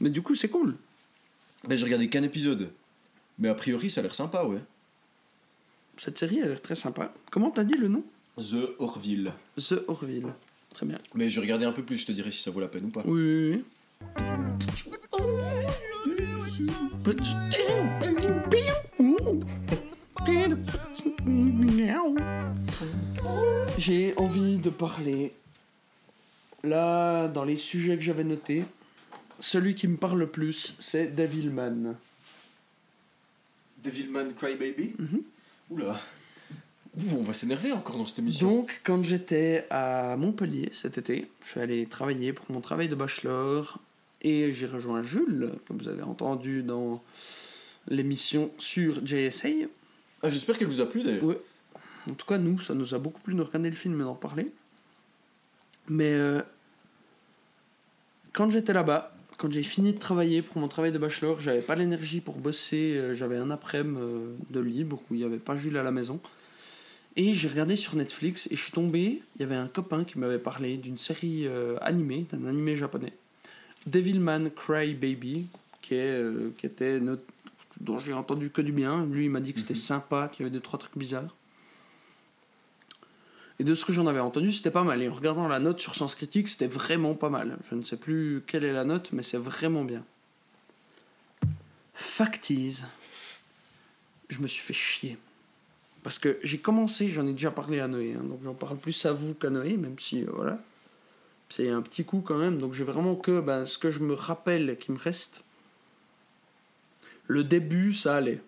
Mais 0.00 0.10
du 0.10 0.22
coup, 0.22 0.34
c'est 0.34 0.48
cool. 0.48 0.76
Bah, 1.66 1.74
J'ai 1.76 1.84
regardé 1.84 2.08
qu'un 2.08 2.22
épisode, 2.22 2.70
mais 3.38 3.48
a 3.48 3.54
priori 3.54 3.90
ça 3.90 4.00
a 4.00 4.02
l'air 4.02 4.14
sympa, 4.14 4.44
ouais. 4.44 4.60
Cette 5.96 6.18
série 6.18 6.40
a 6.42 6.46
l'air 6.46 6.62
très 6.62 6.76
sympa. 6.76 7.12
Comment 7.30 7.50
t'as 7.50 7.64
dit 7.64 7.74
le 7.74 7.88
nom? 7.88 8.04
The 8.38 8.68
Orville. 8.78 9.32
The 9.56 9.74
Orville. 9.88 10.28
Très 10.78 10.86
bien. 10.86 10.98
Mais 11.12 11.28
je 11.28 11.40
regardais 11.40 11.66
un 11.66 11.72
peu 11.72 11.82
plus, 11.82 11.96
je 11.96 12.06
te 12.06 12.12
dirai 12.12 12.30
si 12.30 12.40
ça 12.40 12.52
vaut 12.52 12.60
la 12.60 12.68
peine 12.68 12.84
ou 12.84 12.90
pas. 12.90 13.02
Oui, 13.04 13.20
oui, 13.20 13.64
oui. 17.04 17.16
J'ai 23.76 24.16
envie 24.16 24.58
de 24.58 24.70
parler. 24.70 25.32
Là, 26.62 27.26
dans 27.26 27.42
les 27.42 27.56
sujets 27.56 27.96
que 27.96 28.02
j'avais 28.02 28.22
notés, 28.22 28.64
celui 29.40 29.74
qui 29.74 29.88
me 29.88 29.96
parle 29.96 30.20
le 30.20 30.28
plus, 30.28 30.76
c'est 30.78 31.12
Devilman. 31.12 31.96
Devilman 33.82 34.32
Crybaby? 34.32 34.94
Mhm. 34.96 35.22
Oula. 35.70 36.00
Ouh, 36.98 37.16
on 37.18 37.22
va 37.22 37.32
s'énerver 37.32 37.70
encore 37.72 37.96
dans 37.96 38.06
cette 38.06 38.18
émission. 38.18 38.48
Donc, 38.50 38.80
quand 38.82 39.02
j'étais 39.04 39.66
à 39.70 40.16
Montpellier 40.16 40.68
cet 40.72 40.98
été, 40.98 41.30
je 41.44 41.50
suis 41.50 41.60
allé 41.60 41.86
travailler 41.86 42.32
pour 42.32 42.44
mon 42.50 42.60
travail 42.60 42.88
de 42.88 42.94
bachelor 42.96 43.78
et 44.22 44.52
j'ai 44.52 44.66
rejoint 44.66 45.02
Jules, 45.02 45.52
que 45.68 45.72
vous 45.74 45.88
avez 45.88 46.02
entendu 46.02 46.62
dans 46.64 47.02
l'émission 47.86 48.50
sur 48.58 49.04
JSA. 49.06 49.48
Ah, 50.22 50.28
J'espère 50.28 50.58
qu'elle 50.58 50.66
vous 50.68 50.80
a 50.80 50.86
plu 50.86 51.02
d'ailleurs. 51.04 51.22
Ouais. 51.24 51.40
En 52.10 52.14
tout 52.14 52.26
cas, 52.26 52.38
nous, 52.38 52.58
ça 52.60 52.74
nous 52.74 52.94
a 52.94 52.98
beaucoup 52.98 53.20
plu 53.20 53.34
de 53.34 53.42
regarder 53.42 53.70
le 53.70 53.76
film 53.76 54.00
et 54.00 54.04
d'en 54.04 54.14
parler. 54.14 54.46
Mais 55.88 56.12
euh, 56.14 56.42
quand 58.32 58.50
j'étais 58.50 58.72
là-bas, 58.72 59.14
quand 59.36 59.52
j'ai 59.52 59.62
fini 59.62 59.92
de 59.92 59.98
travailler 59.98 60.42
pour 60.42 60.58
mon 60.58 60.66
travail 60.68 60.90
de 60.90 60.98
bachelor, 60.98 61.40
j'avais 61.40 61.60
pas 61.60 61.76
l'énergie 61.76 62.20
pour 62.20 62.38
bosser. 62.38 62.94
euh, 62.96 63.14
J'avais 63.14 63.36
un 63.36 63.50
après-midi 63.50 63.98
euh, 64.00 64.34
de 64.50 64.58
libre 64.60 65.00
où 65.10 65.14
il 65.14 65.18
n'y 65.18 65.24
avait 65.24 65.38
pas 65.38 65.56
Jules 65.56 65.76
à 65.76 65.82
la 65.84 65.92
maison. 65.92 66.18
Et 67.20 67.34
j'ai 67.34 67.48
regardé 67.48 67.74
sur 67.74 67.96
Netflix 67.96 68.46
et 68.50 68.56
je 68.56 68.62
suis 68.62 68.70
tombé. 68.70 69.20
Il 69.36 69.40
y 69.40 69.44
avait 69.44 69.56
un 69.56 69.66
copain 69.66 70.04
qui 70.04 70.18
m'avait 70.20 70.38
parlé 70.38 70.76
d'une 70.76 70.98
série 70.98 71.46
euh, 71.48 71.76
animée, 71.80 72.26
d'un 72.32 72.46
animé 72.46 72.76
japonais, 72.76 73.12
Devilman 73.86 74.50
Cry 74.54 74.94
Baby, 74.94 75.46
qui, 75.82 75.94
est, 75.94 76.12
euh, 76.12 76.52
qui 76.58 76.66
était 76.66 77.00
notre- 77.00 77.24
dont 77.80 77.98
j'ai 77.98 78.12
entendu 78.12 78.50
que 78.50 78.60
du 78.62 78.70
bien. 78.70 79.04
Lui, 79.06 79.24
il 79.24 79.30
m'a 79.30 79.40
dit 79.40 79.52
que 79.52 79.58
c'était 79.58 79.74
Mhm. 79.74 79.80
sympa, 79.80 80.28
qu'il 80.32 80.44
y 80.44 80.48
avait 80.48 80.54
deux 80.54 80.60
trois 80.62 80.78
trucs 80.78 80.96
bizarres. 80.96 81.34
Et 83.60 83.64
de 83.64 83.74
ce 83.74 83.84
que 83.84 83.92
j'en 83.92 84.06
avais 84.06 84.20
entendu, 84.20 84.52
c'était 84.52 84.70
pas 84.70 84.84
mal. 84.84 85.02
Et 85.02 85.08
en 85.08 85.14
regardant 85.14 85.48
la 85.48 85.58
note 85.58 85.80
sur 85.80 85.96
Sens 85.96 86.14
Critique, 86.14 86.48
c'était 86.48 86.68
vraiment 86.68 87.14
pas 87.14 87.30
mal. 87.30 87.58
Je 87.68 87.74
ne 87.74 87.82
sais 87.82 87.96
plus 87.96 88.44
quelle 88.46 88.62
est 88.62 88.72
la 88.72 88.84
note, 88.84 89.10
mais 89.10 89.24
c'est 89.24 89.38
vraiment 89.38 89.84
bien. 89.84 90.04
Fact 91.94 92.50
is, 92.50 92.84
je 94.28 94.38
me 94.38 94.46
suis 94.46 94.62
fait 94.62 94.74
chier. 94.74 95.18
Parce 96.02 96.18
que 96.18 96.38
j'ai 96.42 96.58
commencé, 96.58 97.10
j'en 97.10 97.26
ai 97.26 97.32
déjà 97.32 97.50
parlé 97.50 97.80
à 97.80 97.88
Noé, 97.88 98.14
hein, 98.14 98.22
donc 98.22 98.40
j'en 98.42 98.54
parle 98.54 98.76
plus 98.76 99.04
à 99.06 99.12
vous 99.12 99.34
qu'à 99.34 99.50
Noé, 99.50 99.76
même 99.76 99.98
si, 99.98 100.22
euh, 100.22 100.30
voilà. 100.32 100.58
C'est 101.50 101.70
un 101.70 101.82
petit 101.82 102.04
coup 102.04 102.20
quand 102.20 102.38
même, 102.38 102.58
donc 102.58 102.74
j'ai 102.74 102.84
vraiment 102.84 103.16
que 103.16 103.40
ben, 103.40 103.64
ce 103.66 103.78
que 103.78 103.90
je 103.90 104.00
me 104.00 104.14
rappelle 104.14 104.76
qui 104.78 104.92
me 104.92 104.98
reste. 104.98 105.42
Le 107.26 107.42
début, 107.42 107.92
ça 107.92 108.16
allait. 108.16 108.40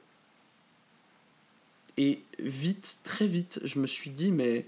Et 1.97 2.23
vite, 2.39 3.01
très 3.05 3.27
vite, 3.27 3.61
je 3.65 3.79
me 3.79 3.87
suis 3.87 4.11
dit, 4.11 4.31
mais 4.31 4.67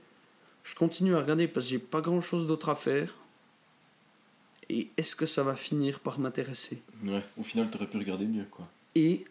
je 0.64 0.74
continue 0.74 1.14
à 1.14 1.20
regarder 1.20 1.48
parce 1.48 1.66
que 1.66 1.70
j'ai 1.70 1.78
pas 1.78 2.00
grand 2.00 2.20
chose 2.20 2.46
d'autre 2.46 2.68
à 2.68 2.74
faire. 2.74 3.14
Et 4.68 4.90
est-ce 4.96 5.16
que 5.16 5.26
ça 5.26 5.42
va 5.42 5.56
finir 5.56 6.00
par 6.00 6.18
m'intéresser? 6.18 6.80
Ouais, 7.04 7.22
au 7.38 7.42
final, 7.42 7.70
t'aurais 7.70 7.86
pu 7.86 7.98
regarder 7.98 8.26
mieux 8.26 8.46
quoi. 8.50 8.68
Et 8.94 9.24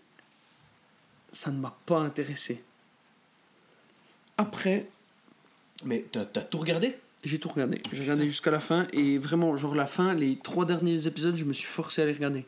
ça 1.31 1.51
ne 1.51 1.59
m'a 1.59 1.77
pas 1.85 1.99
intéressé. 1.99 2.63
Après, 4.41 4.87
Mais 5.83 6.05
t'as 6.11 6.25
tout 6.25 6.59
regardé? 6.59 6.97
J'ai 7.23 7.39
tout 7.39 7.49
regardé. 7.49 7.81
J'ai 7.91 8.01
regardé 8.01 8.25
jusqu'à 8.25 8.51
la 8.51 8.59
fin 8.59 8.87
et 8.93 9.17
vraiment, 9.17 9.55
genre 9.57 9.75
la 9.75 9.85
fin, 9.85 10.13
les 10.13 10.37
trois 10.37 10.65
derniers 10.65 11.07
épisodes, 11.07 11.35
je 11.35 11.45
me 11.45 11.53
suis 11.53 11.67
forcé 11.67 12.01
à 12.01 12.05
les 12.05 12.13
regarder. 12.13 12.45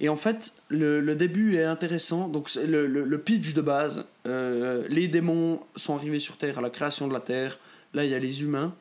Et 0.00 0.08
en 0.08 0.16
fait, 0.16 0.54
le, 0.68 1.00
le 1.00 1.14
début 1.14 1.56
est 1.56 1.64
intéressant. 1.64 2.28
Donc, 2.28 2.54
le, 2.54 2.86
le, 2.86 3.04
le 3.04 3.18
pitch 3.18 3.54
de 3.54 3.60
base, 3.60 4.04
euh, 4.26 4.86
les 4.88 5.08
démons 5.08 5.60
sont 5.76 5.94
arrivés 5.94 6.20
sur 6.20 6.36
Terre 6.36 6.58
à 6.58 6.60
la 6.60 6.70
création 6.70 7.06
de 7.08 7.12
la 7.12 7.20
Terre. 7.20 7.58
Là, 7.94 8.04
il 8.04 8.10
y 8.10 8.14
a 8.14 8.18
les 8.18 8.42
humains. 8.42 8.74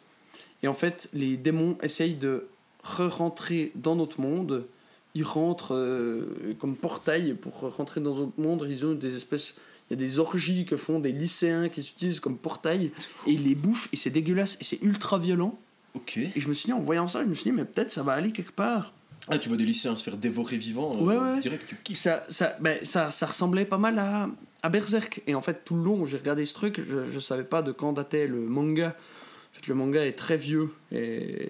Et 0.64 0.68
en 0.68 0.74
fait, 0.74 1.10
les 1.14 1.38
démons 1.38 1.78
essayent 1.84 2.16
de 2.16 2.48
re-rentrer 2.84 3.72
dans 3.76 3.96
notre 3.96 4.20
monde. 4.20 4.66
Ils 5.14 5.24
rentrent 5.24 5.76
euh, 5.76 6.56
comme 6.60 6.76
portail 6.76 7.36
pour 7.36 7.60
rentrer 7.78 8.02
dans 8.02 8.16
notre 8.16 8.40
monde. 8.42 8.66
Ils 8.70 8.86
ont 8.86 8.94
des 8.94 9.16
espèces. 9.16 9.56
Il 9.90 10.00
y 10.00 10.04
a 10.04 10.06
des 10.08 10.20
orgies 10.20 10.66
que 10.66 10.78
font 10.78 11.00
des 11.00 11.12
lycéens 11.12 11.70
qui 11.70 11.82
s'utilisent 11.84 12.20
comme 12.20 12.38
portail. 12.38 12.92
Et 13.28 13.32
ils 13.32 13.44
les 13.44 13.56
bouffent 13.56 13.90
et 13.94 13.98
c'est 13.98 14.10
dégueulasse 14.10 14.58
et 14.62 14.64
c'est 14.64 14.82
ultra 14.82 15.20
violent. 15.20 15.60
Ok. 15.94 16.18
Et 16.18 16.32
je 16.40 16.48
me 16.48 16.54
suis 16.54 16.68
dit, 16.68 16.74
en 16.74 16.80
voyant 16.80 17.08
ça, 17.08 17.22
je 17.24 17.28
me 17.28 17.34
suis 17.34 17.44
dit, 17.44 17.52
mais 17.52 17.66
peut-être 17.66 17.92
ça 17.92 18.02
va 18.02 18.14
aller 18.14 18.32
quelque 18.32 18.52
part. 18.54 18.94
Ah, 19.30 19.38
tu 19.38 19.48
vois 19.48 19.58
des 19.58 19.66
lycéens 19.66 19.96
se 19.96 20.04
faire 20.04 20.18
dévorer 20.18 20.58
vivant. 20.58 20.96
Ouais, 21.02 21.16
ouais, 21.16 21.34
ouais. 21.34 21.40
Direct, 21.40 21.66
tu 21.68 21.78
kiffes. 21.84 21.98
Ça, 22.00 22.26
ça, 22.28 22.58
ben, 22.60 22.78
ça, 22.84 23.10
ça 23.12 23.26
ressemblait 23.26 23.64
pas 23.66 23.78
mal 23.78 23.98
à, 24.00 24.28
à 24.64 24.70
Berserk. 24.70 25.22
Et 25.28 25.36
en 25.36 25.42
fait, 25.42 25.64
tout 25.64 25.76
le 25.76 25.84
long, 25.84 26.06
j'ai 26.06 26.18
regardé 26.18 26.46
ce 26.46 26.54
truc, 26.54 26.82
je, 26.86 27.10
je 27.12 27.20
savais 27.20 27.44
pas 27.46 27.62
de 27.62 27.72
quand 27.72 27.94
datait 27.94 28.28
le 28.28 28.40
manga. 28.42 28.90
En 28.90 29.56
fait, 29.56 29.68
le 29.68 29.76
manga 29.76 30.06
est 30.06 30.14
très 30.18 30.36
vieux 30.36 30.72
et, 30.92 31.50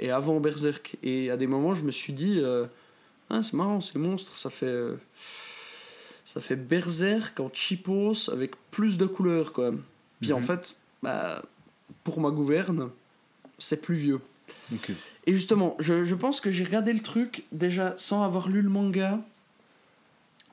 et 0.00 0.10
avant 0.10 0.40
Berserk. 0.40 0.96
Et 1.02 1.30
à 1.30 1.36
des 1.36 1.46
moments, 1.46 1.74
je 1.74 1.84
me 1.84 1.92
suis 1.92 2.12
dit, 2.12 2.40
euh, 2.42 2.66
ah, 3.30 3.42
c'est 3.42 3.54
marrant, 3.54 3.80
ces 3.80 3.98
monstres, 3.98 4.36
ça 4.36 4.50
fait. 4.50 4.66
euh, 4.66 4.96
ça 6.24 6.40
fait 6.40 6.56
Berserk 6.56 7.38
en 7.40 7.50
cheapos 7.52 8.28
avec 8.32 8.52
plus 8.70 8.96
de 8.98 9.06
couleurs, 9.06 9.52
quoi. 9.52 9.72
Puis 10.20 10.32
en 10.32 10.38
Mhm. 10.38 10.44
fait, 10.44 10.76
bah, 11.02 11.42
pour 12.02 12.20
ma 12.20 12.30
gouverne, 12.30 12.90
c'est 13.58 13.80
plus 13.82 13.96
vieux. 13.96 14.20
Et 15.26 15.32
justement, 15.32 15.76
je, 15.78 16.04
je 16.04 16.14
pense 16.14 16.40
que 16.40 16.50
j'ai 16.50 16.64
regardé 16.64 16.92
le 16.92 17.00
truc 17.00 17.44
déjà 17.52 17.94
sans 17.96 18.22
avoir 18.24 18.48
lu 18.48 18.60
le 18.62 18.68
manga. 18.68 19.20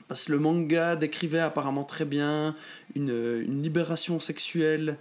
Parce 0.07 0.25
que 0.25 0.31
le 0.33 0.39
manga 0.39 0.95
décrivait 0.95 1.39
apparemment 1.39 1.83
très 1.83 2.05
bien 2.05 2.55
une, 2.95 3.09
une 3.45 3.63
libération 3.63 4.19
sexuelle, 4.19 4.97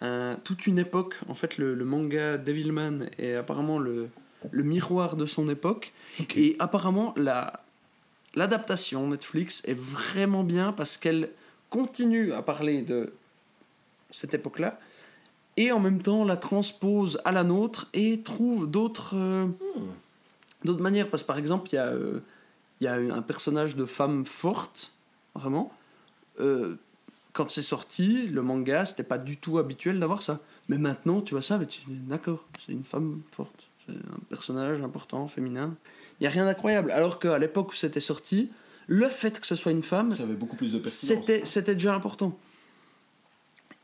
un- 0.00 0.36
toute 0.44 0.66
une 0.66 0.78
époque. 0.78 1.16
En 1.28 1.34
fait, 1.34 1.58
le, 1.58 1.74
le 1.74 1.84
manga 1.84 2.38
Devilman 2.38 3.08
est 3.18 3.34
apparemment 3.34 3.78
le, 3.78 4.08
le 4.50 4.62
miroir 4.62 5.16
de 5.16 5.26
son 5.26 5.48
époque. 5.48 5.92
Et 6.36 6.56
apparemment, 6.58 7.12
la, 7.16 7.63
l'adaptation 8.34 9.08
Netflix 9.08 9.62
est 9.66 9.78
vraiment 9.78 10.44
bien 10.44 10.72
parce 10.72 10.96
qu'elle 10.96 11.30
continue 11.70 12.32
à 12.32 12.42
parler 12.42 12.82
de 12.82 13.12
cette 14.10 14.34
époque-là 14.34 14.78
et 15.56 15.72
en 15.72 15.80
même 15.80 16.02
temps 16.02 16.24
la 16.24 16.36
transpose 16.36 17.20
à 17.24 17.32
la 17.32 17.44
nôtre 17.44 17.88
et 17.92 18.20
trouve 18.20 18.70
d'autres 18.70 19.16
euh, 19.16 19.46
d'autres 20.64 20.82
manières. 20.82 21.08
Parce 21.10 21.22
que 21.22 21.28
par 21.28 21.38
exemple, 21.38 21.68
il 21.72 21.76
y, 21.76 21.78
a, 21.78 21.86
euh, 21.86 22.20
il 22.80 22.84
y 22.84 22.88
a 22.88 22.94
un 22.94 23.22
personnage 23.22 23.76
de 23.76 23.84
femme 23.84 24.24
forte, 24.24 24.94
vraiment. 25.34 25.72
Euh, 26.40 26.76
quand 27.32 27.50
c'est 27.50 27.62
sorti, 27.62 28.28
le 28.28 28.42
manga, 28.42 28.84
c'était 28.84 29.02
pas 29.02 29.18
du 29.18 29.36
tout 29.36 29.58
habituel 29.58 29.98
d'avoir 29.98 30.22
ça. 30.22 30.40
Mais 30.68 30.78
maintenant, 30.78 31.20
tu 31.20 31.34
vois 31.34 31.42
ça, 31.42 31.58
mais 31.58 31.66
tu 31.66 31.80
dis, 31.86 31.96
d'accord, 31.96 32.46
c'est 32.64 32.72
une 32.72 32.84
femme 32.84 33.22
forte. 33.32 33.68
C'est 33.86 33.94
un 33.94 34.18
personnage 34.28 34.80
important, 34.82 35.28
féminin. 35.28 35.76
Il 36.18 36.24
n'y 36.24 36.26
a 36.26 36.30
rien 36.30 36.44
d'incroyable. 36.44 36.90
Alors 36.90 37.18
qu'à 37.18 37.38
l'époque 37.38 37.72
où 37.72 37.74
c'était 37.74 38.00
sorti, 38.00 38.50
le 38.86 39.08
fait 39.08 39.40
que 39.40 39.46
ce 39.46 39.56
soit 39.56 39.72
une 39.72 39.82
femme, 39.82 40.10
Ça 40.10 40.24
avait 40.24 40.34
beaucoup 40.34 40.56
plus 40.56 40.72
de 40.72 40.78
pertinence. 40.78 41.24
c'était 41.24 41.44
c'était 41.44 41.74
déjà 41.74 41.94
important. 41.94 42.38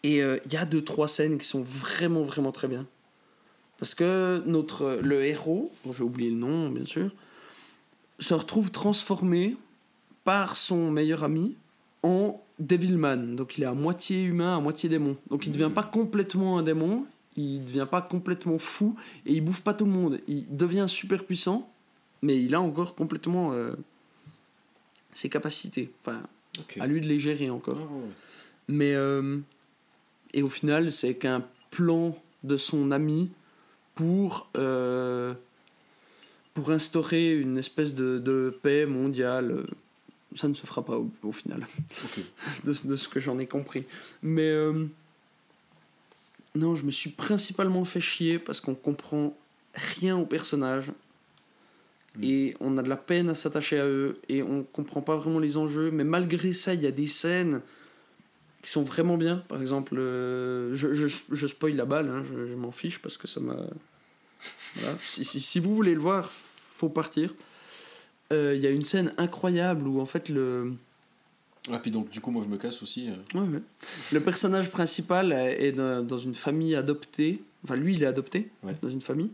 Et 0.02 0.22
euh, 0.22 0.38
il 0.46 0.52
y 0.52 0.56
a 0.56 0.64
deux, 0.64 0.82
trois 0.82 1.08
scènes 1.08 1.38
qui 1.38 1.46
sont 1.46 1.62
vraiment, 1.62 2.22
vraiment 2.22 2.52
très 2.52 2.68
bien. 2.68 2.86
Parce 3.78 3.94
que 3.94 4.42
notre, 4.46 5.00
le 5.02 5.24
héros, 5.24 5.72
dont 5.84 5.92
j'ai 5.92 6.02
oublié 6.02 6.30
le 6.30 6.36
nom, 6.36 6.70
bien 6.70 6.86
sûr, 6.86 7.10
se 8.18 8.34
retrouve 8.34 8.70
transformé 8.70 9.56
par 10.24 10.56
son 10.56 10.90
meilleur 10.90 11.24
ami 11.24 11.56
en 12.02 12.40
Devilman. 12.58 13.36
Donc 13.36 13.56
il 13.56 13.64
est 13.64 13.66
à 13.66 13.74
moitié 13.74 14.22
humain, 14.22 14.56
à 14.56 14.60
moitié 14.60 14.88
démon. 14.88 15.16
Donc 15.30 15.46
il 15.46 15.50
ne 15.50 15.54
devient 15.54 15.74
pas 15.74 15.82
complètement 15.82 16.58
un 16.58 16.62
démon, 16.62 17.06
il 17.40 17.60
ne 17.60 17.66
devient 17.66 17.86
pas 17.90 18.02
complètement 18.02 18.58
fou, 18.58 18.96
et 19.26 19.32
il 19.34 19.40
bouffe 19.40 19.60
pas 19.62 19.74
tout 19.74 19.84
le 19.84 19.90
monde. 19.90 20.20
Il 20.28 20.44
devient 20.56 20.86
super 20.88 21.24
puissant, 21.24 21.70
mais 22.22 22.40
il 22.42 22.54
a 22.54 22.60
encore 22.60 22.94
complètement 22.94 23.52
euh, 23.52 23.72
ses 25.12 25.28
capacités. 25.28 25.90
Enfin, 26.00 26.22
à 26.78 26.86
lui 26.86 27.00
de 27.00 27.06
les 27.08 27.18
gérer 27.18 27.50
encore. 27.50 27.78
Ah. 27.80 28.08
Mais. 28.68 28.94
euh, 28.94 29.38
et 30.32 30.42
au 30.42 30.48
final, 30.48 30.92
c'est 30.92 31.14
qu'un 31.14 31.44
plan 31.70 32.16
de 32.44 32.56
son 32.56 32.90
ami 32.90 33.30
pour. 33.94 34.48
euh, 34.56 35.34
pour 36.54 36.70
instaurer 36.72 37.30
une 37.32 37.56
espèce 37.58 37.94
de, 37.94 38.18
de 38.18 38.52
paix 38.62 38.84
mondiale. 38.84 39.64
Ça 40.34 40.46
ne 40.48 40.54
se 40.54 40.66
fera 40.66 40.84
pas 40.84 40.96
au, 40.98 41.10
au 41.22 41.32
final, 41.32 41.66
de 42.64 42.96
ce 42.96 43.08
que 43.08 43.18
j'en 43.20 43.38
ai 43.38 43.46
compris. 43.46 43.84
Mais. 44.22 44.52
Non, 46.54 46.74
je 46.74 46.84
me 46.84 46.90
suis 46.90 47.10
principalement 47.10 47.84
fait 47.84 48.00
chier 48.00 48.38
parce 48.38 48.60
qu'on 48.60 48.74
comprend 48.74 49.36
rien 49.74 50.16
aux 50.16 50.26
personnages. 50.26 50.92
Mm. 52.16 52.24
Et 52.24 52.56
on 52.60 52.78
a 52.78 52.82
de 52.82 52.88
la 52.88 52.96
peine 52.96 53.28
à 53.30 53.34
s'attacher 53.34 53.78
à 53.78 53.86
eux. 53.86 54.20
Et 54.28 54.42
on 54.42 54.64
comprend 54.64 55.00
pas 55.00 55.16
vraiment 55.16 55.38
les 55.38 55.56
enjeux. 55.56 55.90
Mais 55.90 56.04
malgré 56.04 56.52
ça, 56.52 56.74
il 56.74 56.82
y 56.82 56.86
a 56.86 56.90
des 56.90 57.06
scènes 57.06 57.60
qui 58.62 58.70
sont 58.70 58.82
vraiment 58.82 59.16
bien. 59.16 59.38
Par 59.48 59.60
exemple, 59.60 59.96
euh, 59.96 60.74
je, 60.74 60.92
je, 60.92 61.06
je 61.30 61.46
spoil 61.46 61.76
la 61.76 61.84
balle, 61.84 62.08
hein, 62.08 62.22
je, 62.30 62.48
je 62.50 62.56
m'en 62.56 62.72
fiche 62.72 63.00
parce 63.00 63.16
que 63.16 63.26
ça 63.26 63.40
m'a. 63.40 63.56
Voilà. 64.76 64.96
Si, 65.00 65.24
si, 65.24 65.40
si 65.40 65.58
vous 65.60 65.74
voulez 65.74 65.94
le 65.94 66.00
voir, 66.00 66.30
faut 66.30 66.88
partir. 66.88 67.34
Euh, 68.32 68.54
Il 68.56 68.62
y 68.62 68.66
a 68.66 68.70
une 68.70 68.84
scène 68.84 69.12
incroyable 69.18 69.86
où 69.86 70.00
en 70.00 70.06
fait 70.06 70.28
le. 70.28 70.72
Ah, 71.70 71.78
puis 71.78 71.90
donc, 71.90 72.08
du 72.10 72.20
coup, 72.20 72.30
moi, 72.30 72.42
je 72.44 72.48
me 72.50 72.56
casse 72.56 72.82
aussi. 72.82 73.08
euh. 73.10 73.38
Ouais, 73.38 73.46
ouais. 73.48 73.60
Le 74.12 74.20
personnage 74.20 74.70
principal 74.70 75.32
est 75.32 75.72
dans 75.72 76.02
dans 76.06 76.18
une 76.18 76.34
famille 76.34 76.74
adoptée. 76.74 77.42
Enfin, 77.64 77.76
lui, 77.76 77.94
il 77.94 78.02
est 78.02 78.06
adopté 78.06 78.48
Ouais. 78.62 78.74
dans 78.82 78.88
une 78.88 79.02
famille. 79.02 79.30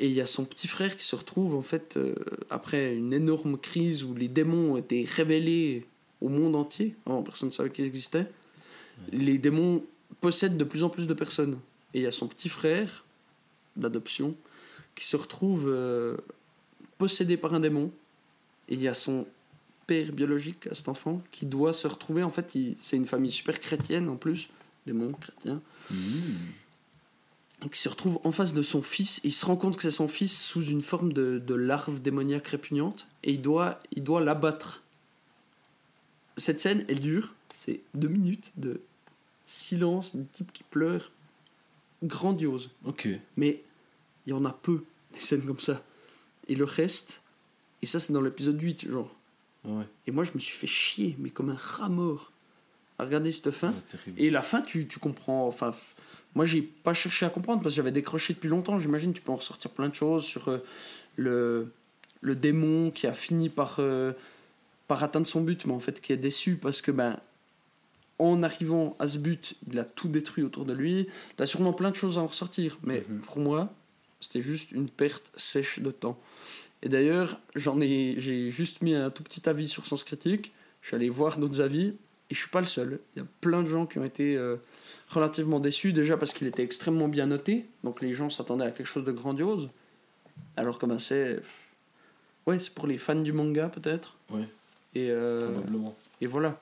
Et 0.00 0.06
il 0.08 0.12
y 0.12 0.20
a 0.20 0.26
son 0.26 0.44
petit 0.44 0.68
frère 0.68 0.96
qui 0.96 1.04
se 1.04 1.16
retrouve, 1.16 1.54
en 1.54 1.62
fait, 1.62 1.96
euh, 1.96 2.14
après 2.50 2.94
une 2.94 3.12
énorme 3.12 3.56
crise 3.56 4.04
où 4.04 4.14
les 4.14 4.28
démons 4.28 4.72
ont 4.74 4.76
été 4.76 5.04
révélés 5.04 5.86
au 6.20 6.28
monde 6.28 6.56
entier. 6.56 6.94
Avant, 7.06 7.22
personne 7.22 7.48
ne 7.48 7.54
savait 7.54 7.70
qu'ils 7.70 7.84
existaient. 7.86 8.26
Les 9.12 9.38
démons 9.38 9.84
possèdent 10.20 10.56
de 10.56 10.64
plus 10.64 10.82
en 10.82 10.90
plus 10.90 11.06
de 11.06 11.14
personnes. 11.14 11.58
Et 11.94 11.98
il 12.00 12.02
y 12.02 12.06
a 12.06 12.12
son 12.12 12.26
petit 12.28 12.48
frère 12.48 13.04
d'adoption 13.76 14.34
qui 14.94 15.06
se 15.06 15.16
retrouve 15.16 15.64
euh, 15.68 16.16
possédé 16.98 17.36
par 17.36 17.54
un 17.54 17.60
démon. 17.60 17.90
Et 18.68 18.74
il 18.74 18.82
y 18.82 18.88
a 18.88 18.94
son 18.94 19.26
père 19.86 20.12
biologique 20.12 20.66
à 20.68 20.74
cet 20.74 20.88
enfant 20.88 21.22
qui 21.30 21.46
doit 21.46 21.72
se 21.72 21.86
retrouver. 21.86 22.22
En 22.22 22.30
fait, 22.30 22.56
c'est 22.80 22.96
une 22.96 23.06
famille 23.06 23.32
super 23.32 23.58
chrétienne 23.60 24.08
en 24.08 24.16
plus, 24.16 24.48
démon 24.86 25.12
chrétien, 25.12 25.60
et 27.64 27.68
qui 27.68 27.78
se 27.78 27.88
retrouve 27.88 28.18
en 28.24 28.30
face 28.30 28.54
de 28.54 28.62
son 28.62 28.82
fils. 28.82 29.18
Et 29.24 29.28
il 29.28 29.32
se 29.32 29.46
rend 29.46 29.56
compte 29.56 29.76
que 29.76 29.82
c'est 29.82 29.90
son 29.90 30.08
fils 30.08 30.38
sous 30.38 30.64
une 30.64 30.82
forme 30.82 31.12
de, 31.12 31.38
de 31.38 31.54
larve 31.54 32.00
démoniaque 32.00 32.48
répugnante. 32.48 33.06
Et 33.22 33.32
il 33.32 33.42
doit, 33.42 33.78
il 33.92 34.02
doit 34.04 34.20
l'abattre. 34.20 34.82
Cette 36.36 36.60
scène, 36.60 36.84
elle 36.88 37.00
dure. 37.00 37.34
C'est 37.56 37.80
deux 37.94 38.08
minutes 38.08 38.52
de 38.56 38.80
silence, 39.46 40.16
du 40.16 40.24
type 40.26 40.52
qui 40.52 40.64
pleure. 40.64 41.10
Grandiose. 42.02 42.70
Ok. 42.84 43.08
Mais 43.36 43.62
il 44.26 44.30
y 44.30 44.32
en 44.32 44.44
a 44.44 44.52
peu, 44.52 44.84
des 45.12 45.20
scènes 45.20 45.42
comme 45.42 45.60
ça. 45.60 45.82
Et 46.48 46.54
le 46.54 46.64
reste, 46.64 47.22
et 47.82 47.86
ça 47.86 48.00
c'est 48.00 48.12
dans 48.12 48.20
l'épisode 48.20 48.60
8, 48.60 48.90
genre. 48.90 49.14
Ouais. 49.64 49.84
Et 50.06 50.10
moi 50.10 50.24
je 50.24 50.32
me 50.34 50.38
suis 50.38 50.56
fait 50.56 50.66
chier, 50.66 51.16
mais 51.18 51.30
comme 51.30 51.50
un 51.50 51.56
rat 51.58 51.88
mort, 51.88 52.32
à 52.98 53.04
regarder 53.04 53.32
cette 53.32 53.50
fin. 53.50 53.70
Ouais. 53.72 54.12
Et 54.18 54.30
la 54.30 54.42
fin, 54.42 54.60
tu, 54.62 54.86
tu 54.86 54.98
comprends. 54.98 55.46
Enfin, 55.46 55.72
moi 56.34 56.46
j'ai 56.46 56.62
pas 56.62 56.94
cherché 56.94 57.24
à 57.26 57.30
comprendre 57.30 57.62
parce 57.62 57.74
que 57.74 57.76
j'avais 57.76 57.92
décroché 57.92 58.34
depuis 58.34 58.48
longtemps. 58.48 58.78
J'imagine 58.78 59.12
tu 59.12 59.22
peux 59.22 59.32
en 59.32 59.36
ressortir 59.36 59.70
plein 59.70 59.88
de 59.88 59.94
choses 59.94 60.24
sur 60.24 60.48
euh, 60.48 60.58
le, 61.16 61.72
le 62.20 62.36
démon 62.36 62.90
qui 62.90 63.06
a 63.06 63.14
fini 63.14 63.48
par, 63.48 63.76
euh, 63.78 64.12
par 64.88 65.02
atteindre 65.02 65.26
son 65.26 65.40
but, 65.40 65.64
mais 65.66 65.72
en 65.72 65.80
fait 65.80 66.00
qui 66.00 66.12
est 66.12 66.16
déçu 66.18 66.56
parce 66.56 66.80
que 66.82 66.90
ben. 66.90 67.18
En 68.20 68.44
arrivant 68.44 68.94
à 69.00 69.08
ce 69.08 69.18
but, 69.18 69.56
il 69.68 69.76
a 69.76 69.84
tout 69.84 70.06
détruit 70.06 70.44
autour 70.44 70.64
de 70.64 70.72
lui. 70.72 71.08
T'as 71.36 71.46
sûrement 71.46 71.72
plein 71.72 71.90
de 71.90 71.96
choses 71.96 72.16
à 72.16 72.20
en 72.20 72.28
ressortir, 72.28 72.78
mais 72.84 73.04
Mhm. 73.08 73.18
pour 73.22 73.40
moi, 73.40 73.74
c'était 74.20 74.40
juste 74.40 74.70
une 74.70 74.88
perte 74.88 75.32
sèche 75.36 75.80
de 75.80 75.90
temps. 75.90 76.16
Et 76.84 76.88
d'ailleurs, 76.88 77.40
j'en 77.56 77.80
ai, 77.80 78.14
j'ai 78.18 78.50
juste 78.50 78.82
mis 78.82 78.94
un 78.94 79.10
tout 79.10 79.22
petit 79.24 79.48
avis 79.48 79.68
sur 79.68 79.86
Sens 79.86 80.04
Critique. 80.04 80.52
Je 80.82 80.88
suis 80.88 80.94
allé 80.96 81.08
voir 81.08 81.38
d'autres 81.38 81.60
avis 81.62 81.94
et 82.30 82.34
je 82.34 82.38
suis 82.38 82.50
pas 82.50 82.60
le 82.60 82.66
seul. 82.66 83.00
Il 83.16 83.20
y 83.20 83.22
a 83.22 83.26
plein 83.40 83.62
de 83.62 83.68
gens 83.70 83.86
qui 83.86 83.98
ont 83.98 84.04
été 84.04 84.36
euh, 84.36 84.56
relativement 85.08 85.60
déçus 85.60 85.92
déjà 85.94 86.16
parce 86.18 86.32
qu'il 86.34 86.46
était 86.46 86.62
extrêmement 86.62 87.08
bien 87.08 87.26
noté. 87.26 87.64
Donc 87.84 88.02
les 88.02 88.12
gens 88.12 88.28
s'attendaient 88.30 88.66
à 88.66 88.70
quelque 88.70 88.86
chose 88.86 89.04
de 89.04 89.12
grandiose. 89.12 89.70
Alors 90.58 90.78
que 90.78 90.84
ben 90.86 90.98
c'est, 90.98 91.40
ouais, 92.46 92.58
c'est 92.58 92.70
pour 92.74 92.86
les 92.86 92.98
fans 92.98 93.14
du 93.14 93.32
manga 93.32 93.68
peut-être. 93.70 94.14
Ouais, 94.30 94.46
Et 94.94 95.08
euh, 95.10 95.50
probablement. 95.50 95.96
et 96.20 96.26
voilà. 96.26 96.60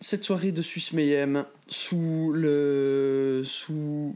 cette 0.00 0.22
soirée 0.24 0.52
de 0.52 0.62
Suisse 0.62 0.92
Mayhem 0.92 1.44
sous 1.68 2.30
le 2.32 3.42
sous 3.44 4.14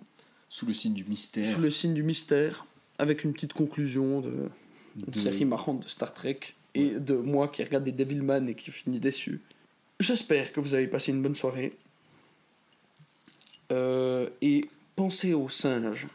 Sous 0.49 0.67
le 0.67 0.75
signe 0.75 0.95
du 0.95 1.05
mystère. 1.05 1.47
sous 1.53 1.61
le 1.61 1.71
signe 1.71 1.95
du 1.95 2.03
mystère, 2.05 2.65
avec 3.03 3.25
une 3.25 3.33
petite 3.33 3.53
conclusion 3.53 4.21
de 4.21 4.49
une 4.97 5.13
de- 5.13 5.19
série 5.19 5.45
marrante 5.45 5.83
de 5.83 5.89
Star 5.89 6.15
Trek 6.15 6.39
et 6.75 7.01
de 7.01 7.17
moi 7.17 7.49
qui 7.49 7.65
regarde 7.65 7.83
des 7.83 7.91
Devilman 7.91 8.49
et 8.49 8.55
qui 8.55 8.71
finit 8.71 9.01
déçu. 9.01 9.41
J'espère 9.99 10.53
que 10.53 10.61
vous 10.61 10.75
avez 10.75 10.87
passé 10.87 11.11
une 11.11 11.21
bonne 11.21 11.35
soirée. 11.35 11.77
Euh, 13.73 14.31
et 14.41 14.69
pensez 14.95 15.35
aux 15.35 15.49
singes. 15.49 16.07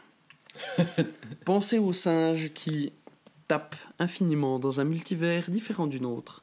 pensez 1.44 1.78
aux 1.78 1.92
singes 1.92 2.52
qui 2.54 2.92
tapent 3.48 3.76
infiniment 3.98 4.58
dans 4.58 4.80
un 4.80 4.84
multivers 4.84 5.50
différent 5.50 5.86
du 5.86 6.00
nôtre, 6.00 6.42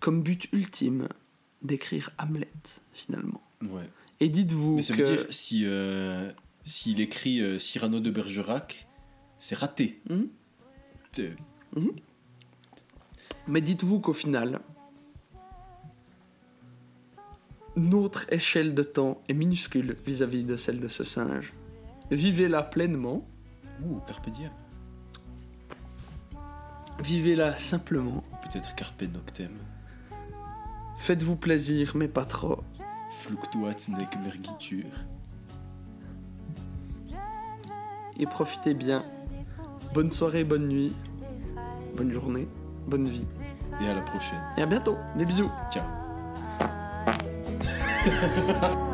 comme 0.00 0.22
but 0.22 0.48
ultime 0.52 1.08
d'écrire 1.62 2.10
Hamlet, 2.18 2.48
finalement. 2.94 3.42
Ouais. 3.62 3.88
Et 4.20 4.30
dites-vous 4.30 4.76
que... 4.76 4.92
veut 4.92 5.04
dire, 5.04 5.26
si, 5.30 5.64
euh, 5.66 6.32
s'il 6.64 7.00
écrit 7.00 7.40
euh, 7.40 7.58
Cyrano 7.58 8.00
de 8.00 8.10
Bergerac, 8.10 8.85
c'est 9.38 9.56
raté. 9.58 10.00
Mhm. 10.08 10.28
C'est- 11.12 11.36
Mais 13.48 13.60
dites-vous 13.60 14.00
qu'au 14.00 14.12
final, 14.12 14.60
notre 17.76 18.32
échelle 18.32 18.74
de 18.74 18.82
temps 18.82 19.20
est 19.28 19.34
minuscule 19.34 19.96
vis-à-vis 20.06 20.42
de 20.44 20.56
celle 20.56 20.80
de 20.80 20.88
ce 20.88 21.04
singe. 21.04 21.52
Vivez-la 22.10 22.62
pleinement, 22.62 23.26
Ouh, 23.84 24.00
Carpe 24.06 24.30
diem. 24.30 24.50
vivez-la 27.00 27.54
simplement, 27.56 28.24
Peut-être 28.42 28.74
Carpe 28.74 29.02
noctem. 29.02 29.52
faites-vous 30.98 31.36
plaisir 31.36 31.92
mais 31.94 32.08
pas 32.08 32.24
trop. 32.24 32.62
Fluctuat 33.20 33.74
nec 33.98 34.16
mergitur. 34.22 34.84
Et 38.18 38.26
profitez 38.26 38.72
bien. 38.74 39.04
Bonne 39.96 40.10
soirée, 40.10 40.44
bonne 40.44 40.68
nuit, 40.68 40.92
bonne 41.96 42.12
journée, 42.12 42.46
bonne 42.86 43.06
vie. 43.06 43.24
Et 43.80 43.88
à 43.88 43.94
la 43.94 44.02
prochaine. 44.02 44.42
Et 44.58 44.60
à 44.60 44.66
bientôt. 44.66 44.98
Des 45.16 45.24
bisous. 45.24 45.50
Ciao. 45.72 45.84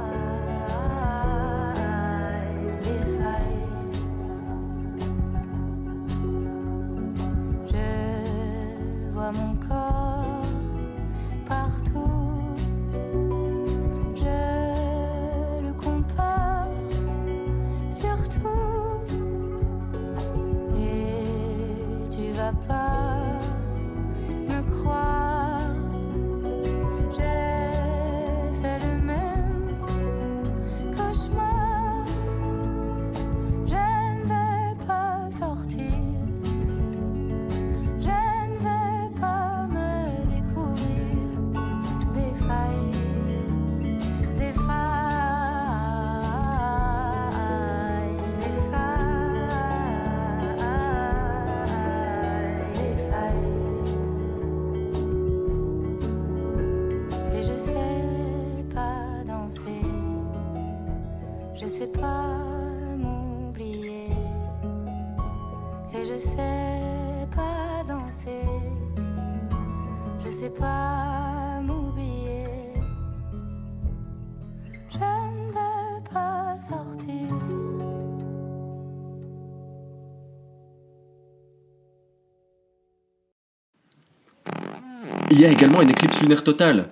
y 85.42 85.46
a 85.46 85.50
également 85.50 85.82
une 85.82 85.90
éclipse 85.90 86.20
lunaire 86.20 86.44
totale. 86.44 86.86